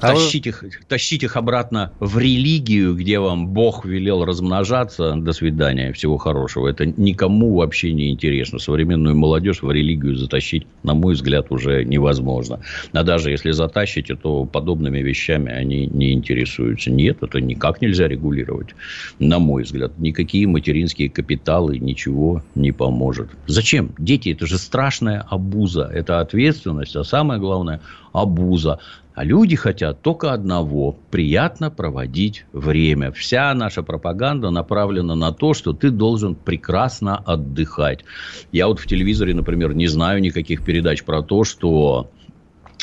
А 0.00 0.12
тащить, 0.12 0.44
вы... 0.44 0.50
их, 0.50 0.84
тащить 0.88 1.22
их 1.22 1.36
обратно 1.36 1.92
в 2.00 2.18
религию, 2.18 2.94
где 2.94 3.18
вам 3.18 3.48
Бог 3.48 3.84
велел 3.84 4.24
размножаться. 4.24 5.14
До 5.16 5.32
свидания, 5.32 5.92
всего 5.92 6.18
хорошего. 6.18 6.68
Это 6.68 6.86
никому 6.86 7.54
вообще 7.54 7.92
не 7.92 8.10
интересно. 8.10 8.58
Современную 8.58 9.16
молодежь 9.16 9.62
в 9.62 9.70
религию 9.70 10.16
затащить, 10.16 10.66
на 10.82 10.94
мой 10.94 11.14
взгляд, 11.14 11.46
уже 11.50 11.84
невозможно. 11.84 12.60
А 12.92 13.02
даже 13.04 13.30
если 13.30 13.52
затащите, 13.52 14.16
то 14.16 14.44
подобными 14.44 14.98
вещами 14.98 15.50
они 15.50 15.86
не 15.86 16.12
интересуются. 16.12 16.90
Нет, 16.90 17.18
это 17.22 17.40
никак 17.40 17.80
нельзя 17.80 18.06
регулировать. 18.06 18.74
На 19.18 19.38
мой 19.38 19.62
взгляд, 19.62 19.98
никакие 19.98 20.46
материнские 20.46 21.08
капиталы 21.08 21.78
ничего 21.78 22.42
не 22.54 22.72
поможет. 22.72 23.30
Зачем? 23.46 23.92
Дети, 23.98 24.30
это 24.30 24.46
же 24.46 24.58
страшная 24.58 25.24
обуза. 25.30 25.90
Это 25.92 26.20
ответственность, 26.20 26.96
а 26.96 27.04
самое 27.04 27.40
главное, 27.40 27.80
обуза. 28.12 28.78
А 29.16 29.24
люди 29.24 29.56
хотят 29.56 30.02
только 30.02 30.34
одного– 30.34 30.94
приятно 31.10 31.70
проводить 31.70 32.44
время. 32.52 33.10
Вся 33.12 33.54
наша 33.54 33.82
пропаганда 33.82 34.50
направлена 34.50 35.14
на 35.14 35.32
то, 35.32 35.54
что 35.54 35.72
ты 35.72 35.88
должен 35.88 36.34
прекрасно 36.34 37.16
отдыхать. 37.16 38.04
Я 38.52 38.66
вот 38.66 38.78
в 38.78 38.86
телевизоре, 38.86 39.34
например, 39.34 39.72
не 39.72 39.86
знаю 39.86 40.20
никаких 40.20 40.62
передач 40.62 41.02
про 41.02 41.22
то, 41.22 41.44
что 41.44 42.10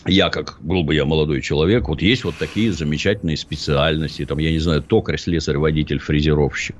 я, 0.05 0.29
как 0.29 0.57
был 0.59 0.83
бы 0.83 0.95
я 0.95 1.05
молодой 1.05 1.41
человек, 1.41 1.87
вот 1.87 2.01
есть 2.01 2.25
вот 2.25 2.35
такие 2.37 2.73
замечательные 2.73 3.37
специальности. 3.37 4.25
Там, 4.25 4.37
я 4.39 4.51
не 4.51 4.59
знаю, 4.59 4.81
токарь, 4.81 5.17
слесарь, 5.17 5.57
водитель, 5.57 5.99
фрезеровщик. 5.99 6.75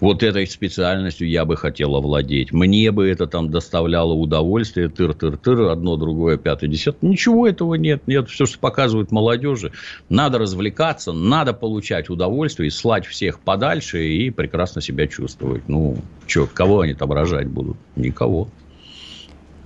Вот 0.00 0.22
этой 0.22 0.46
специальностью 0.46 1.28
я 1.28 1.46
бы 1.46 1.56
хотел 1.56 1.96
овладеть. 1.96 2.52
Мне 2.52 2.90
бы 2.90 3.08
это 3.08 3.26
там 3.26 3.50
доставляло 3.50 4.12
удовольствие. 4.12 4.88
Тыр-тыр-тыр, 4.88 5.70
одно, 5.70 5.96
другое, 5.96 6.36
пятое, 6.36 6.68
десятое. 6.68 7.10
Ничего 7.10 7.48
этого 7.48 7.74
нет. 7.74 8.02
Нет, 8.06 8.28
все, 8.28 8.44
что 8.44 8.58
показывают 8.58 9.10
молодежи. 9.10 9.72
Надо 10.10 10.38
развлекаться, 10.38 11.12
надо 11.12 11.54
получать 11.54 12.10
удовольствие, 12.10 12.70
слать 12.70 13.06
всех 13.06 13.40
подальше 13.40 14.06
и 14.06 14.28
прекрасно 14.30 14.82
себя 14.82 15.06
чувствовать. 15.06 15.62
Ну, 15.66 15.96
что, 16.26 16.46
кого 16.46 16.80
они 16.80 16.92
там 16.92 17.10
рожать 17.12 17.46
будут? 17.46 17.78
Никого. 17.96 18.48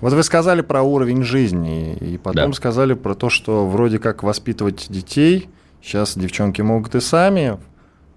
Вот 0.01 0.15
вы 0.15 0.23
сказали 0.23 0.63
про 0.63 0.83
уровень 0.83 1.23
жизни, 1.23 1.95
и 1.95 2.17
потом 2.17 2.51
да. 2.51 2.57
сказали 2.57 2.95
про 2.95 3.15
то, 3.15 3.29
что 3.29 3.67
вроде 3.67 3.99
как 3.99 4.23
воспитывать 4.23 4.87
детей 4.89 5.49
сейчас 5.83 6.17
девчонки 6.17 6.63
могут 6.63 6.95
и 6.95 7.01
сами, 7.01 7.59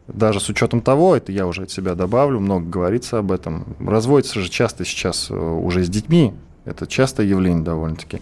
даже 0.08 0.40
с 0.40 0.50
учетом 0.50 0.82
того, 0.82 1.16
это 1.16 1.32
я 1.32 1.46
уже 1.46 1.64
от 1.64 1.72
себя 1.72 1.96
добавлю, 1.96 2.40
много 2.40 2.66
говорится 2.66 3.20
об 3.20 3.32
этом. 3.32 3.66
Разводятся 3.80 4.40
же 4.40 4.50
часто 4.50 4.86
сейчас 4.86 5.30
э, 5.30 5.36
уже 5.36 5.84
с 5.84 5.90
детьми, 5.90 6.34
это 6.66 6.88
частое 6.88 7.26
явление 7.26 7.64
довольно-таки. 7.64 8.22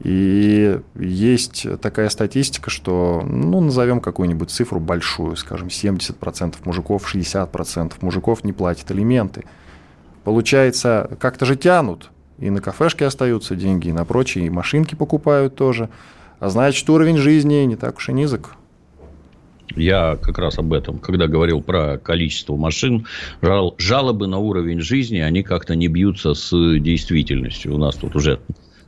И 0.00 0.80
есть 0.94 1.66
такая 1.80 2.08
статистика, 2.08 2.70
что, 2.70 3.22
ну, 3.26 3.60
назовем 3.60 4.00
какую-нибудь 4.00 4.50
цифру 4.50 4.78
большую, 4.78 5.34
скажем, 5.36 5.68
70% 5.68 6.54
мужиков, 6.64 7.12
60% 7.12 7.94
мужиков 8.00 8.44
не 8.44 8.52
платят 8.52 8.90
алименты. 8.92 9.44
Получается, 10.22 11.16
как-то 11.18 11.46
же 11.46 11.56
тянут 11.56 12.10
и 12.38 12.50
на 12.50 12.60
кафешке 12.60 13.04
остаются 13.06 13.56
деньги, 13.56 13.88
и 13.88 13.92
на 13.92 14.04
прочие, 14.04 14.46
и 14.46 14.50
машинки 14.50 14.94
покупают 14.94 15.54
тоже. 15.54 15.88
А 16.40 16.50
значит, 16.50 16.88
уровень 16.88 17.16
жизни 17.16 17.64
не 17.64 17.76
так 17.76 17.96
уж 17.96 18.08
и 18.08 18.12
низок. 18.12 18.56
Я 19.76 20.16
как 20.20 20.38
раз 20.38 20.58
об 20.58 20.72
этом, 20.72 20.98
когда 20.98 21.26
говорил 21.26 21.60
про 21.60 21.98
количество 21.98 22.56
машин, 22.56 23.06
жал, 23.42 23.74
жалобы 23.78 24.26
на 24.26 24.38
уровень 24.38 24.80
жизни, 24.80 25.18
они 25.18 25.42
как-то 25.42 25.76
не 25.76 25.88
бьются 25.88 26.34
с 26.34 26.50
действительностью. 26.78 27.74
У 27.74 27.78
нас 27.78 27.96
тут 27.96 28.16
уже 28.16 28.40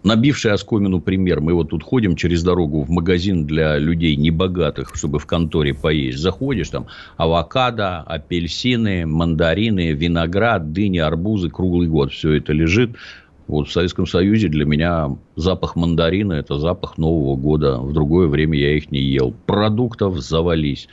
набивший 0.02 0.52
оскомину 0.52 1.00
пример. 1.00 1.40
Мы 1.40 1.54
вот 1.54 1.70
тут 1.70 1.82
ходим 1.82 2.16
через 2.16 2.42
дорогу 2.42 2.82
в 2.82 2.90
магазин 2.90 3.46
для 3.46 3.78
людей 3.78 4.16
небогатых, 4.16 4.92
чтобы 4.94 5.18
в 5.18 5.26
конторе 5.26 5.74
поесть. 5.74 6.18
Заходишь, 6.18 6.70
там 6.70 6.86
авокадо, 7.16 8.00
апельсины, 8.00 9.06
мандарины, 9.06 9.92
виноград, 9.92 10.72
дыни, 10.72 10.98
арбузы, 10.98 11.50
круглый 11.50 11.88
год. 11.88 12.12
Все 12.12 12.32
это 12.32 12.52
лежит. 12.52 12.96
Вот 13.50 13.66
в 13.66 13.72
Советском 13.72 14.06
Союзе 14.06 14.46
для 14.46 14.64
меня 14.64 15.08
запах 15.34 15.74
мандарина– 15.74 16.32
это 16.34 16.60
запах 16.60 16.98
Нового 16.98 17.34
года. 17.34 17.78
В 17.78 17.92
другое 17.92 18.28
время 18.28 18.56
я 18.56 18.76
их 18.76 18.92
не 18.92 19.00
ел. 19.00 19.34
Продуктов 19.44 20.20
завались. 20.20 20.88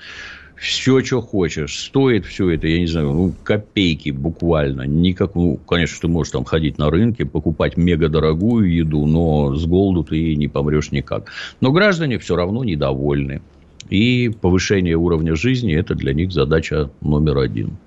Все, 0.55 1.03
что 1.03 1.21
хочешь. 1.21 1.79
Стоит 1.79 2.25
все 2.25 2.49
это, 2.49 2.67
я 2.67 2.79
не 2.79 2.87
знаю, 2.87 3.11
ну, 3.11 3.33
копейки 3.43 4.09
буквально. 4.09 4.87
Никак, 4.87 5.35
ну, 5.35 5.57
конечно, 5.67 5.99
ты 6.01 6.07
можешь 6.07 6.31
там 6.31 6.45
ходить 6.45 6.79
на 6.79 6.89
рынке, 6.89 7.25
покупать 7.25 7.77
мега 7.77 8.09
дорогую 8.09 8.73
еду, 8.73 9.05
но 9.05 9.53
с 9.53 9.63
голоду 9.67 10.03
ты 10.03 10.35
не 10.35 10.47
помрешь 10.47 10.91
никак. 10.91 11.29
Но 11.61 11.71
граждане 11.71 12.17
все 12.17 12.35
равно 12.35 12.63
недовольны. 12.63 13.43
И 13.91 14.31
повышение 14.41 14.95
уровня 14.95 15.35
жизни– 15.35 15.75
это 15.75 15.93
для 15.93 16.11
них 16.15 16.31
задача 16.31 16.89
номер 17.01 17.37
один. 17.37 17.77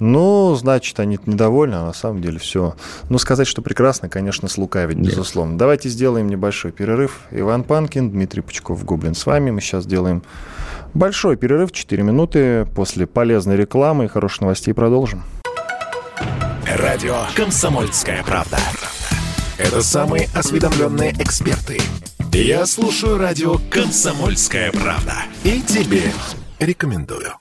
Ну, 0.00 0.54
значит, 0.54 0.98
они 0.98 1.18
недовольны, 1.26 1.74
а 1.74 1.84
на 1.84 1.92
самом 1.92 2.22
деле 2.22 2.38
все. 2.38 2.74
Ну, 3.10 3.18
сказать, 3.18 3.46
что 3.46 3.62
прекрасно, 3.62 4.08
конечно, 4.08 4.48
слукавить, 4.48 4.96
Нет. 4.96 5.10
безусловно. 5.10 5.58
Давайте 5.58 5.88
сделаем 5.90 6.28
небольшой 6.28 6.72
перерыв. 6.72 7.20
Иван 7.30 7.64
Панкин, 7.64 8.10
Дмитрий 8.10 8.40
Пучков, 8.40 8.84
Гоблин 8.84 9.14
с 9.14 9.26
вами. 9.26 9.50
Мы 9.50 9.60
сейчас 9.60 9.86
делаем 9.86 10.22
большой 10.94 11.36
перерыв, 11.36 11.70
4 11.70 12.02
минуты. 12.02 12.66
После 12.74 13.06
полезной 13.06 13.56
рекламы 13.56 14.06
и 14.06 14.08
хороших 14.08 14.40
новостей 14.40 14.72
продолжим. 14.72 15.22
Радио 16.66 17.16
«Комсомольская 17.36 18.22
правда». 18.24 18.58
Это 19.58 19.82
самые 19.82 20.28
осведомленные 20.34 21.12
эксперты. 21.18 21.78
Я 22.32 22.64
слушаю 22.64 23.18
радио 23.18 23.56
«Комсомольская 23.70 24.72
правда». 24.72 25.14
И 25.44 25.60
тебе 25.60 26.04
рекомендую. 26.58 27.39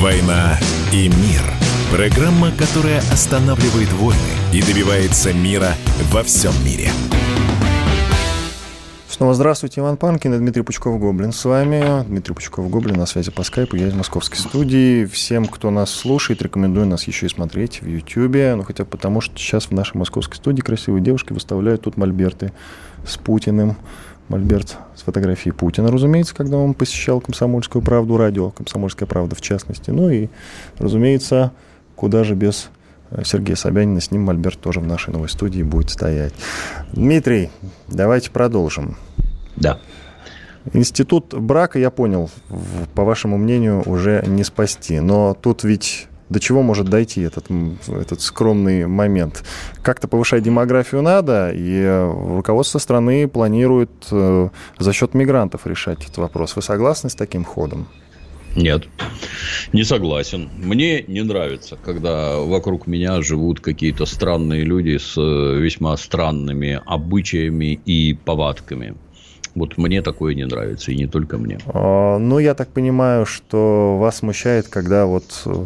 «Война 0.00 0.56
и 0.92 1.08
мир». 1.08 1.42
Программа, 1.90 2.52
которая 2.52 3.00
останавливает 3.10 3.92
войны 3.94 4.20
и 4.52 4.62
добивается 4.62 5.32
мира 5.32 5.72
во 6.12 6.22
всем 6.22 6.52
мире. 6.64 6.88
Снова 9.08 9.34
здравствуйте, 9.34 9.80
Иван 9.80 9.96
Панкин 9.96 10.34
и 10.34 10.38
Дмитрий 10.38 10.62
Пучков-Гоблин 10.62 11.32
с 11.32 11.44
вами. 11.44 12.04
Дмитрий 12.04 12.32
Пучков-Гоблин 12.32 12.96
на 12.96 13.06
связи 13.06 13.32
по 13.32 13.42
скайпу, 13.42 13.74
я 13.74 13.88
из 13.88 13.94
московской 13.94 14.38
студии. 14.38 15.04
Всем, 15.06 15.46
кто 15.46 15.72
нас 15.72 15.90
слушает, 15.90 16.42
рекомендую 16.42 16.86
нас 16.86 17.02
еще 17.08 17.26
и 17.26 17.28
смотреть 17.28 17.82
в 17.82 17.88
Ютьюбе. 17.88 18.54
Ну, 18.54 18.62
хотя 18.62 18.84
потому, 18.84 19.20
что 19.20 19.36
сейчас 19.36 19.64
в 19.66 19.72
нашей 19.72 19.96
московской 19.96 20.36
студии 20.36 20.60
красивые 20.60 21.02
девушки 21.02 21.32
выставляют 21.32 21.82
тут 21.82 21.96
мольберты 21.96 22.52
с 23.04 23.16
Путиным. 23.16 23.76
Мольберт 24.28 24.76
с 24.94 25.02
фотографией 25.02 25.52
Путина, 25.52 25.90
разумеется, 25.90 26.34
когда 26.34 26.58
он 26.58 26.74
посещал 26.74 27.20
«Комсомольскую 27.20 27.82
правду», 27.82 28.16
радио 28.16 28.50
«Комсомольская 28.50 29.06
правда» 29.06 29.34
в 29.34 29.40
частности. 29.40 29.90
Ну 29.90 30.10
и, 30.10 30.28
разумеется, 30.78 31.52
куда 31.96 32.24
же 32.24 32.34
без 32.34 32.70
э, 33.10 33.22
Сергея 33.24 33.56
Собянина, 33.56 34.00
с 34.00 34.10
ним 34.10 34.22
Мольберт 34.22 34.60
тоже 34.60 34.80
в 34.80 34.86
нашей 34.86 35.10
новой 35.10 35.28
студии 35.28 35.62
будет 35.62 35.90
стоять. 35.90 36.34
Дмитрий, 36.92 37.50
давайте 37.88 38.30
продолжим. 38.30 38.96
Да. 39.56 39.80
Институт 40.74 41.34
брака, 41.34 41.78
я 41.78 41.90
понял, 41.90 42.30
по 42.94 43.04
вашему 43.04 43.38
мнению, 43.38 43.82
уже 43.86 44.22
не 44.26 44.44
спасти. 44.44 45.00
Но 45.00 45.34
тут 45.34 45.64
ведь 45.64 46.08
до 46.28 46.40
чего 46.40 46.62
может 46.62 46.88
дойти 46.88 47.22
этот, 47.22 47.46
этот 47.88 48.20
скромный 48.20 48.86
момент. 48.86 49.44
Как-то 49.82 50.08
повышать 50.08 50.42
демографию 50.42 51.02
надо, 51.02 51.50
и 51.52 51.82
э, 51.82 52.36
руководство 52.36 52.78
страны 52.78 53.28
планирует 53.28 53.90
э, 54.10 54.48
за 54.78 54.92
счет 54.92 55.14
мигрантов 55.14 55.66
решать 55.66 56.04
этот 56.04 56.18
вопрос. 56.18 56.56
Вы 56.56 56.62
согласны 56.62 57.10
с 57.10 57.14
таким 57.14 57.44
ходом? 57.44 57.86
Нет, 58.56 58.88
не 59.72 59.84
согласен. 59.84 60.50
Мне 60.56 61.02
не 61.02 61.22
нравится, 61.22 61.78
когда 61.84 62.38
вокруг 62.38 62.86
меня 62.86 63.22
живут 63.22 63.60
какие-то 63.60 64.06
странные 64.06 64.64
люди 64.64 64.98
с 64.98 65.16
э, 65.16 65.58
весьма 65.60 65.96
странными 65.96 66.80
обычаями 66.84 67.80
и 67.86 68.14
повадками. 68.14 68.94
Вот 69.54 69.76
мне 69.76 70.02
такое 70.02 70.34
не 70.34 70.44
нравится, 70.44 70.92
и 70.92 70.96
не 70.96 71.06
только 71.06 71.38
мне. 71.38 71.58
А, 71.66 72.18
ну, 72.18 72.38
я 72.38 72.54
так 72.54 72.68
понимаю, 72.68 73.26
что 73.26 73.98
вас 73.98 74.18
смущает, 74.18 74.68
когда 74.68 75.06
вот 75.06 75.24
э, 75.46 75.64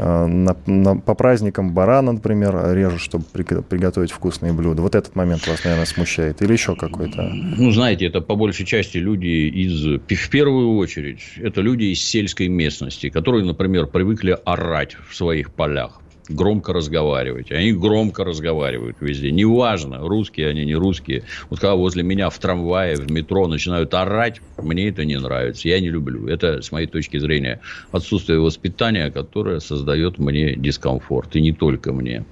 на, 0.00 0.56
на, 0.66 0.96
по 0.96 1.14
праздникам 1.14 1.74
барана, 1.74 2.12
например, 2.12 2.74
режут, 2.74 3.00
чтобы 3.00 3.24
при, 3.32 3.42
приготовить 3.42 4.10
вкусные 4.10 4.52
блюда. 4.52 4.82
Вот 4.82 4.94
этот 4.94 5.14
момент 5.14 5.46
вас, 5.46 5.64
наверное, 5.64 5.86
смущает. 5.86 6.42
Или 6.42 6.52
еще 6.52 6.74
какой-то? 6.74 7.22
Ну, 7.22 7.70
знаете, 7.70 8.06
это 8.06 8.20
по 8.20 8.36
большей 8.36 8.66
части 8.66 8.98
люди 8.98 9.26
из... 9.26 9.84
В 9.84 10.30
первую 10.30 10.76
очередь, 10.76 11.20
это 11.36 11.60
люди 11.60 11.84
из 11.84 12.02
сельской 12.02 12.48
местности, 12.48 13.10
которые, 13.10 13.44
например, 13.44 13.86
привыкли 13.86 14.38
орать 14.44 14.96
в 15.08 15.14
своих 15.14 15.52
полях 15.52 15.99
громко 16.30 16.72
разговаривать. 16.72 17.50
Они 17.50 17.72
громко 17.72 18.24
разговаривают 18.24 18.96
везде. 19.00 19.30
Неважно, 19.30 19.98
русские 20.00 20.48
они, 20.48 20.64
не 20.64 20.74
русские. 20.74 21.24
Вот 21.50 21.60
когда 21.60 21.74
возле 21.74 22.02
меня 22.02 22.30
в 22.30 22.38
трамвае, 22.38 22.96
в 22.96 23.10
метро 23.10 23.46
начинают 23.46 23.92
орать, 23.94 24.40
мне 24.56 24.88
это 24.88 25.04
не 25.04 25.18
нравится. 25.18 25.68
Я 25.68 25.80
не 25.80 25.88
люблю. 25.88 26.26
Это, 26.28 26.62
с 26.62 26.72
моей 26.72 26.86
точки 26.86 27.18
зрения, 27.18 27.60
отсутствие 27.92 28.40
воспитания, 28.40 29.10
которое 29.10 29.60
создает 29.60 30.18
мне 30.18 30.54
дискомфорт. 30.54 31.36
И 31.36 31.40
не 31.40 31.52
только 31.52 31.92
мне. 31.92 32.24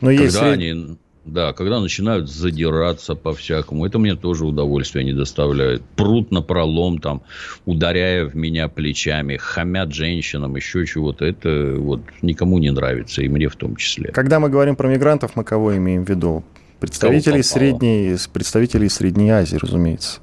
Но 0.00 0.10
Когда 0.10 0.22
есть... 0.22 0.42
они 0.42 0.96
да, 1.24 1.52
когда 1.52 1.80
начинают 1.80 2.30
задираться 2.30 3.14
по-всякому, 3.14 3.86
это 3.86 3.98
мне 3.98 4.14
тоже 4.14 4.44
удовольствие 4.44 5.04
не 5.04 5.12
доставляет. 5.12 5.82
Прут 5.96 6.30
на 6.30 6.42
пролом, 6.42 6.98
там, 6.98 7.22
ударяя 7.64 8.24
в 8.24 8.36
меня 8.36 8.68
плечами, 8.68 9.36
хамят 9.36 9.92
женщинам, 9.92 10.56
еще 10.56 10.86
чего-то. 10.86 11.24
Это 11.24 11.76
вот 11.78 12.00
никому 12.22 12.58
не 12.58 12.70
нравится, 12.70 13.22
и 13.22 13.28
мне 13.28 13.48
в 13.48 13.56
том 13.56 13.76
числе. 13.76 14.10
Когда 14.12 14.38
мы 14.38 14.48
говорим 14.48 14.76
про 14.76 14.88
мигрантов, 14.88 15.32
мы 15.34 15.44
кого 15.44 15.76
имеем 15.76 16.04
в 16.04 16.08
виду? 16.08 16.44
Представителей 16.80 17.42
средней, 17.42 18.16
представителей 18.32 18.88
Средней 18.88 19.30
Азии, 19.30 19.56
разумеется. 19.56 20.20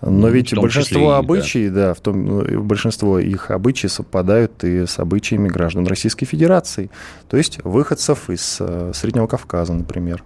Но 0.00 0.28
ведь 0.28 0.54
большинство 0.54 1.14
обычаев, 1.14 1.72
да. 1.72 1.88
да, 1.88 1.94
в 1.94 2.00
том, 2.00 2.24
ну, 2.24 2.62
большинство 2.62 3.18
их 3.18 3.50
обычаев 3.50 3.92
совпадают 3.92 4.62
и 4.62 4.86
с 4.86 4.98
обычаями 4.98 5.48
граждан 5.48 5.86
Российской 5.86 6.24
Федерации, 6.24 6.90
то 7.28 7.36
есть 7.36 7.58
выходцев 7.64 8.30
из 8.30 8.58
э, 8.60 8.92
Среднего 8.94 9.26
Кавказа, 9.26 9.72
например. 9.72 10.22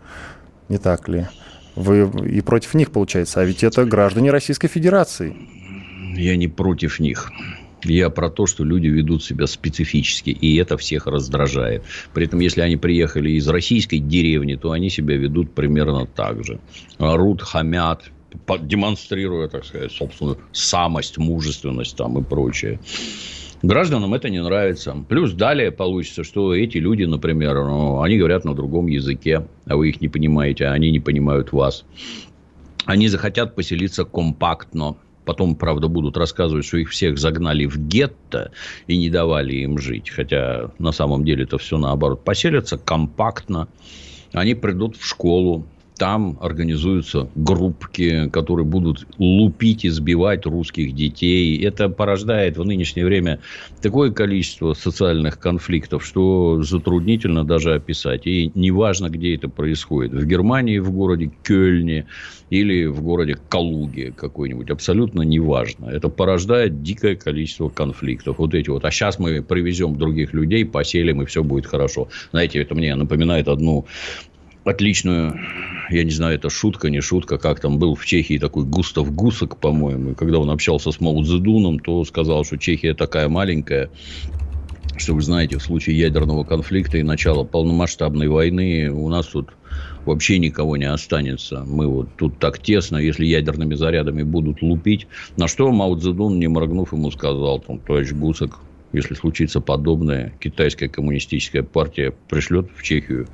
Не 0.68 0.78
так 0.78 1.08
ли? 1.08 1.26
Вы 1.74 2.10
и 2.26 2.42
против 2.42 2.74
них, 2.74 2.90
получается, 2.90 3.40
а 3.40 3.44
ведь 3.44 3.64
это 3.64 3.84
граждане 3.84 4.30
Российской 4.30 4.68
Федерации. 4.68 5.34
Я 6.14 6.36
не 6.36 6.48
против 6.48 7.00
них. 7.00 7.32
Я 7.84 8.10
про 8.10 8.30
то, 8.30 8.46
что 8.46 8.64
люди 8.64 8.86
ведут 8.86 9.24
себя 9.24 9.46
специфически, 9.46 10.30
и 10.30 10.56
это 10.56 10.76
всех 10.76 11.06
раздражает. 11.06 11.82
При 12.14 12.26
этом, 12.26 12.40
если 12.40 12.60
они 12.60 12.76
приехали 12.76 13.32
из 13.32 13.48
российской 13.48 13.98
деревни, 13.98 14.54
то 14.54 14.70
они 14.70 14.88
себя 14.88 15.16
ведут 15.16 15.52
примерно 15.52 16.06
так 16.06 16.44
же. 16.44 16.60
Орут, 16.98 17.42
хамят, 17.42 18.04
демонстрируя, 18.60 19.48
так 19.48 19.64
сказать, 19.64 19.92
собственную 19.92 20.38
самость, 20.52 21.18
мужественность 21.18 21.96
там 21.96 22.18
и 22.18 22.22
прочее. 22.22 22.78
Гражданам 23.62 24.12
это 24.14 24.28
не 24.28 24.42
нравится. 24.42 24.96
Плюс 25.08 25.32
далее 25.32 25.70
получится, 25.70 26.24
что 26.24 26.54
эти 26.54 26.78
люди, 26.78 27.04
например, 27.04 27.54
ну, 27.64 28.00
они 28.00 28.18
говорят 28.18 28.44
на 28.44 28.54
другом 28.54 28.88
языке, 28.88 29.46
а 29.66 29.76
вы 29.76 29.90
их 29.90 30.00
не 30.00 30.08
понимаете, 30.08 30.66
а 30.66 30.72
они 30.72 30.90
не 30.90 30.98
понимают 30.98 31.52
вас. 31.52 31.84
Они 32.84 33.06
захотят 33.06 33.54
поселиться 33.54 34.04
компактно, 34.04 34.96
Потом, 35.24 35.54
правда, 35.54 35.88
будут 35.88 36.16
рассказывать, 36.16 36.64
что 36.64 36.78
их 36.78 36.90
всех 36.90 37.18
загнали 37.18 37.66
в 37.66 37.78
гетто 37.78 38.50
и 38.86 38.98
не 38.98 39.10
давали 39.10 39.54
им 39.56 39.78
жить. 39.78 40.10
Хотя 40.10 40.70
на 40.78 40.92
самом 40.92 41.24
деле 41.24 41.44
это 41.44 41.58
все 41.58 41.78
наоборот. 41.78 42.24
Поселятся 42.24 42.78
компактно. 42.78 43.68
Они 44.32 44.54
придут 44.54 44.96
в 44.96 45.06
школу, 45.06 45.66
там 46.02 46.36
организуются 46.40 47.28
группки, 47.36 48.28
которые 48.30 48.66
будут 48.66 49.06
лупить 49.18 49.84
и 49.84 49.88
сбивать 49.88 50.46
русских 50.46 50.96
детей. 50.96 51.64
Это 51.64 51.88
порождает 51.88 52.56
в 52.56 52.64
нынешнее 52.64 53.06
время 53.06 53.38
такое 53.80 54.10
количество 54.10 54.72
социальных 54.72 55.38
конфликтов, 55.38 56.04
что 56.04 56.60
затруднительно 56.64 57.44
даже 57.44 57.74
описать. 57.74 58.26
И 58.26 58.50
неважно, 58.56 59.10
где 59.10 59.36
это 59.36 59.48
происходит. 59.48 60.12
В 60.12 60.26
Германии, 60.26 60.80
в 60.80 60.90
городе 60.90 61.30
Кёльне 61.44 62.06
или 62.50 62.86
в 62.86 63.00
городе 63.00 63.36
Калуге 63.48 64.12
какой-нибудь. 64.14 64.70
Абсолютно 64.70 65.22
неважно. 65.22 65.86
Это 65.86 66.08
порождает 66.08 66.82
дикое 66.82 67.14
количество 67.14 67.68
конфликтов. 67.68 68.38
Вот 68.38 68.54
эти 68.54 68.70
вот. 68.70 68.84
А 68.84 68.90
сейчас 68.90 69.20
мы 69.20 69.40
привезем 69.40 69.96
других 69.96 70.34
людей, 70.34 70.64
поселим, 70.64 71.22
и 71.22 71.26
все 71.26 71.44
будет 71.44 71.66
хорошо. 71.66 72.08
Знаете, 72.32 72.60
это 72.60 72.74
мне 72.74 72.94
напоминает 72.96 73.46
одну 73.46 73.86
отличную, 74.64 75.38
я 75.90 76.04
не 76.04 76.10
знаю, 76.10 76.36
это 76.36 76.50
шутка, 76.50 76.90
не 76.90 77.00
шутка, 77.00 77.38
как 77.38 77.60
там 77.60 77.78
был 77.78 77.94
в 77.94 78.04
Чехии 78.04 78.38
такой 78.38 78.64
Густав 78.64 79.12
Гусак, 79.12 79.58
по-моему, 79.58 80.14
когда 80.14 80.38
он 80.38 80.50
общался 80.50 80.92
с 80.92 81.00
Мао 81.00 81.22
Цзэдуном, 81.22 81.80
то 81.80 82.04
сказал, 82.04 82.44
что 82.44 82.58
Чехия 82.58 82.94
такая 82.94 83.28
маленькая, 83.28 83.90
что 84.96 85.14
вы 85.14 85.22
знаете, 85.22 85.58
в 85.58 85.62
случае 85.62 85.98
ядерного 85.98 86.44
конфликта 86.44 86.98
и 86.98 87.02
начала 87.02 87.44
полномасштабной 87.44 88.28
войны 88.28 88.90
у 88.90 89.08
нас 89.08 89.26
тут 89.26 89.50
вообще 90.04 90.38
никого 90.38 90.76
не 90.76 90.84
останется. 90.84 91.64
Мы 91.66 91.86
вот 91.86 92.08
тут 92.16 92.38
так 92.38 92.58
тесно, 92.58 92.98
если 92.98 93.24
ядерными 93.24 93.74
зарядами 93.74 94.22
будут 94.22 94.62
лупить. 94.62 95.06
На 95.36 95.48
что 95.48 95.70
Мао 95.72 95.96
Цзэдун, 95.96 96.38
не 96.38 96.48
моргнув, 96.48 96.92
ему 96.92 97.10
сказал, 97.10 97.60
там, 97.60 97.78
товарищ 97.78 98.12
Гусак, 98.12 98.58
если 98.92 99.14
случится 99.14 99.60
подобное, 99.60 100.34
китайская 100.38 100.88
коммунистическая 100.88 101.62
партия 101.62 102.12
пришлет 102.28 102.68
в 102.76 102.82
Чехию 102.82 103.26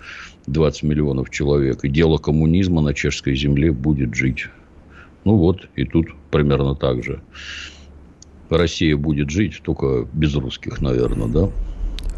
20 0.52 0.82
миллионов 0.84 1.30
человек, 1.30 1.84
и 1.84 1.88
дело 1.88 2.18
коммунизма 2.18 2.80
на 2.80 2.94
чешской 2.94 3.36
земле 3.36 3.72
будет 3.72 4.14
жить. 4.14 4.46
Ну 5.24 5.36
вот, 5.36 5.68
и 5.76 5.84
тут 5.84 6.06
примерно 6.30 6.74
так 6.74 7.02
же. 7.02 7.20
Россия 8.50 8.96
будет 8.96 9.30
жить, 9.30 9.60
только 9.62 10.06
без 10.12 10.34
русских, 10.34 10.80
наверное, 10.80 11.28
да? 11.28 11.50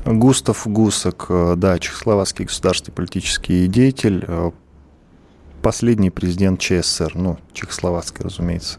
Густав 0.06 0.66
Гусак, 0.66 1.26
э, 1.28 1.54
да, 1.56 1.78
чехословацкий 1.78 2.44
государственный 2.46 2.94
политический 2.94 3.66
деятель, 3.66 4.24
э, 4.26 4.50
последний 5.62 6.10
президент 6.10 6.60
ЧССР, 6.60 7.12
ну, 7.14 7.38
чехословацкой, 7.52 8.24
разумеется. 8.24 8.78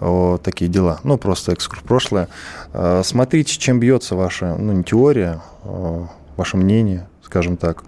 Вот 0.00 0.42
такие 0.42 0.68
дела. 0.68 1.00
Ну, 1.04 1.16
просто 1.16 1.52
экскурс 1.52 1.82
прошлое. 1.82 2.28
Э, 2.72 3.02
смотрите, 3.04 3.56
чем 3.58 3.80
бьется 3.80 4.14
ваша, 4.14 4.56
ну, 4.56 4.72
не 4.72 4.84
теория, 4.84 5.40
ваше 6.36 6.56
мнение, 6.56 7.08
скажем 7.22 7.56
так, 7.56 7.84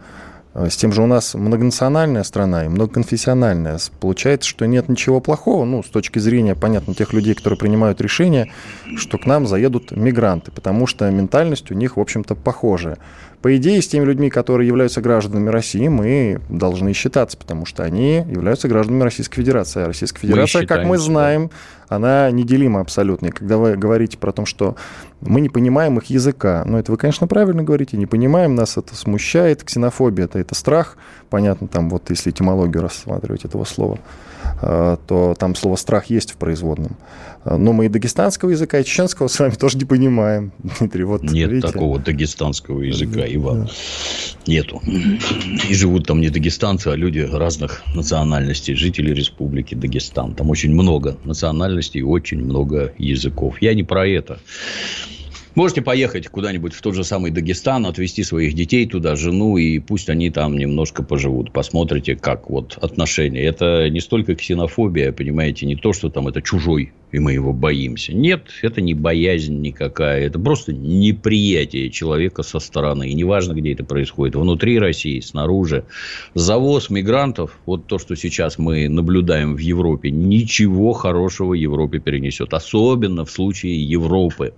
с 0.54 0.76
тем 0.76 0.92
же 0.92 1.02
у 1.02 1.06
нас 1.06 1.34
многонациональная 1.34 2.22
страна 2.22 2.64
и 2.64 2.68
многоконфессиональная. 2.68 3.78
Получается, 4.00 4.48
что 4.48 4.66
нет 4.66 4.88
ничего 4.88 5.20
плохого, 5.20 5.64
ну, 5.64 5.82
с 5.82 5.88
точки 5.88 6.20
зрения, 6.20 6.54
понятно, 6.54 6.94
тех 6.94 7.12
людей, 7.12 7.34
которые 7.34 7.58
принимают 7.58 8.00
решения, 8.00 8.52
что 8.96 9.18
к 9.18 9.26
нам 9.26 9.46
заедут 9.46 9.90
мигранты, 9.90 10.52
потому 10.52 10.86
что 10.86 11.10
ментальность 11.10 11.70
у 11.72 11.74
них, 11.74 11.96
в 11.96 12.00
общем-то, 12.00 12.36
похожая. 12.36 12.98
По 13.44 13.54
идее, 13.58 13.82
с 13.82 13.88
теми 13.88 14.06
людьми, 14.06 14.30
которые 14.30 14.66
являются 14.66 15.02
гражданами 15.02 15.50
России, 15.50 15.86
мы 15.88 16.40
должны 16.48 16.94
считаться, 16.94 17.36
потому 17.36 17.66
что 17.66 17.82
они 17.82 18.24
являются 18.26 18.68
гражданами 18.68 19.02
Российской 19.02 19.36
Федерации. 19.42 19.82
А 19.82 19.86
Российская 19.86 20.20
Федерация, 20.20 20.66
как 20.66 20.86
мы 20.86 20.96
знаем, 20.96 21.50
она 21.88 22.30
неделима 22.30 22.80
абсолютно. 22.80 23.26
И 23.26 23.30
когда 23.30 23.58
вы 23.58 23.76
говорите 23.76 24.16
про 24.16 24.32
то, 24.32 24.46
что 24.46 24.76
мы 25.20 25.42
не 25.42 25.50
понимаем 25.50 25.98
их 25.98 26.06
языка, 26.06 26.64
ну, 26.64 26.78
это 26.78 26.90
вы, 26.90 26.96
конечно, 26.96 27.26
правильно 27.26 27.62
говорите, 27.62 27.98
не 27.98 28.06
понимаем, 28.06 28.54
нас 28.54 28.78
это 28.78 28.96
смущает. 28.96 29.62
Ксенофобия– 29.62 30.24
это, 30.26 30.38
это 30.38 30.54
страх, 30.54 30.96
понятно, 31.28 31.68
там 31.68 31.90
вот 31.90 32.08
если 32.08 32.30
этимологию 32.30 32.82
рассматривать 32.82 33.44
этого 33.44 33.64
слова, 33.64 33.98
то 34.60 35.34
там 35.38 35.54
слово 35.54 35.76
«страх» 35.76 36.06
есть 36.06 36.32
в 36.32 36.36
производном. 36.36 36.96
Но 37.44 37.72
мы 37.72 37.86
и 37.86 37.88
дагестанского 37.88 38.50
языка, 38.50 38.80
и 38.80 38.84
чеченского 38.84 39.28
с 39.28 39.38
вами 39.38 39.52
тоже 39.60 39.76
не 39.78 39.84
понимаем, 39.84 40.52
Дмитрий. 40.78 41.04
Вот, 41.04 41.22
Нет 41.22 41.50
видите? 41.50 41.72
такого 41.72 41.98
дагестанского 41.98 42.80
языка, 42.82 43.20
Иван. 43.26 43.64
Да. 43.64 43.70
Нету. 44.46 44.82
И 45.68 45.74
живут 45.74 46.06
там 46.06 46.20
не 46.20 46.30
дагестанцы, 46.30 46.88
а 46.88 46.96
люди 46.96 47.20
разных 47.20 47.82
национальностей, 47.94 48.74
жители 48.74 49.12
республики 49.12 49.74
Дагестан. 49.74 50.34
Там 50.34 50.50
очень 50.50 50.72
много 50.72 51.16
национальностей 51.24 52.00
и 52.00 52.04
очень 52.04 52.44
много 52.44 52.92
языков. 52.98 53.56
Я 53.60 53.74
не 53.74 53.82
про 53.82 54.06
это. 54.06 54.38
Можете 55.54 55.82
поехать 55.82 56.26
куда-нибудь 56.28 56.74
в 56.74 56.82
тот 56.82 56.94
же 56.94 57.04
самый 57.04 57.30
Дагестан, 57.30 57.86
отвезти 57.86 58.24
своих 58.24 58.54
детей 58.54 58.86
туда, 58.86 59.14
жену, 59.14 59.56
и 59.56 59.78
пусть 59.78 60.08
они 60.08 60.30
там 60.30 60.56
немножко 60.56 61.04
поживут. 61.04 61.52
Посмотрите, 61.52 62.16
как 62.16 62.50
вот 62.50 62.76
отношения. 62.80 63.42
Это 63.42 63.88
не 63.88 64.00
столько 64.00 64.34
ксенофобия, 64.34 65.12
понимаете, 65.12 65.66
не 65.66 65.76
то, 65.76 65.92
что 65.92 66.10
там 66.10 66.26
это 66.26 66.42
чужой 66.42 66.92
и 67.14 67.20
мы 67.20 67.32
его 67.32 67.52
боимся. 67.52 68.12
Нет, 68.12 68.48
это 68.62 68.80
не 68.80 68.92
боязнь 68.92 69.60
никакая, 69.60 70.26
это 70.26 70.40
просто 70.40 70.72
неприятие 70.72 71.88
человека 71.90 72.42
со 72.42 72.58
стороны. 72.58 73.08
И 73.08 73.14
неважно, 73.14 73.52
где 73.52 73.72
это 73.72 73.84
происходит, 73.84 74.34
внутри 74.34 74.80
России, 74.80 75.20
снаружи. 75.20 75.84
Завоз 76.34 76.90
мигрантов, 76.90 77.56
вот 77.66 77.86
то, 77.86 78.00
что 78.00 78.16
сейчас 78.16 78.58
мы 78.58 78.88
наблюдаем 78.88 79.54
в 79.54 79.60
Европе, 79.60 80.10
ничего 80.10 80.92
хорошего 80.92 81.54
Европе 81.54 82.00
перенесет. 82.00 82.52
Особенно 82.52 83.24
в 83.24 83.30
случае 83.30 83.80
Европы. 83.88 84.54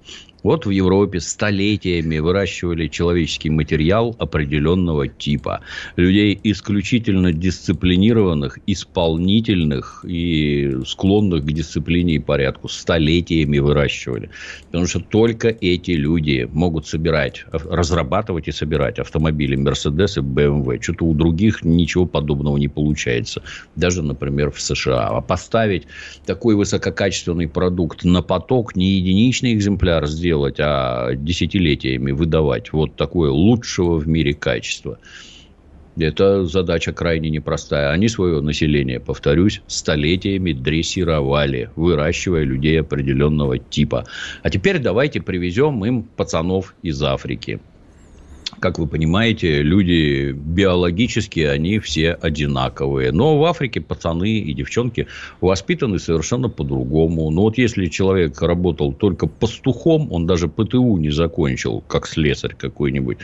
Вот 0.47 0.65
в 0.65 0.71
Европе 0.71 1.19
столетиями 1.19 2.21
выращивали 2.21 2.87
человеческий 2.87 3.51
материал 3.51 4.15
определенного 4.21 5.09
типа. 5.09 5.63
Людей 5.97 6.39
исключительно 6.45 7.33
дисциплинированных, 7.33 8.61
исполнительных 8.65 10.05
и 10.07 10.73
склонных 10.87 11.45
к 11.45 11.51
дисциплине 11.51 12.15
и 12.15 12.19
порядку. 12.21 12.69
Столетиями 12.69 13.59
выращивали. 13.59 14.31
Потому 14.67 14.87
что 14.87 15.01
только 15.01 15.49
эти 15.49 15.91
люди 15.91 16.49
могут 16.53 16.87
собирать, 16.87 17.45
разрабатывать 17.51 18.47
и 18.47 18.53
собирать 18.53 19.01
автомобили 19.01 19.59
Mercedes 19.59 20.17
и 20.17 20.21
BMW. 20.21 20.81
Что-то 20.81 21.07
у 21.07 21.15
других 21.15 21.65
ничего 21.65 22.07
подобного 22.07 22.57
не 22.57 22.69
получается. 22.69 23.43
Даже, 23.75 24.01
например, 24.01 24.53
в 24.53 24.61
США. 24.61 25.09
А 25.09 25.21
поставить 25.23 25.89
такой 26.25 26.55
высококачественный 26.55 27.49
продукт 27.49 28.05
на 28.05 28.23
поток, 28.23 28.77
не 28.77 28.91
единичный 28.91 29.53
экземпляр 29.53 30.07
сделать, 30.07 30.36
делать, 30.37 30.57
а 30.61 31.15
десятилетиями 31.15 32.13
выдавать 32.13 32.73
вот 32.73 32.97
такое 32.97 33.31
лучшего 33.31 33.97
в 33.97 34.07
мире 34.07 34.35
качества. 34.35 34.99
Это 35.99 36.45
задача 36.45 36.93
крайне 36.93 37.31
непростая. 37.31 37.91
Они 37.91 38.09
свое 38.09 38.43
население, 38.43 39.01
повторюсь, 39.01 39.63
столетиями 39.67 40.53
дрессировали, 40.53 41.71
выращивая 41.75 42.45
людей 42.45 42.79
определенного 42.81 43.59
типа. 43.59 44.05
А 44.43 44.51
теперь 44.51 44.79
давайте 44.79 45.23
привезем 45.23 45.83
им 45.87 46.03
пацанов 46.03 46.75
из 46.83 47.03
Африки 47.03 47.61
как 48.61 48.79
вы 48.79 48.87
понимаете, 48.87 49.63
люди 49.63 50.33
биологически, 50.33 51.41
они 51.41 51.79
все 51.79 52.13
одинаковые. 52.13 53.13
Но 53.13 53.39
в 53.39 53.45
Африке 53.45 53.81
пацаны 53.81 54.39
и 54.39 54.53
девчонки 54.55 55.07
воспитаны 55.41 55.99
совершенно 55.99 56.49
по-другому. 56.49 57.31
Но 57.31 57.43
вот 57.43 57.59
если 57.59 57.87
человек 57.87 58.41
работал 58.41 58.93
только 58.93 59.27
пастухом, 59.27 60.13
он 60.13 60.27
даже 60.27 60.49
ПТУ 60.49 60.97
не 60.97 61.11
закончил, 61.11 61.83
как 61.87 62.07
слесарь 62.07 62.55
какой-нибудь. 62.55 63.19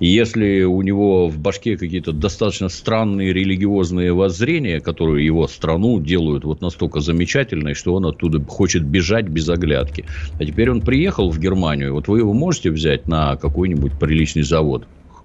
Если 0.00 0.62
у 0.62 0.82
него 0.82 1.28
в 1.28 1.38
башке 1.38 1.76
какие-то 1.76 2.12
достаточно 2.12 2.68
странные 2.68 3.32
религиозные 3.32 4.12
воззрения, 4.12 4.80
которые 4.80 5.24
его 5.24 5.46
страну 5.48 6.00
делают 6.00 6.44
вот 6.44 6.60
настолько 6.60 7.00
замечательной, 7.00 7.74
что 7.74 7.94
он 7.94 8.06
оттуда 8.06 8.42
хочет 8.44 8.84
бежать 8.84 9.28
без 9.28 9.48
оглядки. 9.48 10.04
А 10.38 10.44
теперь 10.44 10.70
он 10.70 10.80
приехал 10.80 11.30
в 11.30 11.38
Германию, 11.38 11.94
вот 11.94 12.08
вы 12.08 12.18
его 12.18 12.32
можете 12.32 12.70
взять 12.70 13.08
на 13.08 13.36
какой-нибудь 13.36 13.92
приличный 13.98 14.42
завод, 14.42 14.73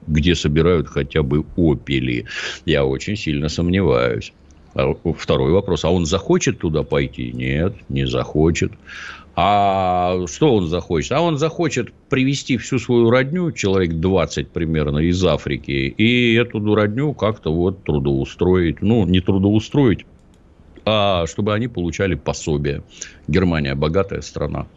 где 0.10 0.36
собирают 0.36 0.88
хотя 0.88 1.24
бы 1.24 1.46
опели. 1.56 2.26
Я 2.66 2.86
очень 2.86 3.16
сильно 3.16 3.50
сомневаюсь. 3.50 4.34
А 4.76 4.94
второй 5.18 5.52
вопрос. 5.52 5.84
А 5.86 5.90
он 5.90 6.06
захочет 6.06 6.60
туда 6.60 6.84
пойти? 6.84 7.32
Нет, 7.32 7.74
не 7.90 8.06
захочет. 8.06 8.72
А 9.36 10.26
что 10.28 10.54
он 10.54 10.68
захочет? 10.68 11.14
А 11.14 11.22
он 11.22 11.38
захочет 11.38 11.94
привести 12.10 12.58
всю 12.58 12.78
свою 12.78 13.10
родню, 13.10 13.52
человек 13.52 13.94
20 13.94 14.50
примерно, 14.50 15.00
из 15.00 15.24
Африки, 15.24 15.72
и 15.72 16.34
эту 16.34 16.76
родню 16.76 17.14
как-то 17.14 17.54
вот 17.54 17.84
трудоустроить. 17.86 18.82
Ну, 18.82 19.06
не 19.06 19.22
трудоустроить, 19.22 20.06
а 20.86 21.26
чтобы 21.26 21.54
они 21.54 21.70
получали 21.70 22.16
пособие. 22.16 22.84
Германия 23.28 23.76
богатая 23.76 24.22
страна. 24.22 24.68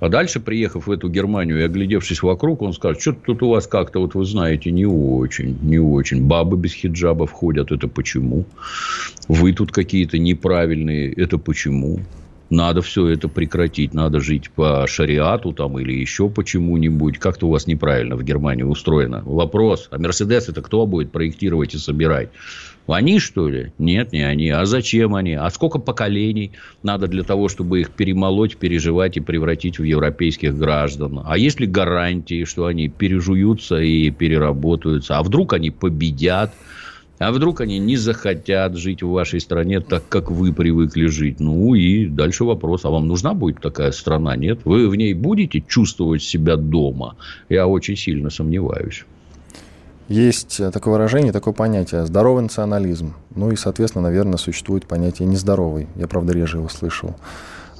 А 0.00 0.08
дальше, 0.08 0.40
приехав 0.40 0.86
в 0.86 0.90
эту 0.90 1.08
Германию 1.08 1.60
и 1.60 1.62
оглядевшись 1.62 2.22
вокруг, 2.22 2.62
он 2.62 2.72
скажет, 2.72 3.00
что 3.00 3.12
тут 3.12 3.42
у 3.42 3.50
вас 3.50 3.66
как-то, 3.66 4.00
вот 4.00 4.14
вы 4.14 4.24
знаете, 4.24 4.70
не 4.70 4.86
очень, 4.86 5.56
не 5.62 5.78
очень. 5.78 6.22
Бабы 6.22 6.56
без 6.56 6.74
хиджаба 6.74 7.26
входят, 7.26 7.72
это 7.72 7.88
почему? 7.88 8.44
Вы 9.28 9.52
тут 9.52 9.72
какие-то 9.72 10.18
неправильные, 10.18 11.12
это 11.12 11.38
почему? 11.38 12.00
Надо 12.50 12.82
все 12.82 13.08
это 13.08 13.28
прекратить, 13.28 13.94
надо 13.94 14.20
жить 14.20 14.50
по 14.50 14.86
шариату 14.86 15.52
там 15.52 15.78
или 15.78 15.92
еще 15.92 16.28
почему-нибудь. 16.28 17.18
Как-то 17.18 17.46
у 17.46 17.50
вас 17.50 17.66
неправильно 17.66 18.16
в 18.16 18.22
Германии 18.22 18.62
устроено. 18.62 19.22
Вопрос, 19.24 19.88
а 19.90 19.98
Мерседес 19.98 20.48
это 20.48 20.60
кто 20.60 20.86
будет 20.86 21.10
проектировать 21.10 21.74
и 21.74 21.78
собирать? 21.78 22.28
Они, 22.86 23.18
что 23.18 23.48
ли? 23.48 23.72
Нет, 23.78 24.12
не 24.12 24.22
они. 24.22 24.50
А 24.50 24.66
зачем 24.66 25.14
они? 25.14 25.32
А 25.32 25.48
сколько 25.50 25.78
поколений 25.78 26.52
надо 26.82 27.08
для 27.08 27.22
того, 27.22 27.48
чтобы 27.48 27.80
их 27.80 27.90
перемолоть, 27.90 28.58
переживать 28.58 29.16
и 29.16 29.20
превратить 29.20 29.78
в 29.78 29.84
европейских 29.84 30.56
граждан? 30.56 31.22
А 31.24 31.38
есть 31.38 31.60
ли 31.60 31.66
гарантии, 31.66 32.44
что 32.44 32.66
они 32.66 32.88
пережуются 32.88 33.80
и 33.80 34.10
переработаются? 34.10 35.16
А 35.16 35.22
вдруг 35.22 35.54
они 35.54 35.70
победят? 35.70 36.52
А 37.18 37.32
вдруг 37.32 37.60
они 37.60 37.78
не 37.78 37.96
захотят 37.96 38.76
жить 38.76 39.02
в 39.02 39.08
вашей 39.08 39.40
стране 39.40 39.80
так, 39.80 40.06
как 40.08 40.30
вы 40.30 40.52
привыкли 40.52 41.06
жить? 41.06 41.40
Ну 41.40 41.74
и 41.74 42.06
дальше 42.06 42.44
вопрос, 42.44 42.84
а 42.84 42.90
вам 42.90 43.06
нужна 43.06 43.32
будет 43.32 43.60
такая 43.60 43.92
страна? 43.92 44.36
Нет? 44.36 44.60
Вы 44.64 44.88
в 44.88 44.96
ней 44.96 45.14
будете 45.14 45.62
чувствовать 45.66 46.22
себя 46.22 46.56
дома? 46.56 47.16
Я 47.48 47.66
очень 47.66 47.96
сильно 47.96 48.30
сомневаюсь. 48.30 49.04
Есть 50.08 50.60
э, 50.60 50.70
такое 50.70 50.92
выражение, 50.92 51.32
такое 51.32 51.54
понятие– 51.54 52.04
здоровый 52.06 52.42
национализм. 52.42 53.14
Ну 53.34 53.50
и, 53.50 53.56
соответственно, 53.56 54.02
наверное, 54.02 54.36
существует 54.36 54.86
понятие 54.86 55.26
нездоровый. 55.26 55.88
Я, 55.96 56.06
правда, 56.08 56.34
реже 56.34 56.58
его 56.58 56.68
слышал. 56.68 57.14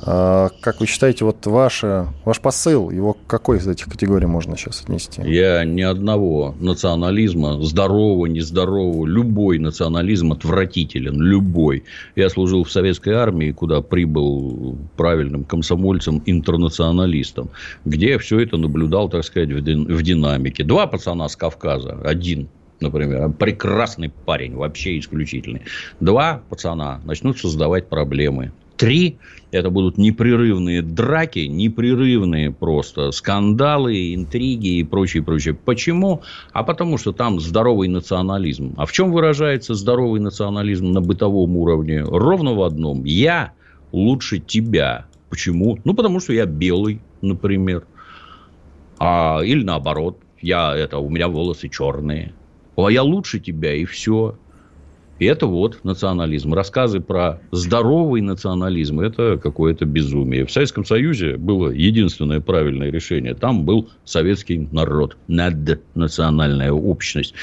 А, 0.06 0.50
как 0.60 0.80
вы 0.80 0.86
считаете, 0.86 1.24
вот 1.24 1.46
ваше, 1.46 2.08
ваш 2.24 2.40
посыл, 2.40 2.90
его 2.90 3.14
к 3.14 3.26
какой 3.26 3.58
из 3.58 3.66
этих 3.66 3.86
категорий 3.86 4.26
можно 4.26 4.56
сейчас 4.56 4.82
отнести? 4.82 5.22
Я 5.24 5.64
ни 5.64 5.80
одного 5.80 6.54
национализма, 6.60 7.62
здорового, 7.62 8.26
нездорового, 8.26 9.06
любой 9.06 9.58
национализм 9.58 10.32
отвратителен, 10.32 11.20
любой. 11.20 11.84
Я 12.16 12.28
служил 12.28 12.64
в 12.64 12.70
советской 12.70 13.14
армии, 13.14 13.52
куда 13.52 13.80
прибыл 13.80 14.76
правильным 14.96 15.44
комсомольцем, 15.44 16.22
интернационалистом, 16.26 17.48
где 17.86 18.10
я 18.10 18.18
все 18.18 18.40
это 18.40 18.58
наблюдал, 18.58 19.08
так 19.08 19.24
сказать, 19.24 19.48
в 19.50 20.02
динамике. 20.02 20.64
Два 20.64 20.86
пацана 20.86 21.28
с 21.28 21.36
Кавказа, 21.36 21.98
один 22.04 22.48
например, 22.80 23.30
прекрасный 23.30 24.10
парень, 24.10 24.54
вообще 24.56 24.98
исключительный. 24.98 25.62
Два 26.00 26.42
пацана 26.50 27.00
начнут 27.04 27.38
создавать 27.38 27.88
проблемы. 27.88 28.52
Три– 28.76 29.18
это 29.52 29.70
будут 29.70 29.98
непрерывные 29.98 30.82
драки, 30.82 31.40
непрерывные 31.40 32.50
просто 32.50 33.12
скандалы, 33.12 34.14
интриги 34.14 34.78
и 34.78 34.84
прочее, 34.84 35.22
прочее. 35.22 35.54
Почему? 35.54 36.22
А 36.52 36.64
потому 36.64 36.98
что 36.98 37.12
там 37.12 37.38
здоровый 37.38 37.86
национализм. 37.88 38.74
А 38.76 38.86
в 38.86 38.92
чем 38.92 39.12
выражается 39.12 39.74
здоровый 39.74 40.20
национализм 40.20 40.90
на 40.90 41.00
бытовом 41.00 41.56
уровне? 41.56 42.02
Ровно 42.02 42.54
в 42.54 42.62
одном. 42.62 43.04
Я 43.04 43.52
лучше 43.92 44.40
тебя. 44.40 45.06
Почему? 45.30 45.78
Ну, 45.84 45.94
потому 45.94 46.18
что 46.18 46.32
я 46.32 46.46
белый, 46.46 47.00
например. 47.22 47.86
А, 48.98 49.40
или 49.44 49.62
наоборот, 49.62 50.18
я, 50.40 50.74
это, 50.76 50.98
у 50.98 51.08
меня 51.10 51.28
волосы 51.28 51.68
черные. 51.68 52.34
А 52.76 52.88
я 52.88 53.04
лучше 53.04 53.38
тебя, 53.38 53.74
и 53.74 53.84
все. 53.84 54.36
Это 55.18 55.46
вот 55.46 55.84
национализм. 55.84 56.54
Рассказы 56.54 57.00
про 57.00 57.40
здоровый 57.52 58.20
национализм– 58.20 59.00
это 59.00 59.38
какое-то 59.40 59.84
безумие. 59.84 60.44
В 60.44 60.50
Советском 60.50 60.84
Союзе 60.84 61.36
было 61.36 61.70
единственное 61.70 62.40
правильное 62.40 62.90
решение. 62.90 63.34
Там 63.34 63.64
был 63.64 63.90
советский 64.04 64.68
народ, 64.72 65.16
наднациональная 65.28 66.72
общность, 66.72 67.34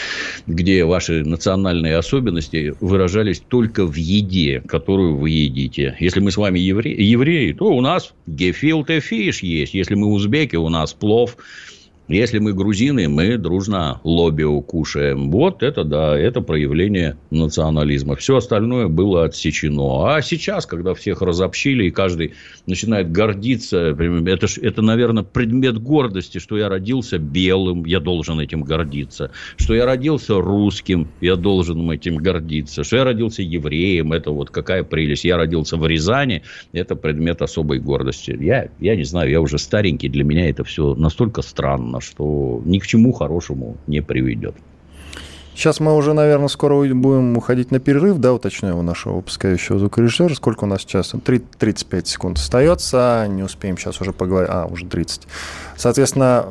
где 0.47 0.83
ваши 0.83 1.23
национальные 1.23 1.97
особенности 1.97 2.75
выражались 2.81 3.39
только 3.39 3.85
в 3.85 3.95
еде, 3.95 4.61
которую 4.67 5.17
вы 5.17 5.29
едите. 5.29 5.95
Если 5.99 6.19
мы 6.19 6.31
с 6.31 6.37
вами 6.37 6.59
евре... 6.59 6.91
евреи, 6.91 7.53
то 7.53 7.65
у 7.65 7.81
нас 7.81 8.13
гефилте 8.27 8.99
фиш 8.99 9.43
есть. 9.43 9.73
Если 9.73 9.95
мы 9.95 10.07
узбеки, 10.07 10.57
у 10.57 10.69
нас 10.69 10.93
плов– 10.93 11.37
если 12.11 12.39
мы 12.39 12.53
грузины, 12.53 13.07
мы 13.07 13.37
дружно 13.37 14.01
лобио 14.03 14.59
кушаем. 14.61 15.31
Вот 15.31 15.63
это 15.63 15.83
да, 15.83 16.17
это 16.17 16.41
проявление 16.41 17.17
национализма. 17.29 18.15
Все 18.15 18.37
остальное 18.37 18.87
было 18.87 19.25
отсечено. 19.25 20.13
А 20.13 20.21
сейчас, 20.21 20.65
когда 20.65 20.93
всех 20.93 21.21
разобщили, 21.21 21.85
и 21.85 21.91
каждый 21.91 22.33
начинает 22.65 23.11
гордиться, 23.11 23.95
это, 24.25 24.47
это, 24.61 24.81
наверное, 24.81 25.23
предмет 25.23 25.77
гордости, 25.79 26.39
что 26.39 26.57
я 26.57 26.67
родился 26.67 27.17
белым, 27.17 27.85
я 27.85 27.99
должен 27.99 28.39
этим 28.39 28.63
гордиться. 28.63 29.31
Что 29.55 29.73
я 29.73 29.85
родился 29.85 30.41
русским, 30.41 31.07
я 31.21 31.35
должен 31.35 31.89
этим 31.91 32.17
гордиться. 32.17 32.83
Что 32.83 32.97
я 32.97 33.03
родился 33.05 33.41
евреем, 33.41 34.11
это 34.11 34.31
вот 34.31 34.49
какая 34.49 34.83
прелесть. 34.83 35.23
Я 35.23 35.37
родился 35.37 35.77
в 35.77 35.87
Рязани, 35.87 36.43
это 36.73 36.95
предмет 36.95 37.41
особой 37.41 37.79
гордости. 37.79 38.37
Я, 38.39 38.69
я 38.79 38.95
не 38.95 39.03
знаю, 39.03 39.29
я 39.29 39.39
уже 39.39 39.57
старенький, 39.57 40.09
для 40.09 40.23
меня 40.23 40.49
это 40.49 40.63
все 40.63 40.93
настолько 40.95 41.41
странно 41.41 42.00
что 42.01 42.61
ни 42.65 42.79
к 42.79 42.87
чему 42.87 43.13
хорошему 43.13 43.77
не 43.87 44.01
приведет. 44.01 44.55
Сейчас 45.53 45.79
мы 45.79 45.95
уже, 45.95 46.13
наверное, 46.13 46.47
скоро 46.47 46.75
будем 46.75 47.37
уходить 47.37 47.71
на 47.71 47.79
перерыв, 47.79 48.17
да, 48.17 48.33
уточняю 48.33 48.77
у 48.77 48.81
нашего 48.81 49.17
выпускающего 49.17 49.79
звукорежиссера. 49.79 50.33
Сколько 50.33 50.63
у 50.63 50.67
нас 50.67 50.81
сейчас? 50.81 51.13
3, 51.23 51.39
35 51.59 52.07
секунд 52.07 52.37
остается, 52.37 53.27
не 53.29 53.43
успеем 53.43 53.77
сейчас 53.77 53.99
уже 54.01 54.13
поговорить. 54.13 54.49
А, 54.51 54.65
уже 54.65 54.85
30. 54.85 55.27
Соответственно, 55.75 56.45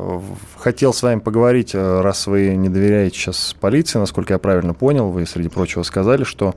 хотел 0.57 0.93
с 0.93 1.03
вами 1.03 1.19
поговорить, 1.19 1.75
э, 1.75 2.01
раз 2.03 2.27
вы 2.27 2.55
не 2.57 2.69
доверяете 2.69 3.17
сейчас 3.17 3.57
полиции, 3.59 3.99
насколько 3.99 4.35
я 4.35 4.39
правильно 4.39 4.75
понял, 4.75 5.11
вы, 5.11 5.27
среди 5.27 5.49
прочего, 5.49 5.83
сказали, 5.83 6.25
что 6.25 6.55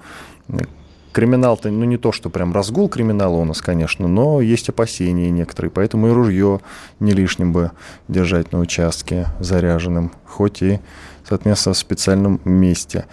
криминал-то, 1.13 1.69
ну, 1.69 1.85
не 1.85 1.97
то, 1.97 2.11
что 2.11 2.29
прям 2.29 2.53
разгул 2.53 2.89
криминала 2.89 3.37
у 3.37 3.45
нас, 3.45 3.61
конечно, 3.61 4.07
но 4.07 4.41
есть 4.41 4.67
опасения 4.67 5.29
некоторые, 5.29 5.71
поэтому 5.71 6.07
и 6.07 6.11
ружье 6.11 6.59
не 6.99 7.13
лишним 7.13 7.53
бы 7.53 7.71
держать 8.09 8.51
на 8.51 8.59
участке 8.59 9.27
заряженным, 9.39 10.11
хоть 10.25 10.61
и, 10.61 10.79
соответственно, 11.27 11.73
в 11.73 11.77
специальном 11.77 12.41
месте. 12.43 13.05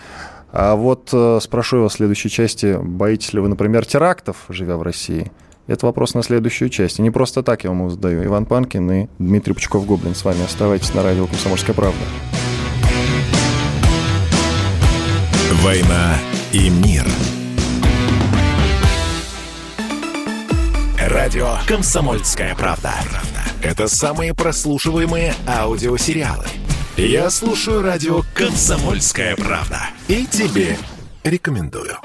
А 0.53 0.75
вот 0.75 1.11
э, 1.13 1.39
спрошу 1.41 1.83
вас 1.83 1.93
в 1.93 1.97
следующей 1.97 2.29
части, 2.29 2.77
боитесь 2.83 3.33
ли 3.33 3.41
вы, 3.41 3.49
например, 3.49 3.87
терактов, 3.87 4.47
живя 4.49 4.77
в 4.77 4.83
России? 4.83 5.31
Это 5.69 5.87
вопрос 5.87 6.15
на 6.15 6.25
следующую 6.25 6.69
часть. 6.71 6.99
И 6.99 7.03
не 7.03 7.13
просто 7.13 7.45
так 7.45 7.63
я 7.63 7.71
вам 7.71 7.81
его 7.81 7.91
задаю. 7.91 8.25
Иван 8.25 8.47
Панкин 8.47 8.91
и 8.91 9.09
Дмитрий 9.21 9.55
Пучков-Гоблин 9.55 10.17
с 10.17 10.25
вами. 10.25 10.43
Оставайтесь 10.45 10.93
на 10.95 11.05
радио 11.05 11.29
«Комсомольская 11.29 11.77
правда». 11.77 12.01
«Война 15.63 16.17
и 16.51 16.69
мир» 16.71 17.07
Радио 21.31 21.59
«Комсомольская 21.69 22.57
правда». 22.57 22.93
Это 23.63 23.87
самые 23.87 24.35
прослушиваемые 24.35 25.33
аудиосериалы. 25.47 26.45
Я 26.97 27.31
слушаю 27.31 27.83
радио 27.83 28.23
«Комсомольская 28.35 29.37
правда». 29.37 29.79
И 30.09 30.27
тебе 30.27 30.77
рекомендую. 31.23 31.97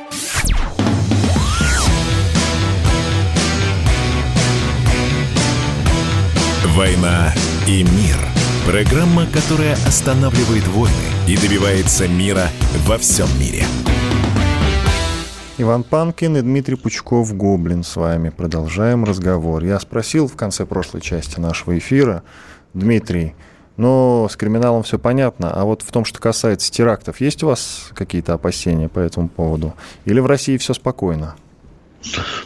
«Война 6.76 7.34
и 7.65 7.82
мир»– 7.82 8.17
программа, 8.67 9.26
которая 9.26 9.73
останавливает 9.88 10.67
войны 10.67 10.93
и 11.28 11.36
добивается 11.36 12.07
мира 12.07 12.47
во 12.86 12.99
всем 12.99 13.28
мире. 13.39 13.65
Иван 15.58 15.84
Панкин 15.84 16.36
и 16.36 16.41
Дмитрий 16.41 16.76
Пучков 16.76 17.34
Гоблин 17.34 17.84
с 17.84 17.95
вами. 17.95 18.28
Продолжаем 18.28 19.06
разговор. 19.06 19.64
Я 19.64 19.80
спросил 19.80 20.28
в 20.28 20.36
конце 20.36 20.66
прошлой 20.66 20.99
части 20.99 21.39
нашего 21.39 21.78
эфира, 21.78 22.24
Дмитрий, 22.74 23.36
ну, 23.78 24.28
с 24.30 24.36
криминалом 24.36 24.84
все 24.84 24.99
понятно, 24.99 25.53
а 25.53 25.64
вот 25.64 25.82
в 25.82 25.89
том, 25.93 26.03
что 26.03 26.20
касается 26.20 26.70
терактов, 26.70 27.22
есть 27.22 27.41
у 27.41 27.47
вас 27.47 27.89
какие-то 27.93 28.34
опасения 28.34 28.89
по 28.89 28.99
этому 28.99 29.30
поводу? 29.30 29.76
Или 30.03 30.20
в 30.20 30.26
России 30.26 30.58
все 30.58 30.74
спокойно? 30.74 31.36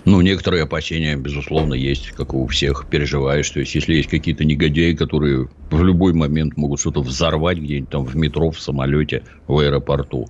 Ну, 0.05 0.21
некоторые 0.21 0.63
опасения, 0.63 1.15
безусловно, 1.15 1.73
есть, 1.73 2.11
как 2.11 2.35
у 2.35 2.45
всех. 2.45 2.85
Переживаешь, 2.91 3.49
то 3.49 3.59
есть, 3.59 3.73
если 3.73 3.95
есть 3.95 4.09
какие-то 4.09 4.45
негодяи, 4.45 4.93
которые 4.93 5.49
в 5.71 5.83
любой 5.83 6.13
момент 6.13 6.57
могут 6.57 6.79
что-то 6.79 7.01
взорвать 7.01 7.57
где-нибудь 7.57 7.89
там 7.89 8.05
в 8.05 8.15
метро, 8.15 8.51
в 8.51 8.59
самолете, 8.59 9.23
в 9.47 9.57
аэропорту, 9.57 10.29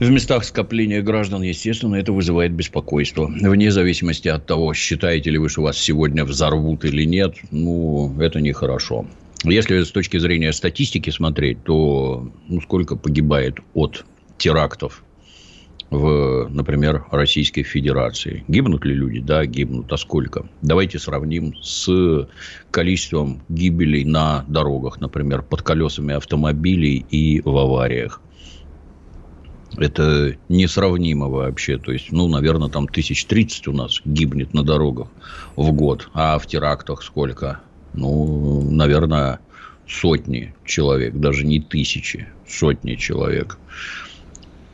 в 0.00 0.10
местах 0.10 0.44
скопления 0.44 1.02
граждан, 1.02 1.42
естественно, 1.42 1.96
это 1.96 2.12
вызывает 2.12 2.52
беспокойство. 2.52 3.26
Вне 3.26 3.70
зависимости 3.70 4.28
от 4.28 4.46
того, 4.46 4.74
считаете 4.74 5.30
ли 5.30 5.38
вы, 5.38 5.48
что 5.48 5.62
вас 5.62 5.78
сегодня 5.78 6.24
взорвут 6.24 6.84
или 6.84 7.04
нет, 7.04 7.36
ну, 7.50 8.14
это 8.20 8.40
нехорошо. 8.40 9.06
Если 9.44 9.82
с 9.82 9.90
точки 9.90 10.18
зрения 10.18 10.52
статистики 10.52 11.10
смотреть, 11.10 11.62
то 11.64 12.30
ну, 12.48 12.60
сколько 12.60 12.96
погибает 12.96 13.58
от 13.74 14.04
терактов 14.36 15.04
в, 15.90 16.48
например, 16.50 17.06
Российской 17.10 17.62
Федерации. 17.62 18.44
Гибнут 18.48 18.84
ли 18.84 18.94
люди? 18.94 19.20
Да, 19.20 19.46
гибнут. 19.46 19.92
А 19.92 19.96
сколько? 19.96 20.48
Давайте 20.60 20.98
сравним 20.98 21.54
с 21.62 22.28
количеством 22.70 23.42
гибелей 23.48 24.04
на 24.04 24.44
дорогах, 24.48 25.00
например, 25.00 25.42
под 25.42 25.62
колесами 25.62 26.14
автомобилей 26.14 27.06
и 27.10 27.40
в 27.40 27.56
авариях. 27.56 28.20
Это 29.78 30.36
несравнимо 30.48 31.28
вообще. 31.28 31.78
То 31.78 31.92
есть, 31.92 32.10
ну, 32.10 32.28
наверное, 32.28 32.68
там 32.68 32.88
тысяч 32.88 33.24
тридцать 33.24 33.68
у 33.68 33.72
нас 33.72 34.00
гибнет 34.04 34.52
на 34.54 34.64
дорогах 34.64 35.08
в 35.56 35.70
год. 35.72 36.08
А 36.14 36.38
в 36.38 36.46
терактах 36.46 37.02
сколько? 37.02 37.60
Ну, 37.94 38.68
наверное, 38.70 39.40
сотни 39.88 40.54
человек, 40.64 41.14
даже 41.14 41.46
не 41.46 41.60
тысячи, 41.60 42.28
сотни 42.46 42.96
человек. 42.96 43.58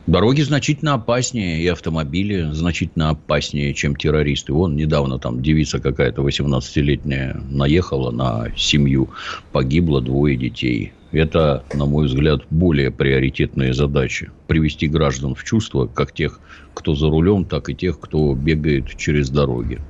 Дороги 0.06 0.42
значительно 0.42 0.94
опаснее, 0.94 1.62
и 1.62 1.66
автомобили 1.66 2.50
значительно 2.52 3.10
опаснее, 3.10 3.72
чем 3.72 3.96
террористы. 3.96 4.52
Вон 4.52 4.76
недавно 4.76 5.18
там 5.18 5.42
девица 5.42 5.80
какая-то 5.80 6.20
18-летняя 6.20 7.40
наехала 7.48 8.10
на 8.10 8.52
семью, 8.54 9.08
погибло 9.50 10.02
двое 10.02 10.36
детей. 10.36 10.92
Это, 11.14 11.62
на 11.72 11.86
мой 11.86 12.06
взгляд, 12.06 12.40
более 12.50 12.90
приоритетные 12.90 13.72
задачи. 13.72 14.30
Привести 14.48 14.88
граждан 14.88 15.34
в 15.36 15.44
чувство, 15.44 15.86
как 15.86 16.12
тех, 16.12 16.40
кто 16.74 16.94
за 16.94 17.08
рулем, 17.08 17.44
так 17.44 17.68
и 17.68 17.74
тех, 17.74 18.00
кто 18.00 18.34
бегает 18.34 18.96
через 18.96 19.30
дороги. 19.30 19.80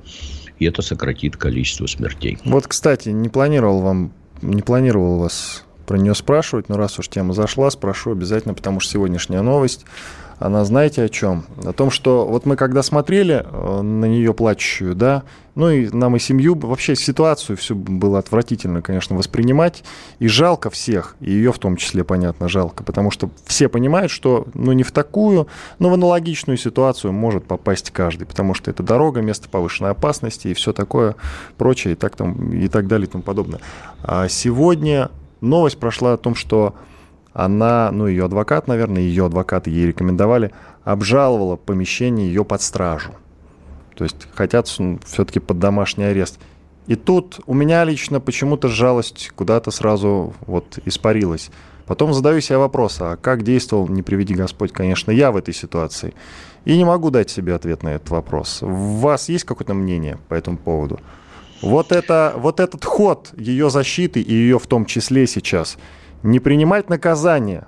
И 0.59 0.65
это 0.65 0.83
сократит 0.83 1.35
количество 1.35 1.87
смертей. 1.87 2.37
Вот, 2.45 2.67
кстати, 2.67 3.09
не 3.09 3.29
планировал 3.29 3.81
вам, 3.81 4.13
не 4.41 4.61
планировал 4.61 5.17
вас 5.17 5.65
про 5.87 5.97
нее 5.97 6.13
спрашивать, 6.13 6.69
но 6.69 6.77
раз 6.77 6.99
уж 6.99 7.07
тема 7.09 7.33
зашла, 7.33 7.71
спрошу 7.71 8.11
обязательно, 8.11 8.53
потому 8.53 8.79
что 8.79 8.93
сегодняшняя 8.93 9.41
новость, 9.41 9.85
она 10.39 10.65
знаете 10.65 11.03
о 11.03 11.09
чем? 11.09 11.45
О 11.63 11.73
том, 11.73 11.91
что 11.91 12.25
вот 12.25 12.45
мы 12.45 12.55
когда 12.55 12.83
смотрели 12.83 13.45
э, 13.45 13.81
на 13.81 14.05
нее 14.05 14.33
плачущую, 14.33 14.95
да, 14.95 15.23
ну 15.55 15.69
и 15.69 15.89
нам 15.89 16.15
и 16.17 16.19
семью, 16.19 16.55
вообще 16.55 16.95
ситуацию 16.95 17.55
все 17.55 17.73
было 17.75 18.19
отвратительно, 18.19 18.81
конечно, 18.81 19.15
воспринимать, 19.15 19.83
и 20.19 20.27
жалко 20.27 20.69
всех, 20.69 21.15
и 21.21 21.31
ее 21.31 21.53
в 21.53 21.59
том 21.59 21.77
числе, 21.77 22.03
понятно, 22.03 22.49
жалко, 22.49 22.83
потому 22.83 23.09
что 23.11 23.29
все 23.45 23.69
понимают, 23.69 24.11
что, 24.11 24.47
ну, 24.53 24.73
не 24.73 24.83
в 24.83 24.91
такую, 24.91 25.47
но 25.79 25.89
в 25.89 25.93
аналогичную 25.93 26.57
ситуацию 26.57 27.13
может 27.13 27.45
попасть 27.45 27.91
каждый, 27.91 28.25
потому 28.25 28.53
что 28.53 28.69
это 28.69 28.83
дорога, 28.83 29.21
место 29.21 29.47
повышенной 29.47 29.91
опасности 29.91 30.49
и 30.49 30.53
все 30.53 30.73
такое 30.73 31.15
прочее, 31.57 31.93
и 31.93 31.95
так, 31.95 32.15
там, 32.17 32.51
и 32.51 32.67
так 32.67 32.87
далее 32.87 33.07
и 33.07 33.09
тому 33.09 33.23
подобное. 33.23 33.61
А 34.03 34.27
сегодня 34.27 35.09
новость 35.39 35.77
прошла 35.77 36.13
о 36.13 36.17
том, 36.17 36.35
что 36.35 36.75
она, 37.35 37.91
ну, 37.91 38.07
ее 38.07 38.25
адвокат, 38.25 38.69
наверное, 38.69 39.01
ее 39.01 39.25
адвокаты 39.25 39.69
ей 39.69 39.87
рекомендовали, 39.87 40.51
обжаловала 40.85 41.57
помещение 41.57 42.27
ее 42.27 42.45
под 42.45 42.61
стражу. 42.61 43.11
То 43.93 44.05
есть 44.05 44.27
хотят 44.33 44.67
все-таки 44.67 45.41
под 45.41 45.59
домашний 45.59 46.05
арест. 46.05 46.39
И 46.87 46.95
тут 46.95 47.41
у 47.45 47.53
меня 47.53 47.83
лично 47.83 48.21
почему-то 48.21 48.69
жалость 48.69 49.33
куда-то 49.35 49.71
сразу 49.71 50.33
вот 50.47 50.79
испарилась. 50.85 51.51
Потом 51.85 52.13
задаю 52.13 52.39
себе 52.39 52.57
вопрос, 52.57 52.97
а 53.01 53.17
как 53.17 53.43
действовал, 53.43 53.89
не 53.89 54.01
приведи 54.01 54.33
Господь, 54.33 54.71
конечно, 54.71 55.11
я 55.11 55.33
в 55.33 55.37
этой 55.37 55.53
ситуации. 55.53 56.13
И 56.63 56.77
не 56.77 56.85
могу 56.85 57.09
дать 57.09 57.29
себе 57.29 57.53
ответ 57.53 57.83
на 57.83 57.89
этот 57.89 58.11
вопрос. 58.11 58.63
У 58.63 58.67
вас 58.67 59.27
есть 59.27 59.43
какое-то 59.43 59.73
мнение 59.73 60.19
по 60.29 60.35
этому 60.35 60.57
поводу? 60.57 61.01
Вот, 61.61 61.91
это, 61.91 62.33
вот 62.37 62.61
этот 62.61 62.85
ход 62.85 63.31
ее 63.35 63.69
защиты 63.69 64.21
и 64.21 64.33
ее 64.33 64.57
в 64.57 64.67
том 64.67 64.85
числе 64.85 65.27
сейчас, 65.27 65.77
не 66.25 66.39
принимать 66.39 66.89
наказание, 66.89 67.67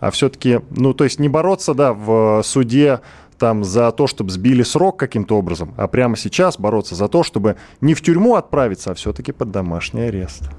а 0.00 0.10
все-таки, 0.10 0.60
ну, 0.70 0.94
то 0.94 1.04
есть 1.04 1.18
не 1.18 1.28
бороться, 1.28 1.74
да, 1.74 1.92
в 1.92 2.42
суде 2.42 3.00
там 3.38 3.64
за 3.64 3.90
то, 3.92 4.06
чтобы 4.06 4.30
сбили 4.30 4.62
срок 4.62 4.98
каким-то 4.98 5.36
образом, 5.36 5.74
а 5.76 5.88
прямо 5.88 6.16
сейчас 6.16 6.58
бороться 6.58 6.94
за 6.94 7.08
то, 7.08 7.22
чтобы 7.22 7.56
не 7.80 7.94
в 7.94 8.00
тюрьму 8.00 8.36
отправиться, 8.36 8.92
а 8.92 8.94
все-таки 8.94 9.32
под 9.32 9.50
домашний 9.50 10.02
арест. 10.02 10.50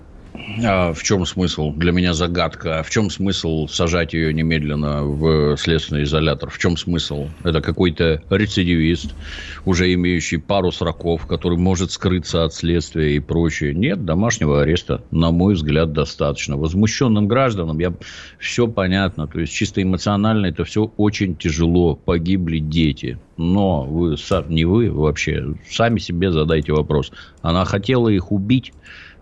А 0.63 0.93
в 0.93 1.03
чем 1.03 1.25
смысл? 1.25 1.71
Для 1.73 1.91
меня 1.91 2.13
загадка. 2.13 2.83
В 2.83 2.89
чем 2.89 3.09
смысл 3.09 3.67
сажать 3.67 4.13
ее 4.13 4.33
немедленно 4.33 5.03
в 5.03 5.57
следственный 5.57 6.03
изолятор? 6.03 6.49
В 6.49 6.57
чем 6.57 6.77
смысл? 6.77 7.27
Это 7.43 7.61
какой-то 7.61 8.21
рецидивист, 8.29 9.13
уже 9.65 9.93
имеющий 9.93 10.37
пару 10.37 10.71
сроков, 10.71 11.25
который 11.27 11.57
может 11.57 11.91
скрыться 11.91 12.43
от 12.43 12.53
следствия 12.53 13.15
и 13.15 13.19
прочее. 13.19 13.73
Нет, 13.73 14.05
домашнего 14.05 14.61
ареста, 14.61 15.01
на 15.11 15.31
мой 15.31 15.55
взгляд, 15.55 15.93
достаточно. 15.93 16.57
Возмущенным 16.57 17.27
гражданам 17.27 17.79
я 17.79 17.93
все 18.39 18.67
понятно. 18.67 19.27
То 19.27 19.39
есть, 19.39 19.53
чисто 19.53 19.81
эмоционально 19.81 20.47
это 20.47 20.63
все 20.63 20.91
очень 20.97 21.35
тяжело. 21.35 21.95
Погибли 21.95 22.59
дети. 22.59 23.19
Но 23.37 23.83
вы, 23.83 24.15
не 24.47 24.65
вы 24.65 24.89
вообще, 24.91 25.55
сами 25.69 25.99
себе 25.99 26.31
задайте 26.31 26.71
вопрос. 26.71 27.11
Она 27.41 27.65
хотела 27.65 28.09
их 28.09 28.31
убить? 28.31 28.71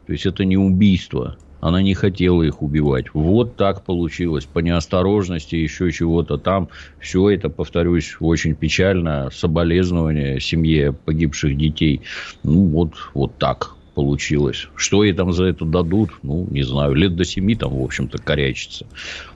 То 0.06 0.14
есть 0.14 0.26
это 0.26 0.45
не 0.45 0.58
убийство. 0.58 1.38
Она 1.62 1.82
не 1.82 1.93
хотела 1.93 2.43
их 2.43 2.62
убивать. 2.62 3.06
Вот 3.14 3.56
так 3.56 3.86
получилось. 3.86 4.43
По 4.43 4.60
неосторожности, 4.60 5.56
еще 5.56 5.93
чего-то 5.93 6.38
там. 6.38 6.68
Все 6.99 7.30
это, 7.30 7.47
повторюсь, 7.47 8.18
очень 8.20 8.54
печально. 8.54 9.30
Соболезнования 9.32 10.39
семье 10.41 10.91
погибших 10.91 11.58
детей. 11.58 12.01
Ну, 12.43 12.66
вот, 12.66 12.95
вот 13.14 13.38
так. 13.38 13.76
получилось. 13.93 14.68
Что 14.76 15.04
ей 15.04 15.14
там 15.14 15.32
за 15.32 15.45
это 15.45 15.66
дадут, 15.66 16.10
ну, 16.24 16.47
не 16.49 16.64
знаю. 16.64 16.95
Лет 16.95 17.16
до 17.16 17.24
семи 17.24 17.56
там, 17.56 17.74
в 17.80 17.84
общем-то, 17.84 18.18
корячится. 18.18 18.86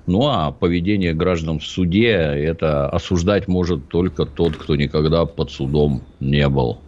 Ну, 0.05 0.27
а 0.27 0.51
поведение 0.51 1.13
граждан 1.13 1.59
в 1.59 1.65
суде, 1.65 2.09
это 2.09 2.89
осуждать 2.89 3.47
может 3.47 3.87
только 3.87 4.25
тот, 4.25 4.57
кто 4.57 4.75
никогда 4.75 5.25
под 5.25 5.51
судом 5.51 6.01
не 6.19 6.47
был 6.49 6.79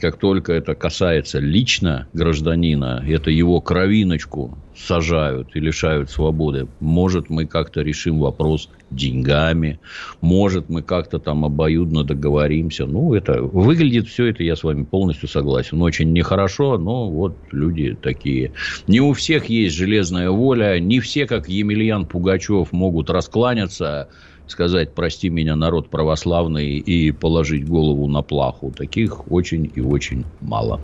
как 0.00 0.16
только 0.16 0.52
это 0.52 0.74
касается 0.74 1.38
лично 1.38 2.08
гражданина, 2.12 3.04
это 3.06 3.30
его 3.30 3.60
кровиночку 3.60 4.58
сажают 4.76 5.54
и 5.54 5.60
лишают 5.60 6.10
свободы, 6.10 6.66
может, 6.80 7.28
мы 7.28 7.46
как-то 7.46 7.82
решим 7.82 8.18
вопрос 8.18 8.70
деньгами, 8.90 9.78
может, 10.20 10.68
мы 10.68 10.82
как-то 10.82 11.18
там 11.18 11.44
обоюдно 11.44 12.02
договоримся. 12.02 12.86
Ну, 12.86 13.14
это 13.14 13.42
выглядит 13.42 14.08
все 14.08 14.26
это, 14.26 14.42
я 14.42 14.56
с 14.56 14.64
вами 14.64 14.84
полностью 14.84 15.28
согласен. 15.28 15.80
Очень 15.82 16.12
нехорошо, 16.12 16.78
но 16.78 17.10
вот 17.10 17.36
люди 17.52 17.96
такие. 18.00 18.52
Не 18.86 19.00
у 19.00 19.12
всех 19.12 19.46
есть 19.46 19.76
железная 19.76 20.30
воля, 20.30 20.80
не 20.80 21.00
все, 21.00 21.26
как 21.26 21.48
Емельян 21.48 22.06
Пугачев, 22.06 22.72
могут 22.72 23.10
раскланяться 23.10 24.08
сказать, 24.50 24.94
прости 24.94 25.30
меня, 25.30 25.56
народ 25.56 25.88
православный, 25.90 26.78
и 26.78 27.12
положить 27.12 27.66
голову 27.66 28.06
на 28.08 28.22
плаху. 28.22 28.72
Таких 28.76 29.30
очень 29.30 29.70
и 29.74 29.80
очень 29.80 30.24
мало. 30.40 30.80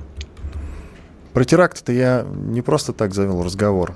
Про 1.32 1.44
теракт-то 1.44 1.92
я 1.92 2.26
не 2.48 2.62
просто 2.62 2.92
так 2.92 3.14
завел 3.14 3.42
разговор. 3.42 3.94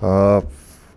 А, 0.00 0.42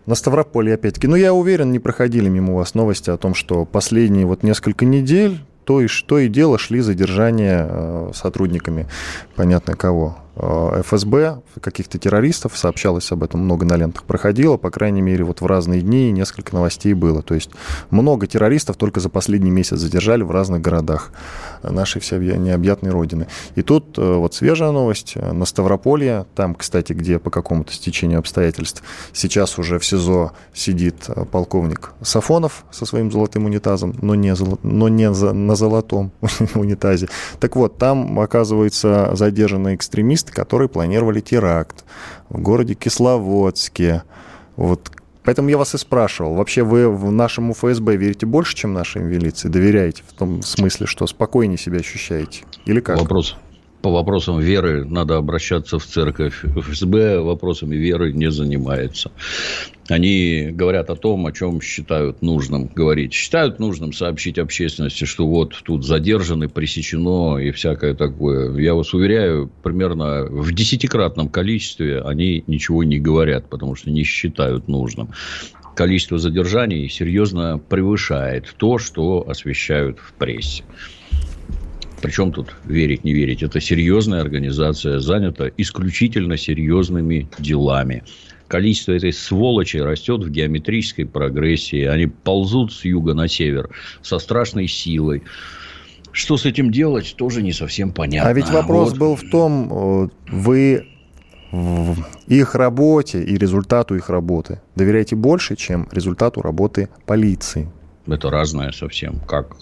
на 0.05 0.15
Ставрополе, 0.15 0.73
опять-таки. 0.73 1.07
Ну, 1.07 1.15
я 1.15 1.33
уверен, 1.33 1.71
не 1.71 1.79
проходили 1.79 2.29
мимо 2.29 2.55
вас 2.55 2.73
новости 2.73 3.09
о 3.09 3.17
том, 3.17 3.35
что 3.35 3.65
последние 3.65 4.25
вот 4.25 4.43
несколько 4.43 4.85
недель 4.85 5.39
то 5.65 5.81
и 5.81 5.87
что 5.87 6.17
и 6.17 6.29
дело 6.29 6.57
шли 6.57 6.79
задержания 6.79 7.67
э, 7.69 8.11
сотрудниками, 8.13 8.87
понятно 9.35 9.75
кого, 9.75 10.17
ФСБ, 10.39 11.41
каких-то 11.61 11.97
террористов, 11.97 12.57
сообщалось 12.57 13.11
об 13.11 13.23
этом, 13.23 13.41
много 13.41 13.65
на 13.65 13.75
лентах 13.75 14.03
проходило, 14.03 14.57
по 14.57 14.69
крайней 14.69 15.01
мере, 15.01 15.23
вот 15.23 15.41
в 15.41 15.45
разные 15.45 15.81
дни 15.81 16.11
несколько 16.11 16.53
новостей 16.53 16.93
было. 16.93 17.21
То 17.21 17.33
есть 17.33 17.49
много 17.89 18.27
террористов 18.27 18.77
только 18.77 18.99
за 18.99 19.09
последний 19.09 19.49
месяц 19.49 19.79
задержали 19.79 20.23
в 20.23 20.31
разных 20.31 20.61
городах 20.61 21.11
нашей 21.63 22.01
всей 22.01 22.19
необъятной 22.19 22.91
родины. 22.91 23.27
И 23.55 23.61
тут 23.61 23.97
э, 23.97 24.13
вот 24.15 24.33
свежая 24.33 24.71
новость 24.71 25.13
э, 25.15 25.31
на 25.31 25.45
Ставрополье, 25.45 26.25
там, 26.35 26.55
кстати, 26.55 26.93
где 26.93 27.19
по 27.19 27.29
какому-то 27.29 27.73
стечению 27.73 28.19
обстоятельств 28.19 28.83
сейчас 29.13 29.57
уже 29.57 29.79
в 29.79 29.85
СИЗО 29.85 30.33
сидит 30.53 31.07
полковник 31.31 31.91
Сафонов 32.01 32.65
со 32.71 32.85
своим 32.85 33.11
золотым 33.11 33.45
унитазом, 33.45 33.95
но 34.01 34.15
не, 34.15 34.33
но 34.63 34.89
не 34.89 35.09
на 35.09 35.55
золотом 35.55 36.11
унитазе. 36.55 37.09
Так 37.39 37.55
вот, 37.55 37.77
там, 37.77 38.19
оказывается, 38.19 39.11
задержанный 39.13 39.75
экстремист 39.75 40.26
террористы, 40.27 40.33
которые 40.33 40.69
планировали 40.69 41.19
теракт 41.19 41.85
в 42.29 42.41
городе 42.41 42.73
Кисловодске. 42.73 44.03
Вот 44.55 44.91
Поэтому 45.23 45.49
я 45.49 45.57
вас 45.57 45.75
и 45.75 45.77
спрашивал, 45.77 46.35
вообще 46.35 46.63
вы 46.63 46.89
в 46.89 47.11
нашему 47.11 47.53
ФСБ 47.53 47.97
верите 47.97 48.25
больше, 48.25 48.55
чем 48.55 48.71
нашей 48.71 49.01
милиции? 49.01 49.49
Доверяете 49.49 50.01
в 50.07 50.13
том 50.13 50.41
смысле, 50.41 50.87
что 50.87 51.05
спокойнее 51.05 51.57
себя 51.57 51.79
ощущаете? 51.79 52.45
Или 52.65 52.79
как? 52.79 52.97
Вопрос 52.97 53.35
по 53.81 53.91
вопросам 53.91 54.39
веры 54.39 54.85
надо 54.85 55.17
обращаться 55.17 55.79
в 55.79 55.85
церковь. 55.85 56.43
ФСБ 56.43 57.19
вопросами 57.19 57.75
веры 57.75 58.13
не 58.13 58.31
занимается. 58.31 59.11
Они 59.89 60.49
говорят 60.51 60.89
о 60.89 60.95
том, 60.95 61.25
о 61.25 61.31
чем 61.31 61.61
считают 61.61 62.21
нужным 62.21 62.67
говорить. 62.67 63.13
Считают 63.13 63.59
нужным 63.59 63.93
сообщить 63.93 64.37
общественности, 64.37 65.05
что 65.05 65.25
вот 65.25 65.55
тут 65.63 65.85
задержаны, 65.85 66.49
пресечено 66.49 67.37
и 67.37 67.51
всякое 67.51 67.93
такое. 67.93 68.57
Я 68.59 68.75
вас 68.75 68.93
уверяю, 68.93 69.49
примерно 69.63 70.25
в 70.25 70.53
десятикратном 70.53 71.29
количестве 71.29 72.01
они 72.01 72.43
ничего 72.47 72.83
не 72.83 72.99
говорят, 72.99 73.49
потому 73.49 73.75
что 73.75 73.89
не 73.89 74.03
считают 74.03 74.67
нужным 74.67 75.09
количество 75.77 76.17
задержаний 76.17 76.89
серьезно 76.89 77.59
превышает 77.59 78.55
то, 78.57 78.79
что 78.79 79.23
освещают 79.29 79.99
в 79.99 80.13
прессе. 80.13 80.63
Причем 82.01 82.31
тут 82.31 82.55
верить, 82.65 83.03
не 83.03 83.13
верить. 83.13 83.43
Это 83.43 83.61
серьезная 83.61 84.21
организация, 84.21 84.99
занята 84.99 85.49
исключительно 85.55 86.35
серьезными 86.35 87.29
делами. 87.37 88.03
Количество 88.47 88.93
этой 88.93 89.13
сволочи 89.13 89.77
растет 89.77 90.23
в 90.23 90.29
геометрической 90.29 91.05
прогрессии. 91.05 91.83
Они 91.83 92.07
ползут 92.07 92.73
с 92.73 92.85
юга 92.85 93.13
на 93.13 93.27
север 93.27 93.69
со 94.01 94.19
страшной 94.19 94.67
силой. 94.67 95.23
Что 96.11 96.37
с 96.37 96.45
этим 96.45 96.71
делать, 96.71 97.15
тоже 97.17 97.41
не 97.41 97.53
совсем 97.53 97.91
понятно. 97.91 98.29
А 98.29 98.33
ведь 98.33 98.49
вопрос 98.49 98.91
вот. 98.91 98.97
был 98.97 99.15
в 99.15 99.29
том, 99.29 99.71
э, 99.71 100.09
вы 100.31 100.87
в 101.51 101.95
их 102.27 102.55
работе 102.55 103.23
и 103.23 103.37
результату 103.37 103.95
их 103.95 104.09
работы 104.09 104.61
доверяете 104.75 105.15
больше, 105.15 105.55
чем 105.55 105.87
результату 105.91 106.41
работы 106.41 106.89
полиции. 107.05 107.69
Это 108.05 108.29
разное 108.29 108.71
совсем. 108.71 109.19
Как 109.27 109.57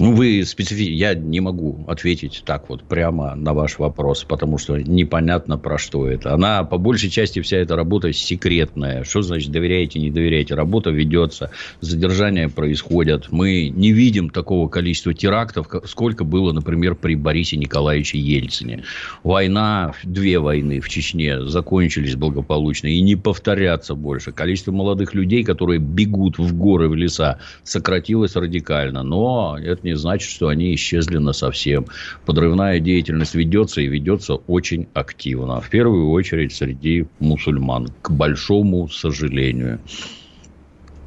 ну, 0.00 0.14
вы 0.14 0.44
специфи... 0.46 0.84
Я 0.90 1.14
не 1.14 1.40
могу 1.40 1.84
ответить 1.86 2.42
так 2.46 2.70
вот 2.70 2.82
прямо 2.82 3.34
на 3.34 3.52
ваш 3.52 3.78
вопрос, 3.78 4.24
потому 4.24 4.56
что 4.56 4.78
непонятно 4.78 5.58
про 5.58 5.76
что 5.76 6.08
это. 6.08 6.32
Она, 6.32 6.64
по 6.64 6.78
большей 6.78 7.10
части, 7.10 7.42
вся 7.42 7.58
эта 7.58 7.76
работа 7.76 8.10
секретная. 8.14 9.04
Что 9.04 9.20
значит 9.20 9.52
доверяете, 9.52 10.00
не 10.00 10.10
доверяете? 10.10 10.54
Работа 10.54 10.88
ведется, 10.88 11.50
задержания 11.82 12.48
происходят. 12.48 13.28
Мы 13.30 13.68
не 13.68 13.92
видим 13.92 14.30
такого 14.30 14.68
количества 14.70 15.12
терактов, 15.12 15.68
сколько 15.84 16.24
было, 16.24 16.52
например, 16.52 16.94
при 16.94 17.14
Борисе 17.14 17.58
Николаевиче 17.58 18.18
Ельцине. 18.18 18.84
Война, 19.22 19.92
две 20.02 20.38
войны 20.38 20.80
в 20.80 20.88
Чечне 20.88 21.42
закончились 21.44 22.16
благополучно 22.16 22.86
и 22.86 23.02
не 23.02 23.16
повторятся 23.16 23.94
больше. 23.94 24.32
Количество 24.32 24.72
молодых 24.72 25.12
людей, 25.12 25.44
которые 25.44 25.78
бегут 25.78 26.38
в 26.38 26.56
горы, 26.56 26.88
в 26.88 26.94
леса, 26.94 27.38
сократилось 27.64 28.34
радикально. 28.34 29.02
Но 29.02 29.58
это 29.62 29.89
не 29.89 29.89
не 29.90 29.96
значит, 29.96 30.30
что 30.30 30.48
они 30.48 30.74
исчезли 30.74 31.18
на 31.18 31.32
совсем. 31.32 31.86
Подрывная 32.24 32.78
деятельность 32.78 33.34
ведется 33.34 33.80
и 33.80 33.86
ведется 33.86 34.34
очень 34.34 34.86
активно. 34.94 35.60
В 35.60 35.68
первую 35.68 36.10
очередь 36.10 36.54
среди 36.54 37.06
мусульман, 37.18 37.88
к 38.02 38.10
большому 38.10 38.88
сожалению. 38.88 39.80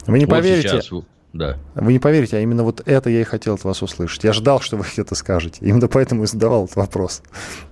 Вы 0.05 0.19
не 0.19 0.25
вот 0.25 0.35
поверите, 0.35 0.67
сейчас... 0.67 0.89
Да. 1.31 1.57
Вы 1.73 1.93
не 1.93 1.99
поверите, 1.99 2.37
а 2.37 2.41
именно 2.41 2.63
вот 2.63 2.83
это 2.85 3.09
я 3.09 3.21
и 3.21 3.23
хотел 3.23 3.55
от 3.55 3.63
вас 3.63 3.81
услышать. 3.81 4.23
Я 4.23 4.33
ждал, 4.33 4.61
что 4.61 4.77
вы 4.77 4.85
это 4.97 5.15
скажете. 5.15 5.65
Именно 5.65 5.87
поэтому 5.87 6.25
и 6.25 6.27
задавал 6.27 6.65
этот 6.65 6.75
вопрос. 6.75 7.23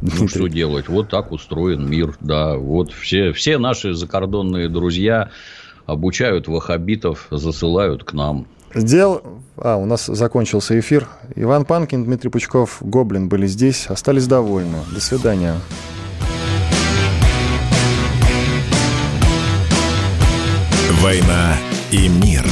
Ну, 0.02 0.28
что 0.28 0.48
делать? 0.48 0.90
Вот 0.90 1.10
так 1.10 1.32
устроен 1.32 1.88
мир, 1.88 2.16
да. 2.22 2.58
Вот 2.58 2.92
все, 2.92 3.34
все 3.34 3.60
наши 3.60 3.94
закордонные 3.94 4.68
друзья 4.68 5.30
обучают 5.86 6.48
вахабитов, 6.48 7.28
засылают 7.30 8.04
к 8.04 8.14
нам. 8.14 8.48
Сделал... 8.74 9.22
А, 9.58 9.76
у 9.76 9.86
нас 9.86 10.06
закончился 10.06 10.80
эфир. 10.80 11.08
Иван 11.36 11.66
Панкин, 11.66 12.04
Дмитрий 12.04 12.30
Пучков, 12.30 12.78
Гоблин 12.82 13.30
были 13.30 13.46
здесь. 13.48 13.88
Остались 13.88 14.28
довольны. 14.28 14.78
До 14.94 15.02
свидания. 15.02 15.56
«Война 21.02 21.58
и 21.92 22.08
мир». 22.08 22.46